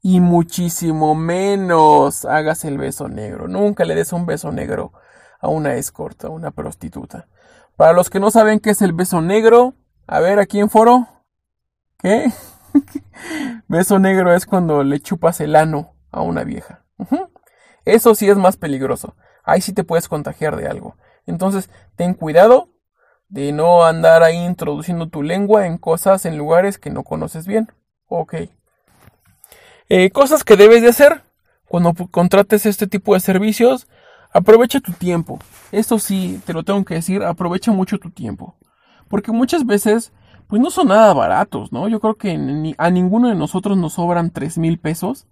Y 0.00 0.20
muchísimo 0.20 1.14
menos 1.14 2.24
hagas 2.24 2.64
el 2.64 2.78
beso 2.78 3.08
negro. 3.08 3.48
Nunca 3.48 3.84
le 3.84 3.94
des 3.94 4.12
un 4.12 4.26
beso 4.26 4.52
negro 4.52 4.92
a 5.40 5.48
una 5.48 5.74
escort, 5.74 6.24
a 6.24 6.28
una 6.28 6.50
prostituta. 6.50 7.28
Para 7.76 7.92
los 7.92 8.10
que 8.10 8.20
no 8.20 8.30
saben 8.30 8.60
qué 8.60 8.70
es 8.70 8.82
el 8.82 8.92
beso 8.92 9.20
negro, 9.20 9.74
a 10.06 10.20
ver, 10.20 10.38
aquí 10.38 10.60
en 10.60 10.70
foro. 10.70 11.06
¿Qué? 11.98 12.30
beso 13.68 13.98
negro 13.98 14.34
es 14.34 14.46
cuando 14.46 14.82
le 14.84 15.00
chupas 15.00 15.40
el 15.40 15.56
ano 15.56 15.94
a 16.10 16.22
una 16.22 16.44
vieja. 16.44 16.84
Eso 17.84 18.14
sí 18.14 18.28
es 18.28 18.36
más 18.36 18.56
peligroso. 18.56 19.16
Ahí 19.44 19.60
sí 19.60 19.72
te 19.72 19.84
puedes 19.84 20.08
contagiar 20.08 20.56
de 20.56 20.68
algo. 20.68 20.96
Entonces, 21.28 21.70
ten 21.94 22.14
cuidado 22.14 22.68
de 23.28 23.52
no 23.52 23.84
andar 23.84 24.22
ahí 24.22 24.36
introduciendo 24.36 25.08
tu 25.08 25.22
lengua 25.22 25.66
en 25.66 25.78
cosas, 25.78 26.24
en 26.24 26.38
lugares 26.38 26.78
que 26.78 26.90
no 26.90 27.04
conoces 27.04 27.46
bien. 27.46 27.68
Ok. 28.08 28.34
Eh, 29.90 30.10
cosas 30.10 30.44
que 30.44 30.56
debes 30.56 30.82
de 30.82 30.88
hacer 30.88 31.22
cuando 31.66 31.92
contrates 32.10 32.66
este 32.66 32.86
tipo 32.86 33.14
de 33.14 33.20
servicios. 33.20 33.86
Aprovecha 34.32 34.80
tu 34.80 34.92
tiempo. 34.92 35.38
Esto 35.72 35.98
sí, 35.98 36.40
te 36.46 36.52
lo 36.52 36.62
tengo 36.62 36.84
que 36.84 36.94
decir, 36.94 37.22
aprovecha 37.22 37.72
mucho 37.72 37.98
tu 37.98 38.10
tiempo. 38.10 38.56
Porque 39.08 39.32
muchas 39.32 39.66
veces, 39.66 40.12
pues 40.48 40.60
no 40.60 40.70
son 40.70 40.88
nada 40.88 41.12
baratos, 41.14 41.72
¿no? 41.72 41.88
Yo 41.88 42.00
creo 42.00 42.16
que 42.16 42.74
a 42.78 42.90
ninguno 42.90 43.28
de 43.28 43.34
nosotros 43.34 43.76
nos 43.76 43.94
sobran 43.94 44.30
tres 44.30 44.58
mil 44.58 44.78
pesos 44.78 45.26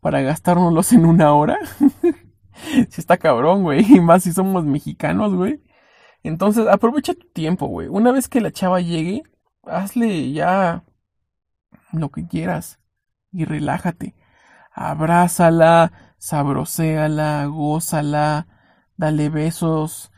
para 0.00 0.20
gastárnoslos 0.20 0.92
en 0.92 1.06
una 1.06 1.32
hora. 1.32 1.58
si 2.90 3.00
está 3.00 3.16
cabrón, 3.16 3.62
güey. 3.62 3.84
Y 3.96 4.00
más 4.00 4.24
si 4.24 4.32
somos 4.32 4.64
mexicanos, 4.64 5.34
güey. 5.34 5.62
Entonces, 6.22 6.66
aprovecha 6.66 7.14
tu 7.14 7.28
tiempo, 7.28 7.66
güey. 7.66 7.88
Una 7.88 8.12
vez 8.12 8.28
que 8.28 8.40
la 8.40 8.50
chava 8.50 8.80
llegue, 8.80 9.22
hazle 9.64 10.32
ya 10.32 10.84
lo 11.92 12.10
que 12.10 12.26
quieras. 12.26 12.80
Y 13.32 13.44
relájate. 13.44 14.14
Abrázala, 14.72 15.92
sabroséala, 16.18 17.46
gózala, 17.46 18.46
dale 18.96 19.28
besos. 19.28 20.10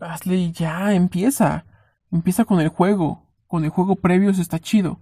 Hazle 0.00 0.52
ya, 0.52 0.94
empieza. 0.94 1.66
Empieza 2.10 2.44
con 2.44 2.60
el 2.60 2.68
juego. 2.68 3.28
Con 3.46 3.64
el 3.64 3.70
juego 3.70 3.96
previo 3.96 4.30
eso 4.30 4.42
está 4.42 4.58
chido. 4.58 5.00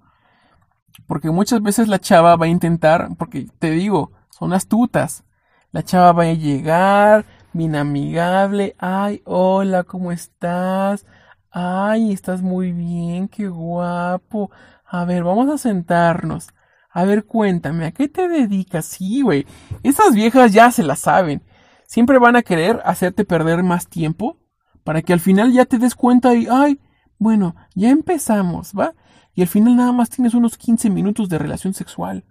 Porque 1.07 1.31
muchas 1.31 1.63
veces 1.63 1.89
la 1.89 1.99
chava 1.99 2.37
va 2.37 2.47
a 2.47 2.49
intentar, 2.49 3.09
porque 3.17 3.47
te 3.59 3.71
digo, 3.71 4.13
son 4.31 4.53
astutas 4.53 5.25
la 5.73 5.83
chava 5.85 6.13
va 6.13 6.23
a 6.25 6.33
llegar, 6.33 7.25
bien 7.53 7.77
amigable. 7.77 8.75
Ay, 8.79 9.23
hola, 9.25 9.85
¿cómo 9.85 10.13
estás? 10.13 11.07
Ay, 11.51 12.13
estás 12.13 12.43
muy 12.43 12.73
bien, 12.73 13.29
qué 13.29 13.49
guapo. 13.49 14.51
A 14.85 15.05
ver, 15.05 15.25
vamos 15.25 15.49
a 15.49 15.59
sentarnos. 15.59 16.49
A 16.93 17.05
ver, 17.05 17.25
cuéntame, 17.25 17.87
¿a 17.87 17.93
qué 17.93 18.09
te 18.09 18.29
dedicas? 18.29 18.87
Sí, 18.87 19.23
güey. 19.23 19.47
Esas 19.85 20.15
viejas 20.15 20.53
ya 20.53 20.73
se 20.73 20.83
la 20.83 20.97
saben. 20.97 21.43
Siempre 21.87 22.19
van 22.19 22.37
a 22.37 22.43
querer 22.43 22.81
hacerte 22.85 23.25
perder 23.25 23.63
más 23.63 23.87
tiempo 23.87 24.39
para 24.83 25.03
que 25.03 25.13
al 25.13 25.21
final 25.21 25.53
ya 25.53 25.67
te 25.67 25.79
des 25.79 25.95
cuenta 25.95 26.35
y, 26.35 26.49
ay, 26.51 26.81
bueno, 27.19 27.55
ya 27.75 27.91
empezamos, 27.91 28.73
¿va? 28.77 28.95
Y 29.35 29.43
al 29.43 29.49
final 29.49 29.77
nada 29.77 29.93
más 29.93 30.11
tienes 30.11 30.35
unos 30.35 30.57
15 30.57 30.91
minutos 30.91 31.29
de 31.29 31.39
relación 31.39 31.75
sexual. 31.75 32.25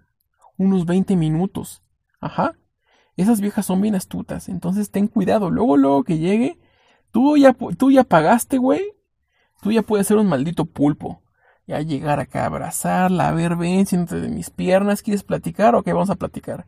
Unos 0.58 0.84
20 0.84 1.16
minutos. 1.16 1.82
Ajá. 2.20 2.54
Esas 3.20 3.42
viejas 3.42 3.66
son 3.66 3.82
bien 3.82 3.94
astutas, 3.94 4.48
entonces 4.48 4.90
ten 4.90 5.06
cuidado. 5.06 5.50
Luego, 5.50 5.76
luego 5.76 6.04
que 6.04 6.16
llegue, 6.16 6.58
tú 7.10 7.36
ya, 7.36 7.52
tú 7.52 7.90
ya 7.90 8.02
pagaste, 8.02 8.56
güey. 8.56 8.94
Tú 9.60 9.72
ya 9.72 9.82
puedes 9.82 10.06
ser 10.06 10.16
un 10.16 10.26
maldito 10.26 10.64
pulpo. 10.64 11.22
Ya 11.66 11.80
llegar 11.82 12.18
acá 12.18 12.44
a 12.44 12.46
abrazarla, 12.46 13.28
a 13.28 13.32
ver, 13.32 13.56
ven, 13.56 13.84
siéntate 13.84 14.22
de 14.22 14.30
mis 14.30 14.48
piernas. 14.48 15.02
¿Quieres 15.02 15.22
platicar? 15.22 15.74
Ok, 15.74 15.88
vamos 15.88 16.08
a 16.08 16.16
platicar. 16.16 16.66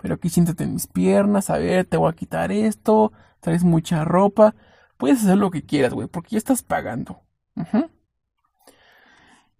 Pero 0.00 0.14
aquí 0.14 0.30
siéntate 0.30 0.64
en 0.64 0.72
mis 0.72 0.86
piernas, 0.86 1.50
a 1.50 1.58
ver, 1.58 1.84
te 1.84 1.98
voy 1.98 2.10
a 2.10 2.16
quitar 2.16 2.50
esto, 2.50 3.12
traes 3.40 3.62
mucha 3.62 4.02
ropa. 4.06 4.54
Puedes 4.96 5.22
hacer 5.22 5.36
lo 5.36 5.50
que 5.50 5.62
quieras, 5.66 5.92
güey, 5.92 6.08
porque 6.08 6.30
ya 6.30 6.38
estás 6.38 6.62
pagando. 6.62 7.20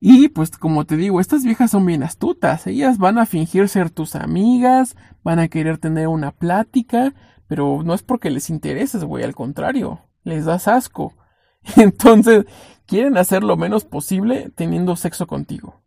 Y 0.00 0.28
pues 0.28 0.50
como 0.52 0.86
te 0.86 0.96
digo, 0.96 1.20
estas 1.20 1.44
viejas 1.44 1.70
son 1.70 1.84
bien 1.84 2.02
astutas. 2.02 2.66
Ellas 2.66 2.96
van 2.96 3.18
a 3.18 3.26
fingir 3.26 3.68
ser 3.68 3.90
tus 3.90 4.14
amigas, 4.14 4.96
van 5.22 5.38
a 5.38 5.48
querer 5.48 5.76
tener 5.76 6.08
una 6.08 6.32
plática, 6.32 7.14
pero 7.46 7.82
no 7.84 7.92
es 7.92 8.02
porque 8.02 8.30
les 8.30 8.48
intereses, 8.48 9.04
güey, 9.04 9.24
al 9.24 9.34
contrario, 9.34 10.00
les 10.24 10.46
das 10.46 10.68
asco. 10.68 11.14
Entonces, 11.76 12.46
quieren 12.86 13.18
hacer 13.18 13.44
lo 13.44 13.58
menos 13.58 13.84
posible 13.84 14.50
teniendo 14.54 14.96
sexo 14.96 15.26
contigo. 15.26 15.82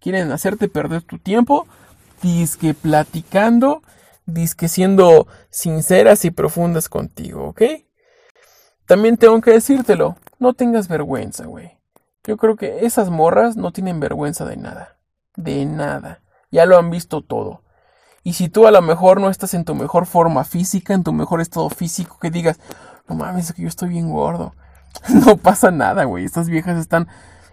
Quieren 0.00 0.32
hacerte 0.32 0.68
perder 0.68 1.02
tu 1.02 1.18
tiempo, 1.18 1.66
disque 2.22 2.74
platicando, 2.74 3.82
disque 4.26 4.66
siendo 4.66 5.28
sinceras 5.48 6.24
y 6.24 6.32
profundas 6.32 6.88
contigo, 6.88 7.48
¿ok? 7.48 7.62
También 8.84 9.16
tengo 9.16 9.40
que 9.40 9.52
decírtelo, 9.52 10.16
no 10.40 10.54
tengas 10.54 10.88
vergüenza, 10.88 11.46
güey. 11.46 11.81
Yo 12.24 12.36
creo 12.36 12.56
que 12.56 12.86
esas 12.86 13.10
morras 13.10 13.56
no 13.56 13.72
tienen 13.72 14.00
vergüenza 14.00 14.44
de 14.44 14.56
nada. 14.56 14.98
De 15.36 15.64
nada. 15.66 16.20
Ya 16.50 16.66
lo 16.66 16.78
han 16.78 16.90
visto 16.90 17.22
todo. 17.22 17.62
Y 18.22 18.34
si 18.34 18.48
tú 18.48 18.66
a 18.66 18.70
lo 18.70 18.80
mejor 18.82 19.20
no 19.20 19.28
estás 19.30 19.54
en 19.54 19.64
tu 19.64 19.74
mejor 19.74 20.06
forma 20.06 20.44
física, 20.44 20.94
en 20.94 21.02
tu 21.02 21.12
mejor 21.12 21.40
estado 21.40 21.68
físico, 21.70 22.18
que 22.20 22.30
digas, 22.30 22.60
no 23.08 23.16
mames, 23.16 23.46
es 23.46 23.52
que 23.54 23.62
yo 23.62 23.68
estoy 23.68 23.88
bien 23.88 24.10
gordo. 24.10 24.54
No 25.26 25.36
pasa 25.38 25.70
nada, 25.70 26.04
güey. 26.04 26.24
Estas 26.24 26.48
viejas 26.48 26.78
están. 26.78 27.08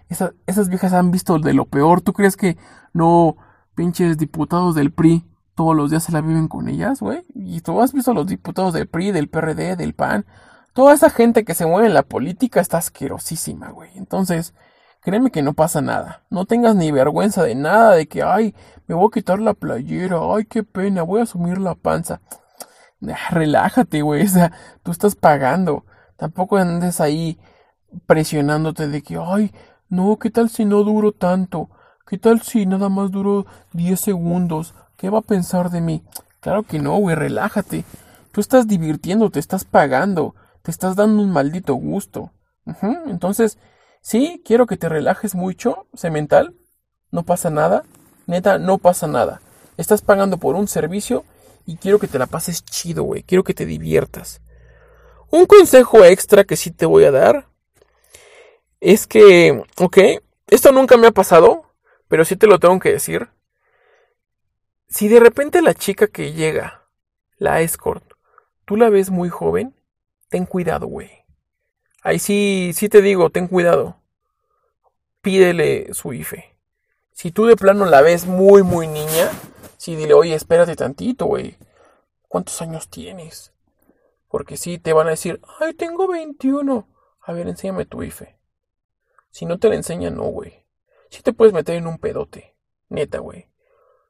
Esas, 0.08 0.32
esas 0.46 0.68
viejas 0.68 0.92
han 0.92 1.10
visto 1.10 1.38
de 1.38 1.54
lo 1.54 1.64
peor. 1.64 2.02
¿Tú 2.02 2.12
crees 2.12 2.36
que 2.36 2.58
no 2.92 3.36
pinches 3.74 4.18
diputados 4.18 4.74
del 4.74 4.92
PRI 4.92 5.24
todos 5.54 5.74
los 5.74 5.90
días 5.90 6.04
se 6.04 6.12
la 6.12 6.20
viven 6.20 6.48
con 6.48 6.68
ellas, 6.68 7.00
güey? 7.00 7.22
Y 7.34 7.60
tú 7.62 7.80
has 7.80 7.92
visto 7.92 8.10
a 8.10 8.14
los 8.14 8.26
diputados 8.26 8.74
del 8.74 8.88
PRI, 8.88 9.12
del 9.12 9.28
PRD, 9.28 9.76
del 9.76 9.94
PAN. 9.94 10.26
Toda 10.72 10.94
esa 10.94 11.10
gente 11.10 11.44
que 11.44 11.54
se 11.54 11.66
mueve 11.66 11.88
en 11.88 11.94
la 11.94 12.02
política 12.02 12.60
está 12.60 12.78
asquerosísima, 12.78 13.70
güey. 13.70 13.90
Entonces, 13.96 14.54
créeme 15.00 15.30
que 15.30 15.42
no 15.42 15.54
pasa 15.54 15.80
nada. 15.80 16.22
No 16.30 16.44
tengas 16.44 16.76
ni 16.76 16.92
vergüenza 16.92 17.42
de 17.42 17.54
nada, 17.54 17.94
de 17.94 18.06
que, 18.06 18.22
ay, 18.22 18.54
me 18.86 18.94
voy 18.94 19.08
a 19.08 19.14
quitar 19.14 19.40
la 19.40 19.54
playera, 19.54 20.18
ay, 20.34 20.44
qué 20.44 20.62
pena, 20.62 21.02
voy 21.02 21.20
a 21.20 21.24
asumir 21.24 21.58
la 21.58 21.74
panza. 21.74 22.20
Relájate, 23.30 24.02
güey, 24.02 24.22
o 24.26 24.28
sea, 24.28 24.52
tú 24.82 24.92
estás 24.92 25.16
pagando. 25.16 25.84
Tampoco 26.16 26.56
andes 26.56 27.00
ahí 27.00 27.38
presionándote 28.06 28.88
de 28.88 29.02
que, 29.02 29.18
ay, 29.20 29.52
no, 29.88 30.18
¿qué 30.18 30.30
tal 30.30 30.50
si 30.50 30.64
no 30.64 30.84
duro 30.84 31.12
tanto? 31.12 31.68
¿Qué 32.06 32.18
tal 32.18 32.42
si 32.42 32.66
nada 32.66 32.88
más 32.88 33.10
duro 33.10 33.46
10 33.72 33.98
segundos? 33.98 34.74
¿Qué 34.96 35.10
va 35.10 35.18
a 35.18 35.22
pensar 35.22 35.70
de 35.70 35.80
mí? 35.80 36.04
Claro 36.40 36.62
que 36.62 36.78
no, 36.78 36.96
güey, 36.96 37.16
relájate. 37.16 37.84
Tú 38.32 38.40
estás 38.40 38.68
divirtiéndote, 38.68 39.40
estás 39.40 39.64
pagando, 39.64 40.34
te 40.62 40.70
estás 40.70 40.96
dando 40.96 41.22
un 41.22 41.32
maldito 41.32 41.74
gusto. 41.74 42.32
Entonces, 43.06 43.58
sí, 44.00 44.42
quiero 44.44 44.66
que 44.66 44.76
te 44.76 44.88
relajes 44.88 45.34
mucho, 45.34 45.86
semental. 45.94 46.54
No 47.10 47.24
pasa 47.24 47.50
nada. 47.50 47.84
Neta, 48.26 48.58
no 48.58 48.78
pasa 48.78 49.06
nada. 49.06 49.40
Estás 49.76 50.02
pagando 50.02 50.38
por 50.38 50.54
un 50.54 50.68
servicio 50.68 51.24
y 51.66 51.76
quiero 51.76 51.98
que 51.98 52.06
te 52.06 52.18
la 52.18 52.26
pases 52.26 52.64
chido, 52.64 53.02
güey. 53.02 53.22
Quiero 53.22 53.44
que 53.44 53.54
te 53.54 53.66
diviertas. 53.66 54.40
Un 55.30 55.46
consejo 55.46 56.04
extra 56.04 56.44
que 56.44 56.56
sí 56.56 56.70
te 56.70 56.86
voy 56.86 57.04
a 57.04 57.10
dar 57.10 57.48
es 58.80 59.06
que, 59.06 59.62
ok, 59.78 59.98
esto 60.48 60.72
nunca 60.72 60.96
me 60.96 61.06
ha 61.06 61.12
pasado, 61.12 61.72
pero 62.08 62.24
sí 62.24 62.36
te 62.36 62.46
lo 62.46 62.58
tengo 62.58 62.78
que 62.80 62.92
decir. 62.92 63.28
Si 64.88 65.06
de 65.06 65.20
repente 65.20 65.62
la 65.62 65.74
chica 65.74 66.08
que 66.08 66.32
llega, 66.32 66.88
la 67.36 67.60
escort, 67.60 68.04
tú 68.64 68.76
la 68.76 68.88
ves 68.88 69.10
muy 69.10 69.28
joven, 69.28 69.76
ten 70.30 70.46
cuidado, 70.46 70.86
güey. 70.86 71.10
Ahí 72.02 72.18
sí, 72.18 72.72
sí 72.74 72.88
te 72.88 73.02
digo, 73.02 73.28
ten 73.28 73.48
cuidado. 73.48 73.96
Pídele 75.20 75.92
su 75.92 76.14
IFE. 76.14 76.56
Si 77.12 77.30
tú 77.30 77.44
de 77.44 77.56
plano 77.56 77.84
la 77.84 78.00
ves 78.00 78.24
muy, 78.24 78.62
muy 78.62 78.86
niña, 78.86 79.30
sí 79.76 79.96
dile, 79.96 80.14
oye, 80.14 80.34
espérate 80.34 80.76
tantito, 80.76 81.26
güey. 81.26 81.58
¿Cuántos 82.28 82.62
años 82.62 82.88
tienes? 82.88 83.52
Porque 84.28 84.56
si 84.56 84.78
te 84.78 84.94
van 84.94 85.08
a 85.08 85.10
decir, 85.10 85.40
ay, 85.58 85.74
tengo 85.74 86.08
21. 86.08 86.88
A 87.22 87.32
ver, 87.32 87.48
enséñame 87.48 87.84
tu 87.84 88.02
IFE. 88.02 88.38
Si 89.30 89.44
no 89.44 89.58
te 89.58 89.68
la 89.68 89.74
enseñan, 89.74 90.16
no, 90.16 90.22
güey. 90.22 90.64
Si 91.10 91.22
te 91.22 91.32
puedes 91.32 91.52
meter 91.52 91.76
en 91.76 91.86
un 91.86 91.98
pedote. 91.98 92.54
Neta, 92.88 93.18
güey. 93.18 93.50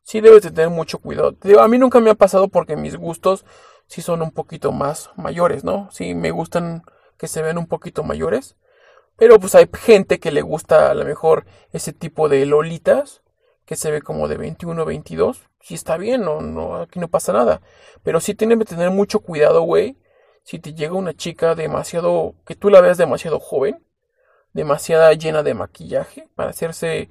Sí 0.02 0.20
debes 0.20 0.42
de 0.42 0.50
tener 0.50 0.70
mucho 0.70 0.98
cuidado. 0.98 1.36
A 1.58 1.68
mí 1.68 1.78
nunca 1.78 1.98
me 2.00 2.10
ha 2.10 2.14
pasado 2.14 2.48
porque 2.48 2.76
mis 2.76 2.96
gustos 2.96 3.44
sí 3.90 4.02
son 4.02 4.22
un 4.22 4.30
poquito 4.30 4.70
más 4.70 5.10
mayores, 5.16 5.64
¿no? 5.64 5.90
Sí 5.90 6.14
me 6.14 6.30
gustan 6.30 6.84
que 7.18 7.26
se 7.26 7.42
vean 7.42 7.58
un 7.58 7.66
poquito 7.66 8.04
mayores. 8.04 8.56
Pero 9.16 9.40
pues 9.40 9.56
hay 9.56 9.68
gente 9.76 10.20
que 10.20 10.30
le 10.30 10.42
gusta 10.42 10.92
a 10.92 10.94
lo 10.94 11.04
mejor 11.04 11.44
ese 11.72 11.92
tipo 11.92 12.28
de 12.28 12.46
lolitas 12.46 13.22
que 13.66 13.74
se 13.74 13.90
ve 13.90 14.00
como 14.00 14.28
de 14.28 14.36
21, 14.36 14.84
22. 14.84 15.42
Sí 15.60 15.74
está 15.74 15.96
bien, 15.96 16.22
no, 16.22 16.40
no, 16.40 16.76
aquí 16.76 17.00
no 17.00 17.08
pasa 17.08 17.32
nada. 17.32 17.62
Pero 18.04 18.20
sí 18.20 18.36
tienes 18.36 18.58
que 18.58 18.64
tener 18.64 18.90
mucho 18.90 19.20
cuidado, 19.20 19.62
güey, 19.62 19.98
si 20.44 20.60
te 20.60 20.72
llega 20.72 20.94
una 20.94 21.12
chica 21.12 21.56
demasiado, 21.56 22.36
que 22.46 22.54
tú 22.54 22.70
la 22.70 22.80
veas 22.80 22.96
demasiado 22.96 23.40
joven, 23.40 23.84
demasiada 24.52 25.12
llena 25.14 25.42
de 25.42 25.54
maquillaje, 25.54 26.28
para 26.36 26.50
hacerse, 26.50 27.10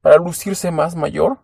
para 0.00 0.16
lucirse 0.16 0.70
más 0.70 0.96
mayor, 0.96 1.40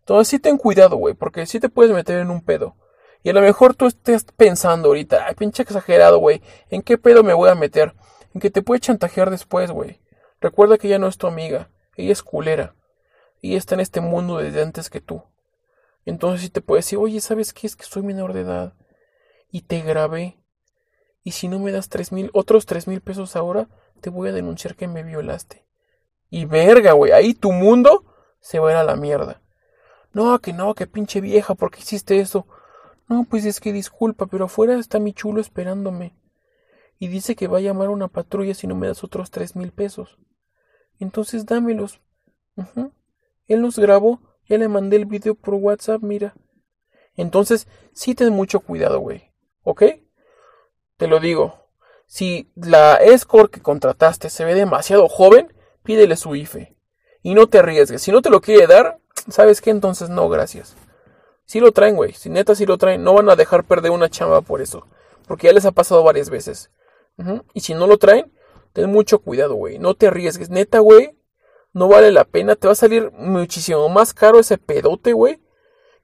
entonces 0.00 0.28
sí 0.28 0.38
ten 0.38 0.58
cuidado, 0.58 0.96
güey, 0.96 1.14
porque 1.14 1.46
sí 1.46 1.58
te 1.58 1.70
puedes 1.70 1.92
meter 1.92 2.18
en 2.18 2.30
un 2.30 2.42
pedo. 2.42 2.76
Y 3.22 3.30
a 3.30 3.32
lo 3.32 3.40
mejor 3.40 3.74
tú 3.74 3.86
estés 3.86 4.24
pensando 4.24 4.88
ahorita, 4.88 5.26
ay, 5.26 5.34
pinche 5.34 5.62
exagerado, 5.62 6.18
güey, 6.18 6.42
¿en 6.70 6.82
qué 6.82 6.96
pedo 6.96 7.22
me 7.22 7.34
voy 7.34 7.50
a 7.50 7.54
meter? 7.54 7.94
En 8.34 8.40
que 8.40 8.50
te 8.50 8.62
puede 8.62 8.80
chantajear 8.80 9.30
después, 9.30 9.70
güey. 9.70 10.00
Recuerda 10.40 10.78
que 10.78 10.86
ella 10.86 10.98
no 10.98 11.06
es 11.06 11.18
tu 11.18 11.26
amiga, 11.26 11.70
ella 11.96 12.12
es 12.12 12.22
culera. 12.22 12.74
Y 13.42 13.56
está 13.56 13.74
en 13.74 13.80
este 13.80 14.00
mundo 14.00 14.38
desde 14.38 14.62
antes 14.62 14.88
que 14.88 15.00
tú. 15.00 15.22
Entonces 16.06 16.42
sí 16.42 16.50
te 16.50 16.62
puede 16.62 16.78
decir, 16.78 16.98
oye, 16.98 17.20
¿sabes 17.20 17.52
qué? 17.52 17.66
Es 17.66 17.76
que 17.76 17.84
soy 17.84 18.02
menor 18.02 18.32
de 18.32 18.40
edad. 18.40 18.74
Y 19.50 19.62
te 19.62 19.80
grabé. 19.82 20.38
Y 21.22 21.32
si 21.32 21.48
no 21.48 21.58
me 21.58 21.72
das 21.72 21.88
tres 21.88 22.12
mil, 22.12 22.30
otros 22.32 22.64
tres 22.64 22.86
mil 22.86 23.02
pesos 23.02 23.36
ahora, 23.36 23.68
te 24.00 24.08
voy 24.08 24.30
a 24.30 24.32
denunciar 24.32 24.76
que 24.76 24.88
me 24.88 25.02
violaste. 25.02 25.66
Y 26.30 26.46
verga, 26.46 26.92
güey, 26.92 27.12
ahí 27.12 27.34
tu 27.34 27.52
mundo 27.52 28.04
se 28.40 28.58
va 28.58 28.68
a 28.68 28.72
ir 28.72 28.78
a 28.78 28.84
la 28.84 28.96
mierda. 28.96 29.42
No, 30.12 30.38
que 30.40 30.52
no, 30.52 30.74
que 30.74 30.86
pinche 30.86 31.20
vieja, 31.20 31.54
¿por 31.54 31.70
qué 31.70 31.80
hiciste 31.80 32.20
eso? 32.20 32.46
No, 33.10 33.26
pues 33.28 33.44
es 33.44 33.58
que 33.58 33.72
disculpa, 33.72 34.26
pero 34.26 34.44
afuera 34.44 34.78
está 34.78 35.00
mi 35.00 35.12
chulo 35.12 35.40
esperándome. 35.40 36.14
Y 37.00 37.08
dice 37.08 37.34
que 37.34 37.48
va 37.48 37.58
a 37.58 37.60
llamar 37.60 37.88
a 37.88 37.90
una 37.90 38.06
patrulla 38.06 38.54
si 38.54 38.68
no 38.68 38.76
me 38.76 38.86
das 38.86 39.02
otros 39.02 39.32
tres 39.32 39.56
mil 39.56 39.72
pesos. 39.72 40.16
Entonces 41.00 41.44
dámelos. 41.44 42.00
Él 43.48 43.60
los 43.60 43.80
grabó, 43.80 44.20
ya 44.48 44.58
le 44.58 44.68
mandé 44.68 44.96
el 44.96 45.06
video 45.06 45.34
por 45.34 45.54
WhatsApp, 45.54 46.02
mira. 46.02 46.34
Entonces, 47.16 47.66
sí 47.92 48.14
ten 48.14 48.32
mucho 48.32 48.60
cuidado, 48.60 49.00
güey. 49.00 49.32
¿Ok? 49.64 49.82
Te 50.96 51.08
lo 51.08 51.18
digo. 51.18 51.66
Si 52.06 52.52
la 52.54 52.94
escort 52.94 53.52
que 53.52 53.60
contrataste 53.60 54.30
se 54.30 54.44
ve 54.44 54.54
demasiado 54.54 55.08
joven, 55.08 55.52
pídele 55.82 56.14
su 56.14 56.36
IFE. 56.36 56.76
Y 57.22 57.34
no 57.34 57.48
te 57.48 57.58
arriesgues. 57.58 58.02
Si 58.02 58.12
no 58.12 58.22
te 58.22 58.30
lo 58.30 58.40
quiere 58.40 58.68
dar, 58.68 59.00
¿sabes 59.28 59.60
qué? 59.60 59.70
Entonces 59.70 60.10
no, 60.10 60.28
gracias. 60.28 60.76
Si 61.50 61.58
lo 61.58 61.72
traen, 61.72 61.96
güey. 61.96 62.12
Si 62.12 62.28
neta 62.28 62.54
si 62.54 62.64
lo 62.64 62.78
traen, 62.78 63.02
no 63.02 63.14
van 63.14 63.28
a 63.28 63.34
dejar 63.34 63.64
perder 63.64 63.90
una 63.90 64.08
chamba 64.08 64.40
por 64.40 64.60
eso. 64.60 64.86
Porque 65.26 65.48
ya 65.48 65.52
les 65.52 65.64
ha 65.64 65.72
pasado 65.72 66.04
varias 66.04 66.30
veces. 66.30 66.70
Y 67.52 67.60
si 67.60 67.74
no 67.74 67.88
lo 67.88 67.98
traen, 67.98 68.32
ten 68.72 68.88
mucho 68.90 69.18
cuidado, 69.18 69.54
güey. 69.54 69.78
No 69.80 69.94
te 69.94 70.06
arriesgues. 70.06 70.48
Neta, 70.48 70.78
güey. 70.78 71.18
No 71.72 71.88
vale 71.88 72.12
la 72.12 72.24
pena. 72.24 72.54
Te 72.54 72.68
va 72.68 72.72
a 72.72 72.76
salir 72.76 73.10
muchísimo 73.12 73.88
más 73.88 74.14
caro 74.14 74.38
ese 74.38 74.58
pedote, 74.58 75.12
güey. 75.12 75.40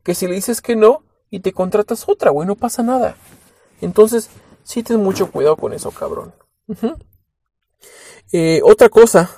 Que 0.02 0.16
si 0.16 0.26
le 0.26 0.34
dices 0.34 0.60
que 0.60 0.74
no 0.74 1.04
y 1.30 1.38
te 1.38 1.52
contratas 1.52 2.08
otra, 2.08 2.30
güey. 2.30 2.46
No 2.48 2.56
pasa 2.56 2.82
nada. 2.82 3.16
Entonces, 3.80 4.30
Sí, 4.66 4.82
ten 4.82 5.00
mucho 5.00 5.30
cuidado 5.30 5.54
con 5.54 5.72
eso, 5.72 5.92
cabrón. 5.92 6.34
Eh, 8.32 8.60
otra 8.64 8.88
cosa. 8.88 9.30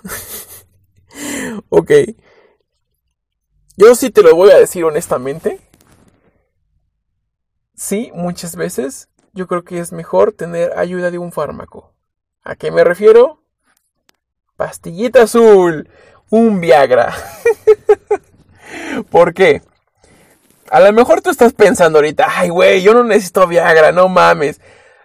ok. 1.68 1.90
Yo 3.76 3.94
sí 3.94 4.08
te 4.08 4.22
lo 4.22 4.34
voy 4.34 4.50
a 4.50 4.58
decir 4.58 4.84
honestamente. 4.84 5.60
Sí, 7.78 8.10
muchas 8.12 8.56
veces 8.56 9.08
yo 9.34 9.46
creo 9.46 9.62
que 9.62 9.78
es 9.78 9.92
mejor 9.92 10.32
tener 10.32 10.76
ayuda 10.76 11.12
de 11.12 11.18
un 11.18 11.30
fármaco. 11.30 11.94
¿A 12.42 12.56
qué 12.56 12.72
me 12.72 12.82
refiero? 12.82 13.40
Pastillita 14.56 15.22
azul. 15.22 15.88
Un 16.28 16.60
Viagra. 16.60 17.14
¿Por 19.12 19.32
qué? 19.32 19.62
A 20.72 20.80
lo 20.80 20.92
mejor 20.92 21.20
tú 21.20 21.30
estás 21.30 21.52
pensando 21.52 21.98
ahorita, 21.98 22.26
ay, 22.28 22.48
güey, 22.48 22.82
yo 22.82 22.94
no 22.94 23.04
necesito 23.04 23.46
Viagra, 23.46 23.92
no 23.92 24.08
mames. 24.08 24.60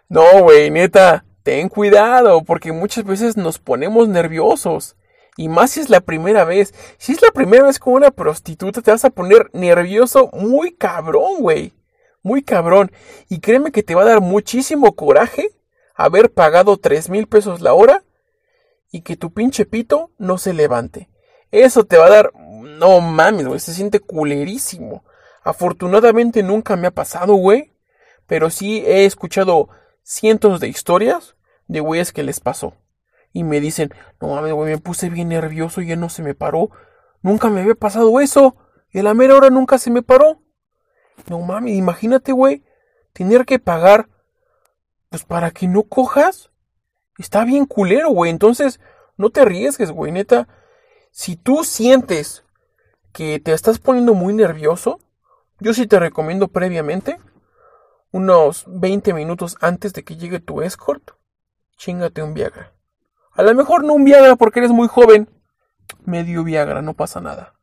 No, 0.09 0.41
güey, 0.41 0.71
neta, 0.71 1.25
ten 1.43 1.69
cuidado, 1.69 2.43
porque 2.43 2.71
muchas 2.71 3.03
veces 3.03 3.37
nos 3.37 3.59
ponemos 3.59 4.07
nerviosos. 4.07 4.95
Y 5.37 5.47
más 5.47 5.69
si 5.69 5.79
es 5.79 5.91
la 5.91 6.01
primera 6.01 6.43
vez. 6.43 6.73
Si 6.97 7.11
es 7.11 7.21
la 7.21 7.29
primera 7.29 7.65
vez 7.65 7.77
con 7.77 7.93
una 7.93 8.09
prostituta, 8.09 8.81
te 8.81 8.89
vas 8.89 9.05
a 9.05 9.11
poner 9.11 9.51
nervioso 9.53 10.31
muy 10.33 10.73
cabrón, 10.73 11.35
güey. 11.37 11.71
Muy 12.23 12.41
cabrón. 12.41 12.91
Y 13.29 13.39
créeme 13.39 13.71
que 13.71 13.83
te 13.83 13.93
va 13.93 14.01
a 14.01 14.05
dar 14.05 14.21
muchísimo 14.21 14.95
coraje 14.95 15.51
haber 15.93 16.31
pagado 16.31 16.77
tres 16.77 17.09
mil 17.09 17.27
pesos 17.27 17.61
la 17.61 17.73
hora 17.73 18.03
y 18.91 19.01
que 19.01 19.15
tu 19.15 19.33
pinche 19.33 19.65
pito 19.65 20.11
no 20.17 20.37
se 20.37 20.53
levante. 20.53 21.09
Eso 21.51 21.83
te 21.83 21.97
va 21.97 22.07
a 22.07 22.09
dar... 22.09 22.31
No 22.33 23.01
mames, 23.01 23.47
güey, 23.47 23.59
se 23.59 23.73
siente 23.73 23.99
culerísimo. 23.99 25.03
Afortunadamente 25.43 26.41
nunca 26.41 26.75
me 26.75 26.87
ha 26.87 26.91
pasado, 26.91 27.35
güey. 27.35 27.73
Pero 28.25 28.49
sí 28.49 28.83
he 28.85 29.05
escuchado 29.05 29.69
cientos 30.01 30.59
de 30.59 30.69
historias 30.69 31.35
de 31.67 31.79
güeyes 31.79 32.11
que 32.11 32.23
les 32.23 32.39
pasó. 32.39 32.73
Y 33.31 33.43
me 33.43 33.59
dicen, 33.59 33.93
no 34.21 34.29
mames, 34.29 34.53
güey, 34.53 34.71
me 34.71 34.77
puse 34.79 35.09
bien 35.09 35.29
nervioso 35.29 35.81
y 35.81 35.87
ya 35.87 35.95
no 35.95 36.09
se 36.09 36.23
me 36.23 36.33
paró. 36.33 36.69
Nunca 37.21 37.49
me 37.49 37.61
había 37.61 37.75
pasado 37.75 38.19
eso. 38.19 38.55
Y 38.91 38.99
a 38.99 39.03
la 39.03 39.13
mera 39.13 39.35
hora 39.35 39.49
nunca 39.49 39.77
se 39.77 39.91
me 39.91 40.03
paró. 40.03 40.42
No 41.29 41.39
mames, 41.39 41.75
imagínate, 41.75 42.31
güey, 42.31 42.63
tener 43.13 43.45
que 43.45 43.59
pagar, 43.59 44.09
pues 45.09 45.23
para 45.23 45.51
que 45.51 45.67
no 45.67 45.83
cojas. 45.83 46.51
Está 47.17 47.45
bien 47.45 47.65
culero, 47.65 48.09
güey. 48.09 48.31
Entonces, 48.31 48.79
no 49.17 49.29
te 49.29 49.41
arriesgues, 49.41 49.91
güey, 49.91 50.11
neta. 50.11 50.47
Si 51.11 51.35
tú 51.35 51.63
sientes 51.63 52.43
que 53.11 53.39
te 53.39 53.53
estás 53.53 53.79
poniendo 53.79 54.13
muy 54.15 54.33
nervioso, 54.33 54.99
Yo 55.59 55.73
sí 55.73 55.87
te 55.87 55.97
recomiendo 55.97 56.49
previamente, 56.49 57.19
unos 58.11 58.65
20 58.67 59.13
minutos 59.13 59.55
antes 59.61 59.93
de 59.93 60.03
que 60.03 60.17
llegue 60.17 60.39
tu 60.39 60.61
escort, 60.61 61.11
chingate 61.77 62.21
un 62.21 62.33
Viagra. 62.33 62.73
A 63.31 63.43
lo 63.43 63.53
mejor 63.55 63.83
no 63.83 63.93
un 63.93 64.03
Viagra 64.03 64.35
porque 64.35 64.59
eres 64.59 64.71
muy 64.71 64.87
joven, 64.89 65.29
medio 66.03 66.43
Viagra, 66.43 66.81
no 66.81 66.95
pasa 66.95 67.21
nada. 67.21 67.53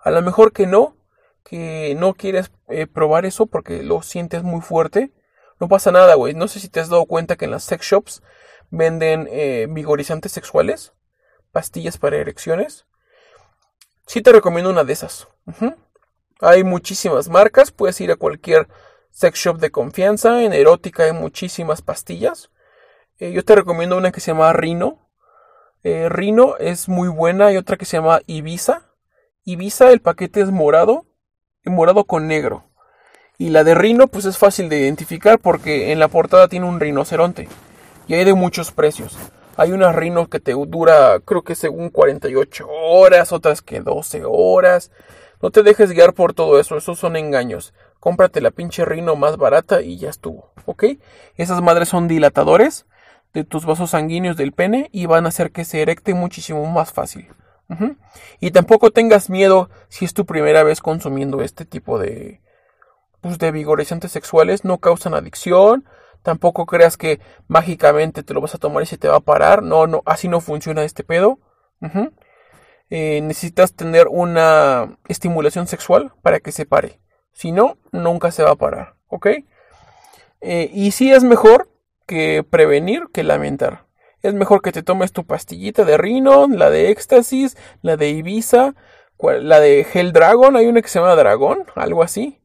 A 0.00 0.10
lo 0.10 0.22
mejor 0.22 0.52
que 0.52 0.66
no, 0.66 0.96
que 1.44 1.94
no 1.98 2.14
quieres 2.14 2.50
eh, 2.68 2.86
probar 2.86 3.26
eso 3.26 3.46
porque 3.46 3.82
lo 3.82 4.02
sientes 4.02 4.42
muy 4.42 4.60
fuerte, 4.60 5.12
no 5.60 5.68
pasa 5.68 5.92
nada, 5.92 6.14
güey. 6.14 6.34
No 6.34 6.48
sé 6.48 6.60
si 6.60 6.68
te 6.68 6.80
has 6.80 6.88
dado 6.88 7.06
cuenta 7.06 7.36
que 7.36 7.44
en 7.44 7.50
las 7.50 7.64
sex 7.64 7.86
shops 7.86 8.22
venden 8.70 9.28
eh, 9.30 9.66
vigorizantes 9.70 10.32
sexuales, 10.32 10.92
pastillas 11.52 11.98
para 11.98 12.16
erecciones. 12.16 12.86
Sí 14.06 14.20
te 14.20 14.32
recomiendo 14.32 14.70
una 14.70 14.84
de 14.84 14.92
esas. 14.92 15.28
Hay 16.40 16.64
muchísimas 16.64 17.28
marcas, 17.28 17.70
puedes 17.70 18.00
ir 18.00 18.10
a 18.10 18.16
cualquier 18.16 18.68
sex 19.10 19.38
shop 19.38 19.58
de 19.58 19.70
confianza. 19.70 20.42
En 20.42 20.52
erótica 20.52 21.04
hay 21.04 21.12
muchísimas 21.12 21.80
pastillas. 21.80 22.50
Eh, 23.18 23.32
yo 23.32 23.44
te 23.44 23.54
recomiendo 23.54 23.96
una 23.96 24.12
que 24.12 24.20
se 24.20 24.32
llama 24.32 24.52
Rino. 24.52 25.08
Eh, 25.82 26.08
Rino 26.08 26.56
es 26.58 26.88
muy 26.88 27.08
buena. 27.08 27.46
Hay 27.46 27.56
otra 27.56 27.76
que 27.76 27.84
se 27.84 27.96
llama 27.96 28.20
Ibiza. 28.26 28.90
Ibiza, 29.44 29.90
el 29.92 30.00
paquete 30.00 30.40
es 30.40 30.50
morado. 30.50 31.06
Morado 31.64 32.04
con 32.04 32.26
negro. 32.26 32.64
Y 33.38 33.50
la 33.50 33.64
de 33.64 33.74
Rino, 33.74 34.06
pues 34.06 34.26
es 34.26 34.38
fácil 34.38 34.68
de 34.68 34.80
identificar 34.80 35.38
porque 35.38 35.92
en 35.92 35.98
la 35.98 36.08
portada 36.08 36.48
tiene 36.48 36.66
un 36.66 36.78
rinoceronte. 36.78 37.48
Y 38.06 38.14
hay 38.14 38.24
de 38.24 38.34
muchos 38.34 38.70
precios. 38.70 39.16
Hay 39.56 39.72
una 39.72 39.92
Rino 39.92 40.28
que 40.28 40.40
te 40.40 40.52
dura, 40.52 41.20
creo 41.24 41.42
que 41.42 41.54
según 41.54 41.90
48 41.90 42.66
horas, 42.68 43.32
otras 43.32 43.62
que 43.62 43.80
12 43.80 44.22
horas. 44.26 44.90
No 45.40 45.50
te 45.50 45.62
dejes 45.62 45.92
guiar 45.92 46.12
por 46.12 46.34
todo 46.34 46.60
eso, 46.60 46.76
esos 46.76 46.98
son 46.98 47.16
engaños. 47.16 47.72
Cómprate 48.00 48.40
la 48.40 48.50
pinche 48.50 48.84
Rino 48.84 49.16
más 49.16 49.36
barata 49.36 49.80
y 49.82 49.96
ya 49.96 50.10
estuvo, 50.10 50.50
¿ok? 50.66 50.84
Esas 51.36 51.62
madres 51.62 51.88
son 51.88 52.08
dilatadores 52.08 52.86
de 53.32 53.44
tus 53.44 53.64
vasos 53.64 53.90
sanguíneos 53.90 54.36
del 54.36 54.52
pene 54.52 54.88
y 54.92 55.06
van 55.06 55.26
a 55.26 55.28
hacer 55.28 55.50
que 55.50 55.64
se 55.64 55.82
erecte 55.82 56.14
muchísimo 56.14 56.64
más 56.66 56.92
fácil. 56.92 57.28
Y 58.40 58.50
tampoco 58.50 58.90
tengas 58.90 59.30
miedo 59.30 59.70
si 59.88 60.04
es 60.04 60.14
tu 60.14 60.26
primera 60.26 60.62
vez 60.62 60.80
consumiendo 60.80 61.42
este 61.42 61.64
tipo 61.64 61.98
de, 61.98 62.40
pues, 63.20 63.38
de 63.38 63.50
vigorizantes 63.50 64.12
sexuales, 64.12 64.64
no 64.64 64.78
causan 64.78 65.14
adicción, 65.14 65.84
Tampoco 66.24 66.64
creas 66.64 66.96
que 66.96 67.20
mágicamente 67.48 68.22
te 68.22 68.32
lo 68.32 68.40
vas 68.40 68.54
a 68.54 68.58
tomar 68.58 68.82
y 68.82 68.86
se 68.86 68.96
te 68.96 69.08
va 69.08 69.16
a 69.16 69.20
parar. 69.20 69.62
No, 69.62 69.86
no, 69.86 70.02
así 70.06 70.26
no 70.26 70.40
funciona 70.40 70.82
este 70.82 71.04
pedo. 71.04 71.38
Eh, 72.88 73.20
necesitas 73.20 73.74
tener 73.74 74.08
una 74.08 74.96
estimulación 75.06 75.66
sexual 75.66 76.12
para 76.22 76.40
que 76.40 76.50
se 76.50 76.64
pare. 76.64 76.98
Si 77.34 77.52
no, 77.52 77.76
nunca 77.92 78.30
se 78.30 78.42
va 78.42 78.52
a 78.52 78.56
parar. 78.56 78.94
¿Ok? 79.08 79.26
Eh, 80.40 80.70
y 80.72 80.92
sí 80.92 81.12
es 81.12 81.22
mejor 81.24 81.68
que 82.06 82.42
prevenir 82.42 83.08
que 83.12 83.22
lamentar. 83.22 83.83
Es 84.24 84.32
mejor 84.32 84.62
que 84.62 84.72
te 84.72 84.82
tomes 84.82 85.12
tu 85.12 85.26
pastillita 85.26 85.84
de 85.84 85.98
Rhino, 85.98 86.48
la 86.48 86.70
de 86.70 86.88
Éxtasis, 86.88 87.58
la 87.82 87.98
de 87.98 88.08
Ibiza, 88.08 88.74
la 89.20 89.60
de 89.60 89.86
Hell 89.92 90.14
Dragon. 90.14 90.56
Hay 90.56 90.64
una 90.64 90.80
que 90.80 90.88
se 90.88 90.98
llama 90.98 91.14
Dragón, 91.14 91.66
algo 91.74 92.02
así. 92.02 92.40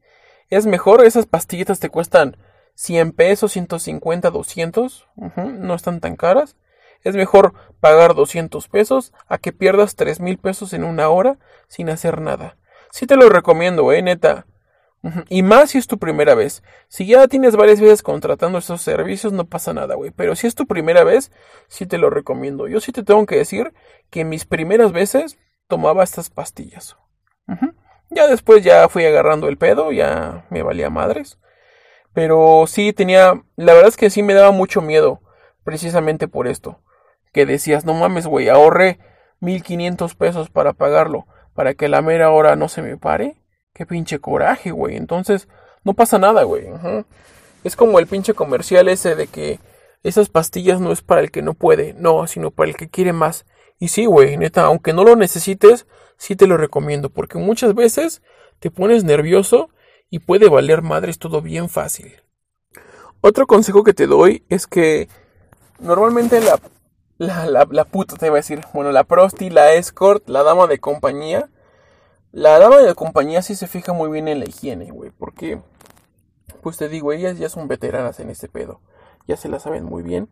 Es 0.50 0.66
mejor, 0.66 1.02
esas 1.02 1.24
pastillitas 1.24 1.80
te 1.80 1.88
cuestan 1.88 2.36
100 2.74 3.12
pesos, 3.12 3.52
150, 3.52 4.28
200, 4.28 5.08
no 5.36 5.74
están 5.74 6.00
tan 6.00 6.16
caras. 6.16 6.54
Es 7.02 7.16
mejor 7.16 7.54
pagar 7.80 8.14
200 8.14 8.68
pesos 8.68 9.14
a 9.26 9.38
que 9.38 9.52
pierdas 9.52 9.96
3 9.96 10.20
mil 10.20 10.36
pesos 10.36 10.74
en 10.74 10.84
una 10.84 11.08
hora 11.08 11.38
sin 11.66 11.88
hacer 11.88 12.20
nada. 12.20 12.58
Sí 12.90 13.06
te 13.06 13.16
lo 13.16 13.30
recomiendo, 13.30 13.90
eh, 13.90 14.02
neta. 14.02 14.44
Y 15.28 15.42
más 15.42 15.70
si 15.70 15.78
es 15.78 15.86
tu 15.86 15.98
primera 15.98 16.34
vez. 16.34 16.62
Si 16.88 17.06
ya 17.06 17.26
tienes 17.26 17.56
varias 17.56 17.80
veces 17.80 18.02
contratando 18.02 18.58
esos 18.58 18.82
servicios, 18.82 19.32
no 19.32 19.46
pasa 19.46 19.72
nada, 19.72 19.94
güey. 19.94 20.10
Pero 20.10 20.36
si 20.36 20.46
es 20.46 20.54
tu 20.54 20.66
primera 20.66 21.04
vez, 21.04 21.32
sí 21.68 21.86
te 21.86 21.96
lo 21.96 22.10
recomiendo. 22.10 22.68
Yo 22.68 22.80
sí 22.80 22.92
te 22.92 23.02
tengo 23.02 23.24
que 23.24 23.36
decir 23.36 23.72
que 24.10 24.24
mis 24.24 24.44
primeras 24.44 24.92
veces 24.92 25.38
tomaba 25.68 26.04
estas 26.04 26.28
pastillas. 26.28 26.96
Ya 28.10 28.26
después 28.26 28.62
ya 28.62 28.88
fui 28.88 29.04
agarrando 29.04 29.48
el 29.48 29.56
pedo, 29.56 29.92
ya 29.92 30.44
me 30.50 30.62
valía 30.62 30.90
madres. 30.90 31.38
Pero 32.12 32.64
sí 32.66 32.92
tenía, 32.92 33.42
la 33.56 33.72
verdad 33.72 33.88
es 33.88 33.96
que 33.96 34.10
sí 34.10 34.22
me 34.22 34.34
daba 34.34 34.50
mucho 34.50 34.82
miedo, 34.82 35.20
precisamente 35.64 36.28
por 36.28 36.48
esto. 36.48 36.82
Que 37.32 37.46
decías, 37.46 37.84
no 37.84 37.94
mames, 37.94 38.26
güey, 38.26 38.48
ahorré 38.48 38.98
1500 39.40 40.14
pesos 40.16 40.50
para 40.50 40.72
pagarlo, 40.72 41.26
para 41.54 41.74
que 41.74 41.88
la 41.88 42.02
mera 42.02 42.30
hora 42.30 42.56
no 42.56 42.68
se 42.68 42.82
me 42.82 42.96
pare. 42.96 43.39
Qué 43.80 43.86
pinche 43.86 44.18
coraje, 44.18 44.72
güey. 44.72 44.94
Entonces, 44.96 45.48
no 45.84 45.94
pasa 45.94 46.18
nada, 46.18 46.42
güey. 46.42 46.66
Es 47.64 47.76
como 47.76 47.98
el 47.98 48.06
pinche 48.06 48.34
comercial 48.34 48.88
ese 48.88 49.14
de 49.14 49.26
que 49.26 49.58
esas 50.02 50.28
pastillas 50.28 50.82
no 50.82 50.92
es 50.92 51.00
para 51.00 51.22
el 51.22 51.30
que 51.30 51.40
no 51.40 51.54
puede, 51.54 51.94
no, 51.94 52.26
sino 52.26 52.50
para 52.50 52.68
el 52.68 52.76
que 52.76 52.90
quiere 52.90 53.14
más. 53.14 53.46
Y 53.78 53.88
sí, 53.88 54.04
güey, 54.04 54.36
neta, 54.36 54.64
aunque 54.64 54.92
no 54.92 55.02
lo 55.02 55.16
necesites, 55.16 55.86
sí 56.18 56.36
te 56.36 56.46
lo 56.46 56.58
recomiendo, 56.58 57.08
porque 57.08 57.38
muchas 57.38 57.74
veces 57.74 58.20
te 58.58 58.70
pones 58.70 59.02
nervioso 59.02 59.70
y 60.10 60.18
puede 60.18 60.50
valer 60.50 60.82
madres 60.82 61.18
todo 61.18 61.40
bien 61.40 61.70
fácil. 61.70 62.20
Otro 63.22 63.46
consejo 63.46 63.82
que 63.82 63.94
te 63.94 64.06
doy 64.06 64.44
es 64.50 64.66
que 64.66 65.08
normalmente 65.78 66.38
la, 66.42 66.60
la, 67.16 67.66
la, 67.70 67.84
puta 67.86 68.16
te 68.16 68.26
iba 68.26 68.34
a 68.34 68.44
decir, 68.44 68.60
bueno, 68.74 68.92
la 68.92 69.04
prosti, 69.04 69.48
la 69.48 69.72
escort, 69.72 70.28
la 70.28 70.42
dama 70.42 70.66
de 70.66 70.80
compañía, 70.80 71.48
la 72.32 72.58
dama 72.58 72.78
de 72.78 72.94
compañía 72.94 73.42
sí 73.42 73.54
se 73.54 73.66
fija 73.66 73.92
muy 73.92 74.10
bien 74.10 74.28
en 74.28 74.40
la 74.40 74.48
higiene, 74.48 74.90
güey, 74.90 75.10
porque, 75.10 75.60
pues 76.62 76.76
te 76.76 76.88
digo, 76.88 77.12
ellas 77.12 77.38
ya 77.38 77.48
son 77.48 77.68
veteranas 77.68 78.20
en 78.20 78.30
este 78.30 78.48
pedo, 78.48 78.80
ya 79.26 79.36
se 79.36 79.48
la 79.48 79.58
saben 79.58 79.84
muy 79.84 80.02
bien 80.02 80.28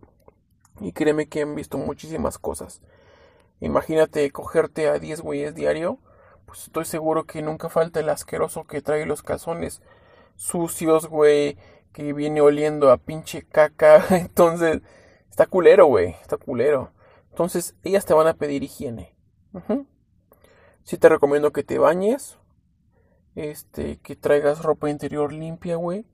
y 0.81 0.93
créeme 0.93 1.29
que 1.29 1.43
han 1.43 1.55
visto 1.55 1.79
muchísimas 1.79 2.39
cosas. 2.39 2.81
Imagínate 3.61 4.31
cogerte 4.31 4.89
a 4.89 4.99
10 4.99 5.21
güeyes 5.21 5.55
diario 5.55 5.99
pues 6.49 6.63
estoy 6.63 6.87
seguro 6.87 7.25
que 7.25 7.43
nunca 7.43 7.69
falta 7.69 8.01
el 8.01 8.09
asqueroso 8.09 8.65
que 8.65 8.81
trae 8.81 9.05
los 9.05 9.23
calzones 9.23 9.83
sucios, 10.35 11.07
güey, 11.07 11.59
que 11.93 12.15
viene 12.15 12.41
oliendo 12.41 12.91
a 12.91 12.97
pinche 12.97 13.43
caca. 13.43 14.03
Entonces, 14.11 14.81
está 15.29 15.45
culero, 15.45 15.85
güey, 15.85 16.17
está 16.23 16.39
culero. 16.39 16.91
Entonces, 17.31 17.77
ellas 17.85 18.07
te 18.07 18.15
van 18.15 18.29
a 18.29 18.35
pedir 18.35 18.63
higiene. 18.63 19.15
Si 20.89 20.97
te 20.97 21.11
recomiendo 21.11 21.53
que 21.53 21.63
te 21.63 21.77
bañes, 21.77 22.39
este, 23.35 23.99
que 23.99 24.17
traigas 24.17 24.63
ropa 24.63 24.89
interior 24.89 25.35
limpia, 25.35 25.77
güey. 25.77 26.07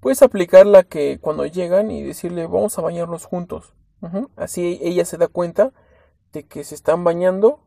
Puedes 0.00 0.22
aplicarla 0.22 0.82
que 0.82 1.18
cuando 1.20 1.44
llegan 1.44 1.90
y 1.90 2.02
decirle 2.02 2.46
vamos 2.46 2.78
a 2.78 2.80
bañarnos 2.80 3.26
juntos. 3.26 3.74
Así 4.34 4.80
ella 4.80 5.04
se 5.04 5.18
da 5.18 5.28
cuenta 5.28 5.74
de 6.32 6.44
que 6.44 6.64
se 6.64 6.74
están 6.74 7.04
bañando 7.04 7.60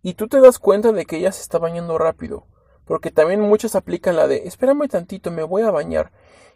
y 0.00 0.14
tú 0.14 0.26
te 0.26 0.40
das 0.40 0.58
cuenta 0.58 0.90
de 0.90 1.04
que 1.04 1.18
ella 1.18 1.32
se 1.32 1.42
está 1.42 1.58
bañando 1.58 1.98
rápido, 1.98 2.46
porque 2.86 3.10
también 3.10 3.42
muchos 3.42 3.74
aplican 3.74 4.16
la 4.16 4.28
de 4.28 4.48
espérame 4.48 4.88
tantito, 4.88 5.30
me 5.30 5.42
voy 5.42 5.60
a 5.64 5.70
bañar, 5.70 6.12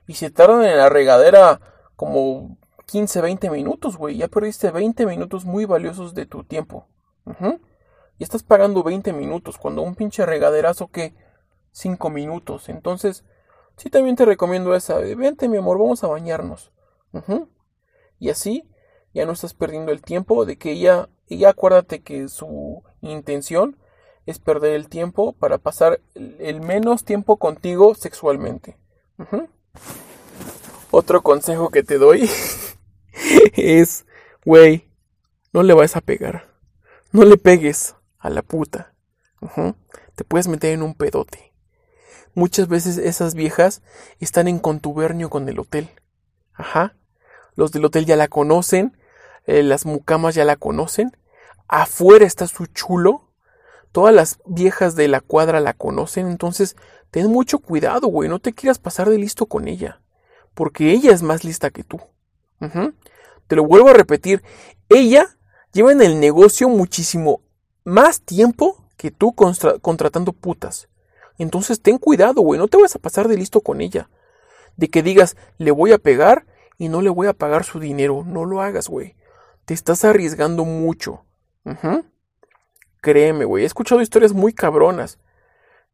y 0.06 0.14
se 0.14 0.30
tardan 0.30 0.64
en 0.64 0.78
la 0.78 0.88
regadera 0.88 1.60
como 1.96 2.56
15, 2.86 3.20
20 3.20 3.50
minutos, 3.50 3.98
güey, 3.98 4.16
ya 4.16 4.28
perdiste 4.28 4.70
20 4.70 5.04
minutos 5.04 5.44
muy 5.44 5.66
valiosos 5.66 6.14
de 6.14 6.24
tu 6.24 6.44
tiempo. 6.44 6.88
Y 8.18 8.24
estás 8.24 8.42
pagando 8.42 8.82
20 8.82 9.12
minutos, 9.12 9.58
cuando 9.58 9.82
un 9.82 9.94
pinche 9.94 10.24
regaderazo 10.24 10.88
que 10.88 11.14
5 11.72 12.10
minutos. 12.10 12.68
Entonces, 12.68 13.24
sí 13.76 13.90
también 13.90 14.16
te 14.16 14.24
recomiendo 14.24 14.74
esa, 14.74 14.98
vente 14.98 15.48
mi 15.48 15.58
amor, 15.58 15.78
vamos 15.78 16.02
a 16.02 16.08
bañarnos. 16.08 16.72
Y 18.18 18.30
así 18.30 18.68
ya 19.14 19.24
no 19.24 19.32
estás 19.32 19.54
perdiendo 19.54 19.92
el 19.92 20.02
tiempo 20.02 20.44
de 20.44 20.56
que 20.58 20.72
ella, 20.72 21.08
ella 21.28 21.50
acuérdate 21.50 22.02
que 22.02 22.28
su 22.28 22.82
intención 23.00 23.78
es 24.26 24.38
perder 24.38 24.74
el 24.74 24.88
tiempo 24.88 25.32
para 25.32 25.58
pasar 25.58 26.00
el 26.14 26.60
menos 26.60 27.04
tiempo 27.04 27.36
contigo 27.36 27.94
sexualmente. 27.94 28.76
Otro 30.90 31.22
consejo 31.22 31.70
que 31.70 31.82
te 31.82 31.98
doy 31.98 32.28
es, 33.56 34.06
güey, 34.44 34.90
no 35.52 35.62
le 35.62 35.74
vas 35.74 35.96
a 35.96 36.00
pegar. 36.00 36.54
No 37.12 37.24
le 37.24 37.36
pegues 37.36 37.94
a 38.26 38.30
la 38.30 38.42
puta. 38.42 38.94
Te 40.14 40.24
puedes 40.24 40.48
meter 40.48 40.72
en 40.72 40.82
un 40.82 40.94
pedote. 40.94 41.52
Muchas 42.34 42.68
veces 42.68 42.98
esas 42.98 43.34
viejas 43.34 43.82
están 44.20 44.48
en 44.48 44.58
contubernio 44.58 45.30
con 45.30 45.48
el 45.48 45.58
hotel. 45.58 45.88
Ajá. 46.52 46.96
Los 47.54 47.72
del 47.72 47.84
hotel 47.84 48.04
ya 48.04 48.16
la 48.16 48.28
conocen, 48.28 48.96
eh, 49.46 49.62
las 49.62 49.86
mucamas 49.86 50.34
ya 50.34 50.44
la 50.44 50.56
conocen 50.56 51.12
afuera 51.68 52.26
está 52.26 52.46
su 52.46 52.66
chulo. 52.66 53.22
Todas 53.92 54.14
las 54.14 54.38
viejas 54.44 54.94
de 54.94 55.08
la 55.08 55.20
cuadra 55.20 55.60
la 55.60 55.72
conocen, 55.72 56.26
entonces 56.28 56.76
ten 57.10 57.30
mucho 57.30 57.60
cuidado, 57.60 58.08
güey, 58.08 58.28
no 58.28 58.40
te 58.40 58.52
quieras 58.52 58.78
pasar 58.78 59.08
de 59.08 59.16
listo 59.16 59.46
con 59.46 59.68
ella, 59.68 60.02
porque 60.54 60.92
ella 60.92 61.12
es 61.12 61.22
más 61.22 61.44
lista 61.44 61.70
que 61.70 61.82
tú. 61.82 62.00
Te 63.46 63.56
lo 63.56 63.64
vuelvo 63.64 63.88
a 63.88 63.94
repetir, 63.94 64.42
ella 64.90 65.38
lleva 65.72 65.92
en 65.92 66.02
el 66.02 66.20
negocio 66.20 66.68
muchísimo 66.68 67.40
más 67.86 68.20
tiempo 68.20 68.84
que 68.96 69.12
tú 69.12 69.32
contratando 69.32 70.32
putas. 70.32 70.88
Entonces 71.38 71.80
ten 71.80 71.98
cuidado, 71.98 72.42
güey, 72.42 72.58
no 72.58 72.66
te 72.66 72.76
vas 72.76 72.96
a 72.96 72.98
pasar 72.98 73.28
de 73.28 73.36
listo 73.36 73.60
con 73.60 73.80
ella. 73.80 74.10
De 74.76 74.88
que 74.88 75.04
digas, 75.04 75.36
le 75.56 75.70
voy 75.70 75.92
a 75.92 75.98
pegar 75.98 76.46
y 76.78 76.88
no 76.88 77.00
le 77.00 77.10
voy 77.10 77.28
a 77.28 77.32
pagar 77.32 77.64
su 77.64 77.78
dinero. 77.78 78.24
No 78.26 78.44
lo 78.44 78.60
hagas, 78.60 78.88
güey. 78.88 79.14
Te 79.64 79.72
estás 79.72 80.04
arriesgando 80.04 80.64
mucho. 80.64 81.24
Créeme, 83.00 83.44
güey. 83.44 83.62
He 83.62 83.66
escuchado 83.66 84.00
historias 84.02 84.32
muy 84.32 84.52
cabronas. 84.52 85.18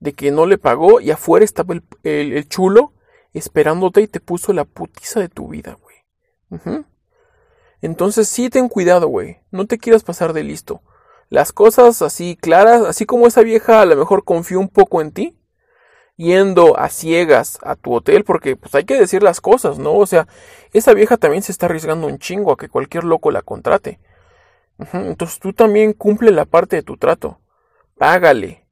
De 0.01 0.14
que 0.14 0.30
no 0.30 0.47
le 0.47 0.57
pagó 0.57 1.01
y 1.01 1.11
afuera 1.11 1.45
estaba 1.45 1.74
el, 2.03 2.49
chulo 2.49 2.95
esperándote 3.34 4.01
y 4.01 4.09
te 4.09 4.18
puso 4.18 4.55
la 4.55 4.64
putiza 4.64 5.20
de 5.20 5.28
tu 5.28 5.49
vida, 5.49 5.78
güey. 5.80 6.84
Entonces 7.82 8.28
sí 8.28 8.49
ten 8.49 8.70
cuidado, 8.70 9.09
güey. 9.09 9.40
No 9.51 9.66
te 9.66 9.76
quieras 9.76 10.05
pasar 10.05 10.32
de 10.32 10.43
listo. 10.43 10.80
Las 11.33 11.51
cosas 11.55 12.03
así 12.03 12.37
claras, 12.39 12.83
así 12.83 13.07
como 13.07 13.26
esa 13.26 13.41
vieja 13.41 13.80
a 13.80 13.87
lo 13.87 13.97
mejor 13.97 14.22
confió 14.22 14.61
un 14.61 14.68
poco 14.68 15.01
en 15.01 15.12
ti, 15.12 15.35
yendo 16.16 16.78
a 16.78 16.91
ciegas 16.91 17.59
a 17.62 17.74
tu 17.74 17.95
hotel, 17.95 18.22
porque 18.22 18.55
pues 18.55 18.74
hay 18.74 18.85
que 18.85 19.01
decir 19.01 19.22
las 19.22 19.41
cosas, 19.41 19.78
¿no? 19.78 19.95
O 19.95 20.05
sea, 20.05 20.28
esa 20.74 20.93
vieja 20.93 21.16
también 21.16 21.43
se 21.43 21.51
está 21.51 21.64
arriesgando 21.64 22.07
un 22.07 22.18
chingo 22.18 22.53
a 22.53 22.59
que 22.59 22.68
cualquier 22.68 23.05
loco 23.05 23.30
la 23.30 23.41
contrate. 23.41 23.99
Entonces 24.93 25.39
tú 25.39 25.55
también 25.55 25.95
cumple 25.95 26.33
la 26.33 26.45
parte 26.45 26.76
de 26.76 26.83
tu 26.83 26.99
trato. 26.99 27.41
Págale. 27.97 28.66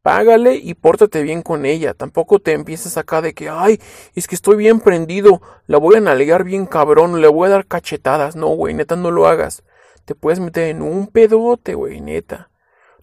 Págale 0.00 0.54
y 0.54 0.74
pórtate 0.74 1.20
bien 1.24 1.42
con 1.42 1.66
ella. 1.66 1.94
Tampoco 1.94 2.38
te 2.38 2.52
empieces 2.52 2.96
acá 2.96 3.22
de 3.22 3.34
que, 3.34 3.48
ay, 3.48 3.80
es 4.14 4.28
que 4.28 4.36
estoy 4.36 4.54
bien 4.54 4.78
prendido, 4.78 5.42
la 5.66 5.78
voy 5.78 5.96
a 5.96 6.00
nalegar 6.00 6.44
bien 6.44 6.66
cabrón, 6.66 7.20
le 7.20 7.26
voy 7.26 7.48
a 7.48 7.50
dar 7.50 7.66
cachetadas. 7.66 8.36
No, 8.36 8.50
güey, 8.50 8.72
neta, 8.72 8.94
no 8.94 9.10
lo 9.10 9.26
hagas. 9.26 9.64
Te 10.04 10.14
puedes 10.14 10.40
meter 10.40 10.68
en 10.68 10.82
un 10.82 11.06
pedote, 11.06 11.74
güey, 11.74 12.00
neta. 12.00 12.50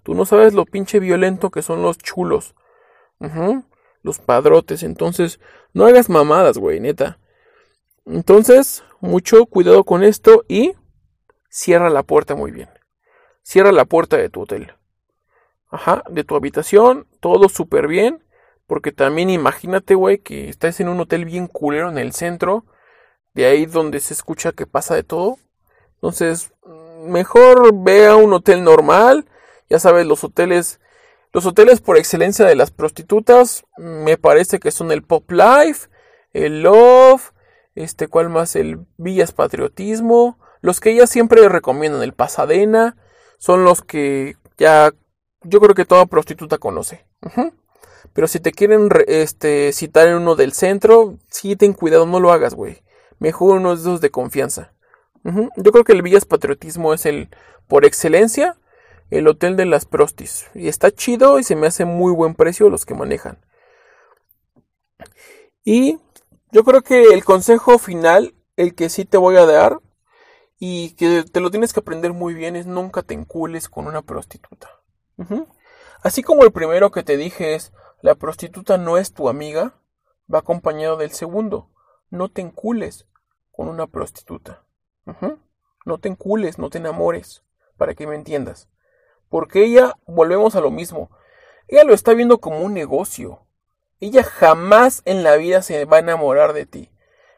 Tú 0.03 0.15
no 0.15 0.25
sabes 0.25 0.53
lo 0.53 0.65
pinche 0.65 0.99
violento 0.99 1.49
que 1.49 1.61
son 1.61 1.81
los 1.81 1.97
chulos. 1.97 2.55
Los 4.01 4.19
padrotes. 4.19 4.83
Entonces, 4.83 5.39
no 5.73 5.85
hagas 5.85 6.09
mamadas, 6.09 6.57
güey, 6.57 6.79
neta. 6.79 7.19
Entonces, 8.05 8.83
mucho 8.99 9.45
cuidado 9.45 9.83
con 9.83 10.03
esto 10.03 10.43
y 10.47 10.73
cierra 11.49 11.89
la 11.89 12.03
puerta 12.03 12.35
muy 12.35 12.51
bien. 12.51 12.69
Cierra 13.43 13.71
la 13.71 13.85
puerta 13.85 14.17
de 14.17 14.29
tu 14.29 14.41
hotel. 14.41 14.73
Ajá, 15.69 16.03
de 16.09 16.23
tu 16.23 16.35
habitación, 16.35 17.07
todo 17.19 17.49
súper 17.49 17.87
bien. 17.87 18.23
Porque 18.67 18.91
también 18.91 19.29
imagínate, 19.29 19.95
güey, 19.95 20.19
que 20.19 20.49
estás 20.49 20.79
en 20.79 20.87
un 20.87 20.99
hotel 20.99 21.25
bien 21.25 21.47
culero 21.47 21.89
en 21.89 21.97
el 21.97 22.13
centro. 22.13 22.65
De 23.33 23.45
ahí 23.45 23.65
donde 23.65 23.99
se 23.99 24.13
escucha 24.13 24.51
que 24.51 24.67
pasa 24.67 24.95
de 24.95 25.03
todo. 25.03 25.37
Entonces, 25.95 26.53
mejor 27.01 27.73
ve 27.73 28.07
a 28.07 28.15
un 28.15 28.33
hotel 28.33 28.63
normal. 28.63 29.25
Ya 29.69 29.79
sabes, 29.79 30.05
los 30.05 30.23
hoteles. 30.23 30.79
Los 31.33 31.45
hoteles 31.45 31.79
por 31.79 31.97
excelencia 31.97 32.45
de 32.45 32.55
las 32.55 32.71
prostitutas. 32.71 33.63
Me 33.77 34.17
parece 34.17 34.59
que 34.59 34.71
son 34.71 34.91
el 34.91 35.03
Pop 35.03 35.29
Life. 35.31 35.89
El 36.33 36.63
Love. 36.63 37.33
Este, 37.75 38.07
¿cuál 38.07 38.29
más? 38.29 38.55
El 38.55 38.85
Villas 38.97 39.31
Patriotismo. 39.31 40.37
Los 40.61 40.79
que 40.79 40.91
ellas 40.91 41.09
siempre 41.09 41.47
recomiendan, 41.49 42.03
el 42.03 42.13
Pasadena, 42.13 42.95
son 43.39 43.63
los 43.63 43.81
que 43.81 44.35
ya 44.57 44.91
yo 45.43 45.59
creo 45.59 45.73
que 45.73 45.85
toda 45.85 46.05
prostituta 46.05 46.59
conoce. 46.59 47.05
Pero 48.13 48.27
si 48.27 48.39
te 48.39 48.51
quieren 48.51 48.89
este, 49.07 49.73
citar 49.73 50.07
en 50.07 50.15
uno 50.15 50.35
del 50.35 50.53
centro, 50.53 51.17
sí 51.29 51.55
ten 51.55 51.73
cuidado, 51.73 52.05
no 52.05 52.19
lo 52.19 52.31
hagas, 52.31 52.53
güey. 52.53 52.83
Mejor 53.19 53.57
uno 53.57 53.75
de 53.75 53.81
esos 53.81 54.01
de 54.01 54.11
confianza. 54.11 54.73
Yo 55.23 55.71
creo 55.71 55.83
que 55.83 55.93
el 55.93 56.01
Villas 56.01 56.25
Patriotismo 56.25 56.93
es 56.93 57.05
el, 57.05 57.29
por 57.67 57.85
excelencia, 57.85 58.57
el 59.09 59.27
hotel 59.27 59.55
de 59.55 59.65
las 59.65 59.85
prostis. 59.85 60.47
Y 60.53 60.67
está 60.67 60.91
chido 60.91 61.37
y 61.39 61.43
se 61.43 61.55
me 61.55 61.67
hace 61.67 61.85
muy 61.85 62.11
buen 62.11 62.33
precio 62.33 62.69
los 62.69 62.85
que 62.85 62.95
manejan. 62.95 63.39
Y 65.63 65.99
yo 66.51 66.63
creo 66.63 66.81
que 66.81 67.13
el 67.13 67.23
consejo 67.23 67.77
final, 67.77 68.33
el 68.55 68.73
que 68.73 68.89
sí 68.89 69.05
te 69.05 69.17
voy 69.17 69.35
a 69.37 69.45
dar, 69.45 69.79
y 70.63 70.91
que 70.91 71.23
te 71.23 71.39
lo 71.39 71.49
tienes 71.49 71.73
que 71.73 71.79
aprender 71.79 72.13
muy 72.13 72.35
bien 72.35 72.55
es 72.55 72.67
nunca 72.67 73.01
te 73.01 73.15
encules 73.15 73.67
con 73.67 73.87
una 73.87 74.03
prostituta. 74.03 74.69
Así 76.03 76.21
como 76.21 76.43
el 76.43 76.51
primero 76.51 76.91
que 76.91 77.01
te 77.01 77.17
dije 77.17 77.55
es 77.55 77.73
la 78.01 78.13
prostituta 78.13 78.77
no 78.77 78.97
es 78.97 79.11
tu 79.13 79.27
amiga, 79.27 79.75
va 80.31 80.39
acompañado 80.39 80.97
del 80.97 81.11
segundo, 81.11 81.69
no 82.11 82.29
te 82.29 82.41
encules 82.41 83.07
con 83.51 83.69
una 83.69 83.87
prostituta. 83.87 84.63
No 85.85 85.97
te 85.99 86.09
encules, 86.09 86.57
no 86.57 86.69
te 86.69 86.77
enamores, 86.77 87.43
para 87.77 87.95
que 87.95 88.07
me 88.07 88.15
entiendas. 88.15 88.69
Porque 89.29 89.63
ella, 89.63 89.97
volvemos 90.05 90.55
a 90.55 90.61
lo 90.61 90.71
mismo, 90.71 91.09
ella 91.67 91.83
lo 91.83 91.93
está 91.93 92.13
viendo 92.13 92.39
como 92.39 92.59
un 92.59 92.73
negocio. 92.73 93.45
Ella 93.99 94.23
jamás 94.23 95.01
en 95.05 95.23
la 95.23 95.35
vida 95.37 95.61
se 95.61 95.85
va 95.85 95.97
a 95.97 96.01
enamorar 96.01 96.53
de 96.53 96.65
ti. 96.65 96.91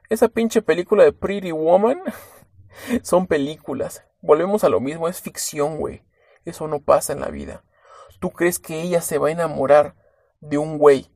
Esa 0.09 0.27
pinche 0.27 0.61
película 0.61 1.03
de 1.03 1.13
Pretty 1.13 1.51
Woman 1.51 2.01
Son 3.03 3.27
películas. 3.27 4.03
Volvemos 4.21 4.63
a 4.63 4.69
lo 4.69 4.79
mismo, 4.79 5.07
es 5.07 5.21
ficción, 5.21 5.77
güey. 5.77 6.03
Eso 6.45 6.67
no 6.67 6.79
pasa 6.79 7.13
en 7.13 7.21
la 7.21 7.29
vida. 7.29 7.63
¿Tú 8.19 8.31
crees 8.31 8.59
que 8.59 8.81
ella 8.81 9.01
se 9.01 9.17
va 9.17 9.27
a 9.27 9.31
enamorar 9.31 9.95
de 10.39 10.57
un 10.57 10.77
güey 10.77 11.11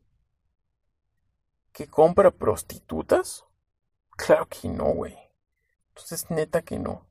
que 1.72 1.88
compra 1.88 2.32
prostitutas? 2.32 3.46
Claro 4.12 4.48
que 4.48 4.68
no, 4.68 4.86
güey. 4.86 5.18
Entonces, 5.98 6.30
neta 6.30 6.62
que 6.62 6.80
no. 6.80 7.06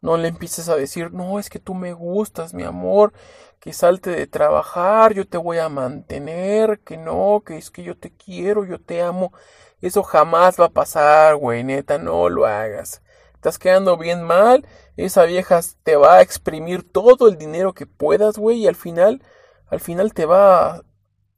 No 0.00 0.16
le 0.16 0.28
empieces 0.28 0.68
a 0.68 0.76
decir, 0.76 1.12
no, 1.12 1.38
es 1.38 1.50
que 1.50 1.58
tú 1.58 1.74
me 1.74 1.92
gustas, 1.92 2.54
mi 2.54 2.64
amor, 2.64 3.12
que 3.60 3.72
salte 3.72 4.10
de 4.10 4.26
trabajar, 4.26 5.12
yo 5.12 5.28
te 5.28 5.36
voy 5.36 5.58
a 5.58 5.68
mantener, 5.68 6.80
que 6.80 6.96
no, 6.96 7.42
que 7.44 7.58
es 7.58 7.70
que 7.70 7.82
yo 7.82 7.98
te 7.98 8.10
quiero, 8.10 8.64
yo 8.64 8.80
te 8.80 9.02
amo. 9.02 9.32
Eso 9.80 10.02
jamás 10.02 10.58
va 10.58 10.66
a 10.66 10.70
pasar, 10.70 11.36
güey, 11.36 11.64
neta, 11.64 11.98
no 11.98 12.28
lo 12.28 12.46
hagas 12.46 13.02
estás 13.40 13.58
quedando 13.58 13.96
bien 13.96 14.22
mal, 14.22 14.66
esa 14.98 15.24
vieja 15.24 15.60
te 15.82 15.96
va 15.96 16.16
a 16.16 16.20
exprimir 16.20 16.92
todo 16.92 17.26
el 17.26 17.38
dinero 17.38 17.72
que 17.72 17.86
puedas, 17.86 18.36
güey, 18.36 18.58
y 18.58 18.66
al 18.66 18.74
final, 18.74 19.24
al 19.68 19.80
final 19.80 20.12
te 20.12 20.26
va 20.26 20.74
a 20.74 20.82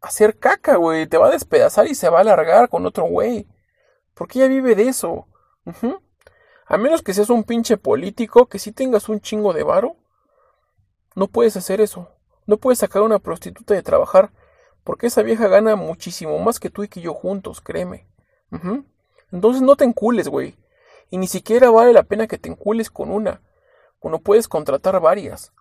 hacer 0.01 0.37
caca, 0.37 0.75
güey, 0.75 1.07
te 1.07 1.17
va 1.17 1.29
a 1.29 1.31
despedazar 1.31 1.87
y 1.87 1.95
se 1.95 2.09
va 2.09 2.19
a 2.19 2.25
largar 2.25 2.69
con 2.69 2.85
otro 2.87 3.05
güey. 3.05 3.47
Porque 4.15 4.41
ella 4.41 4.49
vive 4.49 4.75
de 4.75 4.89
eso. 4.89 5.29
A 6.73 6.79
menos 6.79 7.03
que 7.03 7.13
seas 7.13 7.29
un 7.29 7.45
pinche 7.45 7.77
político, 7.77 8.47
que 8.47 8.59
si 8.59 8.73
tengas 8.73 9.11
un 9.11 9.21
chingo 9.21 9.53
de 9.53 9.63
varo, 9.63 9.95
no 11.15 11.27
puedes 11.27 11.55
hacer 11.59 11.83
eso. 11.83 12.09
No 12.47 12.57
puedes 12.57 12.79
sacar 12.79 13.03
a 13.03 13.05
una 13.05 13.19
prostituta 13.19 13.75
de 13.75 13.83
trabajar, 13.83 14.31
porque 14.83 15.09
esa 15.09 15.21
vieja 15.21 15.49
gana 15.49 15.77
muchísimo 15.77 16.39
más 16.39 16.59
que 16.59 16.71
tú 16.71 16.83
y 16.83 16.89
que 16.89 17.03
yo 17.03 17.13
juntos, 17.13 17.61
créeme. 17.61 18.07
Entonces 19.31 19.61
no 19.61 19.77
te 19.77 19.85
encules, 19.85 20.29
güey. 20.29 20.57
Y 21.11 21.19
ni 21.19 21.27
siquiera 21.27 21.71
vale 21.71 21.93
la 21.93 22.05
pena 22.05 22.27
que 22.27 22.39
te 22.39 22.49
encules 22.49 22.91
con 22.91 23.11
una, 23.11 23.43
cuando 23.99 24.21
puedes 24.21 24.49
contratar 24.49 24.99
varias. 24.99 25.53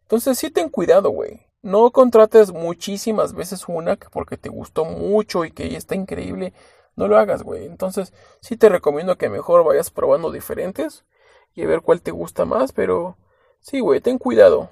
Entonces 0.00 0.38
sí 0.38 0.50
ten 0.50 0.70
cuidado, 0.70 1.10
güey. 1.10 1.46
No 1.60 1.90
contrates 1.90 2.52
muchísimas 2.52 3.34
veces 3.34 3.68
una 3.68 3.96
porque 3.96 4.38
te 4.38 4.48
gustó 4.48 4.86
mucho 4.86 5.44
y 5.44 5.50
que 5.50 5.66
ella 5.66 5.76
está 5.76 5.94
increíble. 5.94 6.54
No 7.00 7.08
lo 7.08 7.16
hagas, 7.16 7.42
güey. 7.42 7.64
Entonces 7.64 8.12
sí 8.42 8.58
te 8.58 8.68
recomiendo 8.68 9.16
que 9.16 9.30
mejor 9.30 9.64
vayas 9.64 9.90
probando 9.90 10.30
diferentes 10.30 11.06
y 11.54 11.62
a 11.62 11.66
ver 11.66 11.80
cuál 11.80 12.02
te 12.02 12.10
gusta 12.10 12.44
más, 12.44 12.72
pero 12.72 13.16
sí, 13.60 13.80
güey, 13.80 14.02
ten 14.02 14.18
cuidado. 14.18 14.68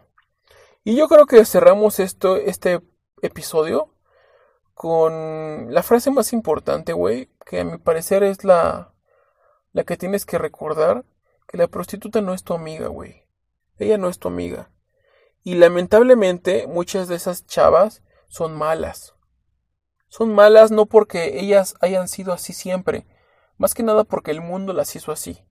Y 0.84 0.94
yo 0.94 1.08
creo 1.08 1.24
que 1.24 1.42
cerramos 1.46 1.98
esto, 2.00 2.36
este 2.36 2.82
episodio 3.22 3.94
con 4.74 5.72
la 5.72 5.82
frase 5.82 6.10
más 6.10 6.34
importante, 6.34 6.92
güey, 6.92 7.30
que 7.46 7.60
a 7.60 7.64
mi 7.64 7.78
parecer 7.78 8.22
es 8.22 8.44
la 8.44 8.92
la 9.72 9.84
que 9.84 9.96
tienes 9.96 10.26
que 10.26 10.36
recordar 10.36 11.06
que 11.46 11.56
la 11.56 11.68
prostituta 11.68 12.20
no 12.20 12.34
es 12.34 12.44
tu 12.44 12.52
amiga, 12.52 12.88
güey. 12.88 13.24
Ella 13.78 13.96
no 13.96 14.10
es 14.10 14.18
tu 14.18 14.28
amiga. 14.28 14.70
Y 15.42 15.54
lamentablemente 15.54 16.66
muchas 16.66 17.08
de 17.08 17.16
esas 17.16 17.46
chavas 17.46 18.02
son 18.28 18.54
malas. 18.54 19.14
Son 20.08 20.34
malas 20.34 20.70
no 20.70 20.86
porque 20.86 21.40
ellas 21.40 21.74
hayan 21.80 22.08
sido 22.08 22.32
así 22.32 22.52
siempre, 22.52 23.06
más 23.56 23.74
que 23.74 23.82
nada 23.82 24.04
porque 24.04 24.30
el 24.30 24.40
mundo 24.40 24.72
las 24.72 24.94
hizo 24.96 25.12
así. 25.12 25.44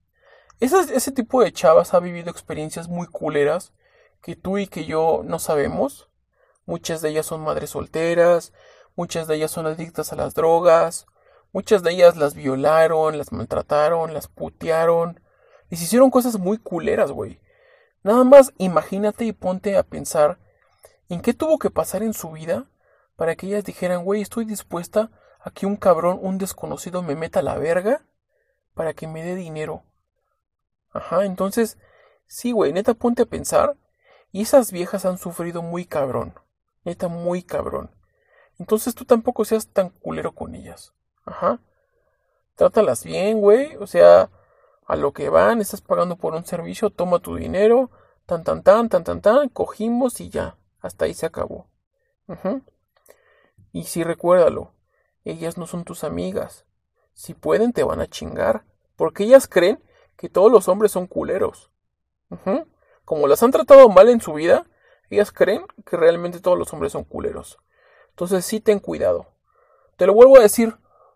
ese 0.60 1.12
tipo 1.12 1.44
de 1.44 1.52
chavas 1.52 1.94
ha 1.94 2.00
vivido 2.00 2.32
experiencias 2.32 2.88
muy 2.88 3.08
culeras 3.08 3.74
que 4.22 4.36
tú 4.36 4.58
y 4.58 4.68
que 4.68 4.86
yo 4.86 5.22
no 5.24 5.40
sabemos. 5.40 6.10
Muchas 6.66 7.02
de 7.02 7.10
ellas 7.10 7.26
son 7.26 7.42
madres 7.42 7.70
solteras, 7.72 8.54
muchas 8.96 9.28
de 9.28 9.36
ellas 9.36 9.52
son 9.52 9.68
adictas 9.68 10.12
a 10.12 10.16
las 10.16 10.34
drogas, 10.34 11.06
Muchas 11.54 11.82
de 11.82 11.92
ellas 11.92 12.18
las 12.18 12.36
violaron, 12.36 13.18
las 13.18 13.32
maltrataron, 13.32 14.14
las 14.14 14.28
putearon. 14.28 15.20
Les 15.70 15.82
hicieron 15.82 16.12
cosas 16.12 16.38
muy 16.38 16.58
culeras, 16.58 17.12
güey. 17.12 17.40
Nada 18.04 18.24
más 18.24 18.54
imagínate 18.58 19.26
y 19.26 19.32
ponte 19.32 19.78
a 19.78 19.84
pensar 19.84 20.38
en 21.10 21.22
qué 21.22 21.34
tuvo 21.34 21.58
que 21.58 21.70
pasar 21.70 22.04
en 22.04 22.14
su 22.14 22.32
vida 22.32 22.66
para 23.18 23.36
que 23.36 23.48
ellas 23.48 23.66
dijeran, 23.66 24.06
güey, 24.06 24.22
estoy 24.22 24.46
dispuesta 24.46 25.12
a 25.42 25.52
que 25.52 25.66
un 25.66 25.76
cabrón, 25.76 26.20
un 26.22 26.38
desconocido 26.38 27.02
me 27.02 27.16
meta 27.16 27.42
la 27.42 27.58
verga 27.58 28.06
para 28.74 28.94
que 28.94 29.08
me 29.08 29.24
dé 29.24 29.36
dinero. 29.36 29.84
Ajá, 30.92 31.26
entonces, 31.26 31.78
sí, 32.28 32.52
güey, 32.54 32.72
neta, 32.72 32.94
ponte 32.94 33.24
a 33.24 33.26
pensar. 33.26 33.76
Y 34.32 34.44
esas 34.44 34.72
viejas 34.72 35.06
han 35.06 35.18
sufrido 35.18 35.62
muy 35.62 35.86
cabrón. 35.86 36.36
Neta, 36.86 37.08
muy 37.08 37.44
cabrón. 37.44 37.92
Entonces 38.60 38.96
tú 38.96 39.04
tampoco 39.04 39.46
seas 39.46 39.68
tan 39.68 39.90
culero 39.90 40.34
con 40.34 40.56
ellas. 40.56 40.94
Ajá. 41.26 41.60
Trátalas 42.56 43.04
bien, 43.04 43.40
güey. 43.40 43.76
O 43.78 43.88
sea, 43.88 44.30
a 44.86 44.96
lo 44.96 45.12
que 45.12 45.30
van, 45.30 45.60
estás 45.60 45.82
pagando 45.82 46.18
por 46.18 46.34
un 46.34 46.46
servicio, 46.46 46.90
toma 46.92 47.20
tu 47.20 47.36
dinero, 47.36 47.90
tan, 48.26 48.44
tan, 48.44 48.62
tan, 48.64 48.90
tan, 48.90 49.04
tan, 49.04 49.22
tan, 49.22 49.50
cogimos 49.50 50.22
y 50.22 50.30
ya. 50.30 50.58
Hasta 50.82 51.06
ahí 51.06 51.14
se 51.14 51.26
acabó. 51.26 51.68
Y 53.72 53.84
sí, 53.84 54.04
recuérdalo, 54.04 54.74
ellas 55.26 55.58
no 55.58 55.68
son 55.68 55.84
tus 55.84 56.04
amigas. 56.04 56.66
Si 57.14 57.34
pueden, 57.34 57.74
te 57.74 57.84
van 57.84 58.00
a 58.00 58.08
chingar. 58.08 58.64
Porque 58.96 59.24
ellas 59.24 59.48
creen 59.48 59.84
que 60.18 60.30
todos 60.30 60.52
los 60.52 60.68
hombres 60.68 60.92
son 60.92 61.08
culeros. 61.08 61.72
Como 63.06 63.28
las 63.28 63.44
han 63.44 63.52
tratado 63.52 63.88
mal 63.90 64.10
en 64.10 64.22
su 64.22 64.34
vida, 64.34 64.66
ellas 65.10 65.32
creen 65.32 65.66
que 65.86 65.96
realmente 65.98 66.40
todos 66.40 66.58
los 66.58 66.74
hombres 66.74 66.92
son 66.92 67.04
culeros. 67.04 67.58
Entonces 68.10 68.46
sí 68.46 68.60
ten 68.60 68.80
cuidado. 68.80 69.28
Te 69.96 70.06
lo 70.06 70.14
vuelvo 70.14 70.38
a 70.38 70.42
decir, 70.42 70.76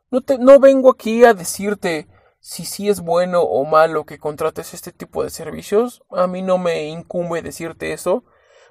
no, 0.09 0.21
te, 0.21 0.37
no 0.37 0.59
vengo 0.59 0.91
aquí 0.91 1.25
a 1.25 1.33
decirte 1.33 2.07
si 2.39 2.65
sí 2.65 2.89
es 2.89 3.01
bueno 3.01 3.41
o 3.41 3.65
malo 3.65 4.05
que 4.05 4.19
contrates 4.19 4.73
este 4.73 4.91
tipo 4.91 5.23
de 5.23 5.29
servicios. 5.29 6.03
A 6.11 6.27
mí 6.27 6.41
no 6.41 6.57
me 6.57 6.85
incumbe 6.85 7.41
decirte 7.41 7.93
eso. 7.93 8.23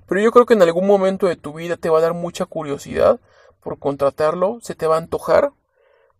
Pero 0.07 0.21
yo 0.21 0.33
creo 0.33 0.47
que 0.47 0.55
en 0.55 0.63
algún 0.63 0.87
momento 0.87 1.27
de 1.27 1.37
tu 1.37 1.53
vida 1.53 1.77
te 1.77 1.89
va 1.89 1.99
a 1.99 2.03
dar 2.03 2.15
mucha 2.15 2.47
curiosidad 2.47 3.21
por 3.63 3.79
contratarlo, 3.79 4.59
se 4.63 4.75
te 4.75 4.87
va 4.87 4.97
a 4.97 4.99
antojar, 4.99 5.53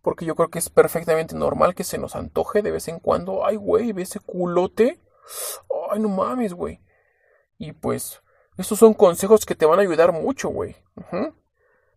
porque 0.01 0.25
yo 0.25 0.35
creo 0.35 0.49
que 0.49 0.59
es 0.59 0.69
perfectamente 0.69 1.35
normal 1.35 1.75
que 1.75 1.83
se 1.83 1.97
nos 1.97 2.15
antoje 2.15 2.61
de 2.61 2.71
vez 2.71 2.87
en 2.87 2.99
cuando. 2.99 3.45
Ay, 3.45 3.55
güey, 3.55 3.91
ve 3.91 4.03
ese 4.03 4.19
culote. 4.19 4.99
Ay, 5.91 5.99
no 5.99 6.09
mames, 6.09 6.53
güey. 6.53 6.81
Y 7.57 7.73
pues, 7.73 8.21
estos 8.57 8.79
son 8.79 8.93
consejos 8.93 9.45
que 9.45 9.55
te 9.55 9.65
van 9.65 9.79
a 9.79 9.83
ayudar 9.83 10.11
mucho, 10.11 10.49
güey. 10.49 10.75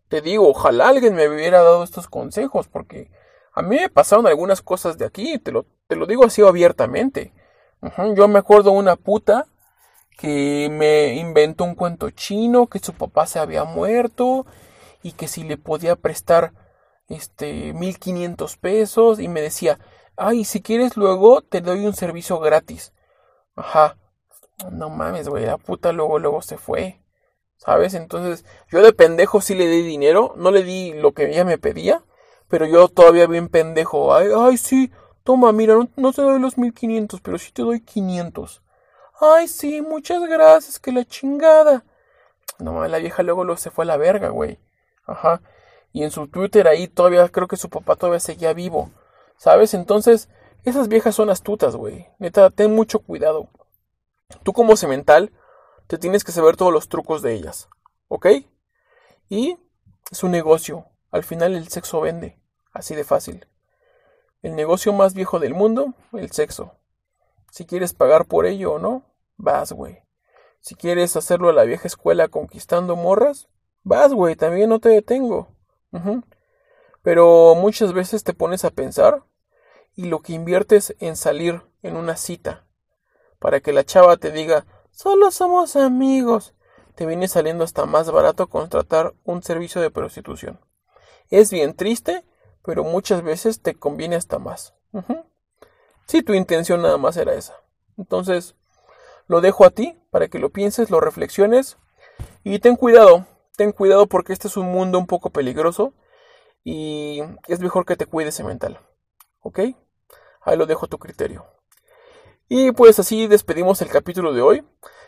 Te 0.07 0.21
digo, 0.21 0.47
ojalá 0.47 0.89
alguien 0.89 1.15
me 1.15 1.27
hubiera 1.27 1.63
dado 1.63 1.83
estos 1.83 2.07
consejos, 2.07 2.67
porque 2.67 3.09
a 3.53 3.61
mí 3.61 3.77
me 3.77 3.89
pasaron 3.89 4.27
algunas 4.27 4.61
cosas 4.61 4.97
de 4.97 5.05
aquí, 5.05 5.39
te 5.39 5.51
lo, 5.51 5.65
te 5.87 5.95
lo 5.95 6.05
digo 6.05 6.25
así 6.25 6.41
abiertamente. 6.43 7.33
Yo 8.15 8.27
me 8.27 8.39
acuerdo 8.39 8.71
una 8.71 8.95
puta 8.95 9.47
que 10.17 10.69
me 10.71 11.15
inventó 11.15 11.63
un 11.63 11.75
cuento 11.75 12.09
chino, 12.11 12.67
que 12.67 12.79
su 12.79 12.93
papá 12.93 13.25
se 13.25 13.39
había 13.39 13.63
muerto 13.63 14.45
y 15.05 15.11
que 15.11 15.27
si 15.27 15.43
le 15.43 15.55
podía 15.55 15.95
prestar 15.95 16.51
este 17.09 17.73
1500 17.73 18.57
pesos 18.57 19.19
y 19.19 19.27
me 19.27 19.39
decía, 19.39 19.77
ay, 20.17 20.45
si 20.45 20.63
quieres 20.63 20.97
luego 20.97 21.41
te 21.41 21.61
doy 21.61 21.85
un 21.85 21.93
servicio 21.93 22.39
gratis. 22.39 22.91
Ajá. 23.55 23.99
No 24.71 24.89
mames, 24.89 25.29
güey, 25.29 25.45
la 25.45 25.59
puta 25.59 25.91
luego 25.91 26.17
luego 26.17 26.41
se 26.41 26.57
fue. 26.57 27.03
¿Sabes? 27.57 27.93
Entonces, 27.93 28.45
yo 28.71 28.81
de 28.81 28.93
pendejo 28.93 29.41
sí 29.41 29.53
le 29.53 29.67
di 29.67 29.83
dinero, 29.83 30.33
no 30.37 30.49
le 30.49 30.63
di 30.63 30.93
lo 30.93 31.11
que 31.13 31.29
ella 31.29 31.45
me 31.45 31.59
pedía, 31.59 32.03
pero 32.47 32.65
yo 32.65 32.87
todavía 32.87 33.27
bien 33.27 33.47
pendejo, 33.47 34.11
ay, 34.11 34.29
ay, 34.35 34.57
sí, 34.57 34.91
toma, 35.23 35.51
mira, 35.51 35.75
no, 35.75 35.87
no 35.97 36.13
te 36.13 36.23
doy 36.23 36.39
los 36.39 36.57
1500, 36.57 37.21
pero 37.21 37.37
sí 37.37 37.51
te 37.51 37.61
doy 37.61 37.79
500. 37.79 38.63
Ay, 39.21 39.47
sí, 39.47 39.83
muchas 39.83 40.23
gracias, 40.23 40.79
que 40.79 40.91
la 40.91 41.05
chingada. 41.05 41.85
No, 42.57 42.83
la 42.87 42.97
vieja 42.97 43.21
luego 43.21 43.43
lo 43.43 43.55
se 43.55 43.69
fue 43.69 43.85
a 43.85 43.87
la 43.87 43.97
verga, 43.97 44.29
güey. 44.29 44.57
Ajá. 45.05 45.41
Y 45.91 46.03
en 46.03 46.11
su 46.11 46.27
Twitter 46.27 46.67
ahí 46.67 46.87
todavía 46.87 47.27
creo 47.29 47.47
que 47.47 47.57
su 47.57 47.69
papá 47.69 47.95
todavía 47.95 48.19
seguía 48.19 48.53
vivo. 48.53 48.91
¿Sabes? 49.37 49.73
Entonces, 49.73 50.29
esas 50.63 50.87
viejas 50.87 51.15
son 51.15 51.29
astutas, 51.29 51.75
güey. 51.75 52.07
Neta, 52.19 52.49
ten 52.49 52.73
mucho 52.73 52.99
cuidado. 52.99 53.49
Tú 54.43 54.53
como 54.53 54.75
semental, 54.75 55.31
te 55.87 55.97
tienes 55.97 56.23
que 56.23 56.31
saber 56.31 56.57
todos 56.57 56.73
los 56.73 56.89
trucos 56.89 57.21
de 57.21 57.33
ellas. 57.33 57.69
¿Ok? 58.07 58.27
Y 59.29 59.57
es 60.11 60.23
un 60.23 60.31
negocio. 60.31 60.85
Al 61.11 61.23
final 61.23 61.55
el 61.55 61.67
sexo 61.67 62.01
vende. 62.01 62.39
Así 62.73 62.95
de 62.95 63.03
fácil. 63.03 63.47
El 64.41 64.55
negocio 64.55 64.93
más 64.93 65.13
viejo 65.13 65.39
del 65.39 65.53
mundo, 65.53 65.93
el 66.13 66.31
sexo. 66.31 66.77
Si 67.51 67.65
quieres 67.65 67.93
pagar 67.93 68.25
por 68.25 68.45
ello 68.45 68.73
o 68.73 68.79
no, 68.79 69.03
vas, 69.37 69.71
güey. 69.71 70.03
Si 70.59 70.75
quieres 70.75 71.15
hacerlo 71.15 71.49
a 71.49 71.53
la 71.53 71.63
vieja 71.63 71.87
escuela 71.87 72.27
conquistando 72.27 72.95
morras, 72.95 73.47
vas, 73.85 74.11
güey, 74.13 74.35
también 74.35 74.69
no 74.69 74.79
te 74.79 74.89
detengo. 74.89 75.47
Pero 77.01 77.55
muchas 77.55 77.93
veces 77.93 78.25
te 78.25 78.33
pones 78.33 78.65
a 78.65 78.71
pensar 78.71 79.23
y 79.95 80.05
lo 80.05 80.19
que 80.19 80.33
inviertes 80.33 80.93
en 80.99 81.15
salir 81.15 81.61
en 81.83 81.95
una 81.95 82.17
cita 82.17 82.65
para 83.39 83.61
que 83.61 83.71
la 83.71 83.85
chava 83.85 84.17
te 84.17 84.31
diga, 84.31 84.65
solo 84.91 85.31
somos 85.31 85.77
amigos, 85.77 86.53
te 86.95 87.05
viene 87.05 87.27
saliendo 87.27 87.63
hasta 87.63 87.85
más 87.85 88.11
barato 88.11 88.47
contratar 88.47 89.13
un 89.23 89.43
servicio 89.43 89.79
de 89.81 89.91
prostitución. 89.91 90.59
Es 91.29 91.51
bien 91.51 91.75
triste, 91.75 92.25
pero 92.63 92.83
muchas 92.83 93.21
veces 93.21 93.61
te 93.61 93.75
conviene 93.75 94.15
hasta 94.15 94.39
más. 94.39 94.73
Si 96.07 96.23
tu 96.23 96.33
intención 96.33 96.81
nada 96.81 96.97
más 96.97 97.17
era 97.17 97.35
esa. 97.35 97.55
Entonces, 97.97 98.55
lo 99.27 99.41
dejo 99.41 99.65
a 99.65 99.69
ti 99.69 99.97
para 100.09 100.27
que 100.27 100.39
lo 100.39 100.49
pienses, 100.49 100.89
lo 100.89 100.99
reflexiones 100.99 101.77
y 102.43 102.59
ten 102.59 102.75
cuidado, 102.75 103.27
ten 103.55 103.71
cuidado 103.71 104.07
porque 104.07 104.33
este 104.33 104.47
es 104.47 104.57
un 104.57 104.71
mundo 104.71 104.97
un 104.97 105.07
poco 105.07 105.29
peligroso 105.29 105.93
y 106.63 107.21
es 107.47 107.59
mejor 107.59 107.85
que 107.85 107.95
te 107.95 108.05
cuides 108.05 108.43
mental. 108.43 108.79
¿Ok? 109.41 109.59
Ahí 110.41 110.57
lo 110.57 110.65
dejo 110.65 110.85
a 110.85 110.89
tu 110.89 110.97
criterio. 110.97 111.45
Y 112.47 112.71
pues 112.71 112.99
así 112.99 113.27
despedimos 113.27 113.81
el 113.81 113.89
capítulo 113.89 114.33
de 114.33 114.41
hoy, 114.41 114.63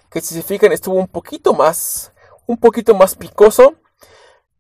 que 0.09 0.21
si 0.21 0.33
se 0.33 0.41
fijan 0.41 0.71
estuvo 0.71 0.95
un 0.95 1.07
poquito 1.07 1.53
más, 1.53 2.13
un 2.47 2.57
poquito 2.57 2.95
más 2.95 3.15
picoso, 3.15 3.75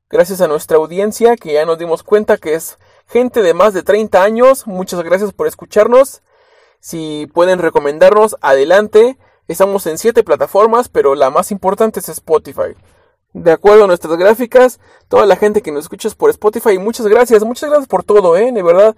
gracias 0.09 0.41
a 0.41 0.47
nuestra 0.47 0.77
audiencia 0.77 1.35
que 1.35 1.53
ya 1.53 1.65
nos 1.65 1.77
dimos 1.77 2.03
cuenta 2.03 2.37
que 2.37 2.53
es 2.53 2.77
gente 3.07 3.41
de 3.41 3.53
más 3.53 3.73
de 3.73 3.83
30 3.83 4.21
años. 4.21 4.67
Muchas 4.67 5.01
gracias 5.01 5.33
por 5.33 5.47
escucharnos 5.47 6.21
si 6.79 7.27
pueden 7.33 7.59
recomendarnos, 7.59 8.35
adelante. 8.41 9.17
Estamos 9.47 9.87
en 9.87 9.97
siete 9.97 10.23
plataformas, 10.23 10.89
pero 10.89 11.15
la 11.15 11.29
más 11.29 11.51
importante 11.51 11.99
es 11.99 12.09
Spotify. 12.09 12.75
De 13.39 13.51
acuerdo 13.51 13.83
a 13.83 13.87
nuestras 13.87 14.17
gráficas, 14.17 14.79
toda 15.09 15.27
la 15.27 15.35
gente 15.35 15.61
que 15.61 15.71
nos 15.71 15.85
escucha 15.85 16.09
por 16.17 16.31
Spotify, 16.31 16.79
muchas 16.79 17.05
gracias, 17.05 17.43
muchas 17.43 17.69
gracias 17.69 17.87
por 17.87 18.03
todo, 18.03 18.35
¿eh? 18.35 18.51
De 18.51 18.63
verdad, 18.63 18.95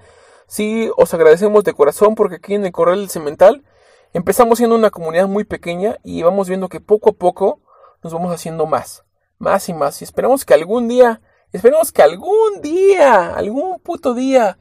sí, 0.47 0.89
os 0.95 1.13
agradecemos 1.13 1.65
de 1.65 1.73
corazón 1.73 2.15
porque 2.15 2.35
aquí 2.35 2.55
en 2.55 2.65
el 2.65 2.71
Corral 2.71 2.99
del 2.99 3.09
Cemental 3.09 3.65
empezamos 4.13 4.59
siendo 4.59 4.77
una 4.77 4.91
comunidad 4.91 5.27
muy 5.27 5.43
pequeña 5.43 5.97
y 6.05 6.23
vamos 6.23 6.47
viendo 6.47 6.69
que 6.69 6.79
poco 6.79 7.09
a 7.09 7.13
poco 7.13 7.59
nos 8.01 8.13
vamos 8.13 8.33
haciendo 8.33 8.65
más, 8.65 9.03
más 9.39 9.67
y 9.67 9.73
más. 9.73 9.99
Y 10.01 10.05
esperamos 10.05 10.45
que 10.45 10.53
algún 10.53 10.87
día, 10.87 11.19
esperamos 11.51 11.91
que 11.91 12.01
algún 12.01 12.61
día, 12.61 13.35
algún 13.35 13.77
puto 13.81 14.13
día, 14.13 14.57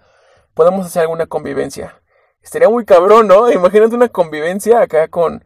podamos 0.54 0.86
hacer 0.86 1.02
alguna 1.02 1.26
convivencia. 1.26 2.02
Estaría 2.42 2.68
muy 2.68 2.84
cabrón, 2.84 3.28
¿no? 3.28 3.48
Imagínate 3.52 3.94
una 3.94 4.08
convivencia 4.08 4.80
acá 4.80 5.06
con 5.06 5.44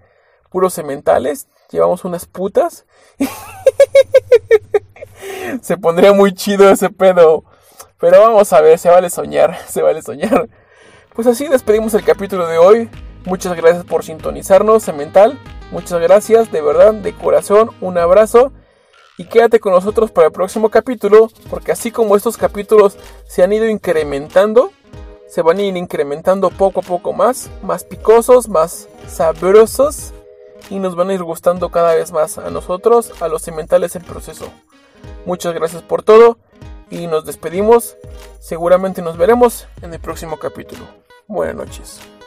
puros 0.51 0.73
sementales. 0.73 1.49
Llevamos 1.73 2.05
unas 2.05 2.27
putas. 2.27 2.85
se 5.63 5.77
pondría 5.79 6.13
muy 6.13 6.35
chido 6.35 6.71
ese 6.71 6.91
pedo. 6.91 7.45
Pero 7.99 8.21
vamos 8.21 8.53
a 8.53 8.61
ver, 8.61 8.79
se 8.79 8.91
vale 8.91 9.09
soñar, 9.09 9.57
se 9.69 9.81
vale 9.81 10.03
soñar. 10.03 10.49
Pues 11.15 11.27
así 11.27 11.49
despedimos 11.49 11.95
el 11.95 12.05
capítulo 12.05 12.47
de 12.47 12.59
hoy. 12.59 12.91
Muchas 13.25 13.57
gracias 13.57 13.85
por 13.85 14.05
sintonizarnos, 14.05 14.83
Semental. 14.83 15.39
Muchas 15.71 16.01
gracias, 16.01 16.53
de 16.53 16.61
verdad, 16.61 16.93
de 16.93 17.15
corazón, 17.15 17.71
un 17.81 17.97
abrazo. 17.97 18.53
Y 19.17 19.25
quédate 19.25 19.61
con 19.61 19.73
nosotros 19.73 20.11
para 20.11 20.27
el 20.27 20.33
próximo 20.33 20.69
capítulo, 20.69 21.31
porque 21.49 21.73
así 21.73 21.91
como 21.91 22.17
estos 22.17 22.37
capítulos 22.37 22.99
se 23.27 23.43
han 23.43 23.53
ido 23.53 23.69
incrementando, 23.69 24.73
se 25.29 25.43
van 25.43 25.59
a 25.59 25.63
ir 25.63 25.77
incrementando 25.77 26.51
poco 26.51 26.81
a 26.81 26.83
poco 26.83 27.13
más, 27.13 27.49
más 27.63 27.85
picosos, 27.85 28.49
más 28.49 28.89
sabrosos 29.07 30.13
y 30.71 30.79
nos 30.79 30.95
van 30.95 31.11
a 31.11 31.15
ir 31.15 31.23
gustando 31.23 31.71
cada 31.71 31.95
vez 31.95 32.13
más 32.13 32.39
a 32.39 32.51
nosotros, 32.51 33.13
a 33.21 33.29
los 33.29 33.43
cementales 33.43 33.97
en 33.97 34.03
proceso. 34.03 34.47
Muchas 35.27 35.55
gracias 35.55 35.83
por 35.83 36.03
todo 36.03 36.39
y 36.91 37.07
nos 37.07 37.25
despedimos. 37.25 37.97
Seguramente 38.41 39.03
nos 39.03 39.17
veremos 39.17 39.67
en 39.83 39.95
el 39.95 40.01
próximo 40.01 40.39
capítulo. 40.39 40.85
Buenas 41.27 41.57
noches. 41.57 42.22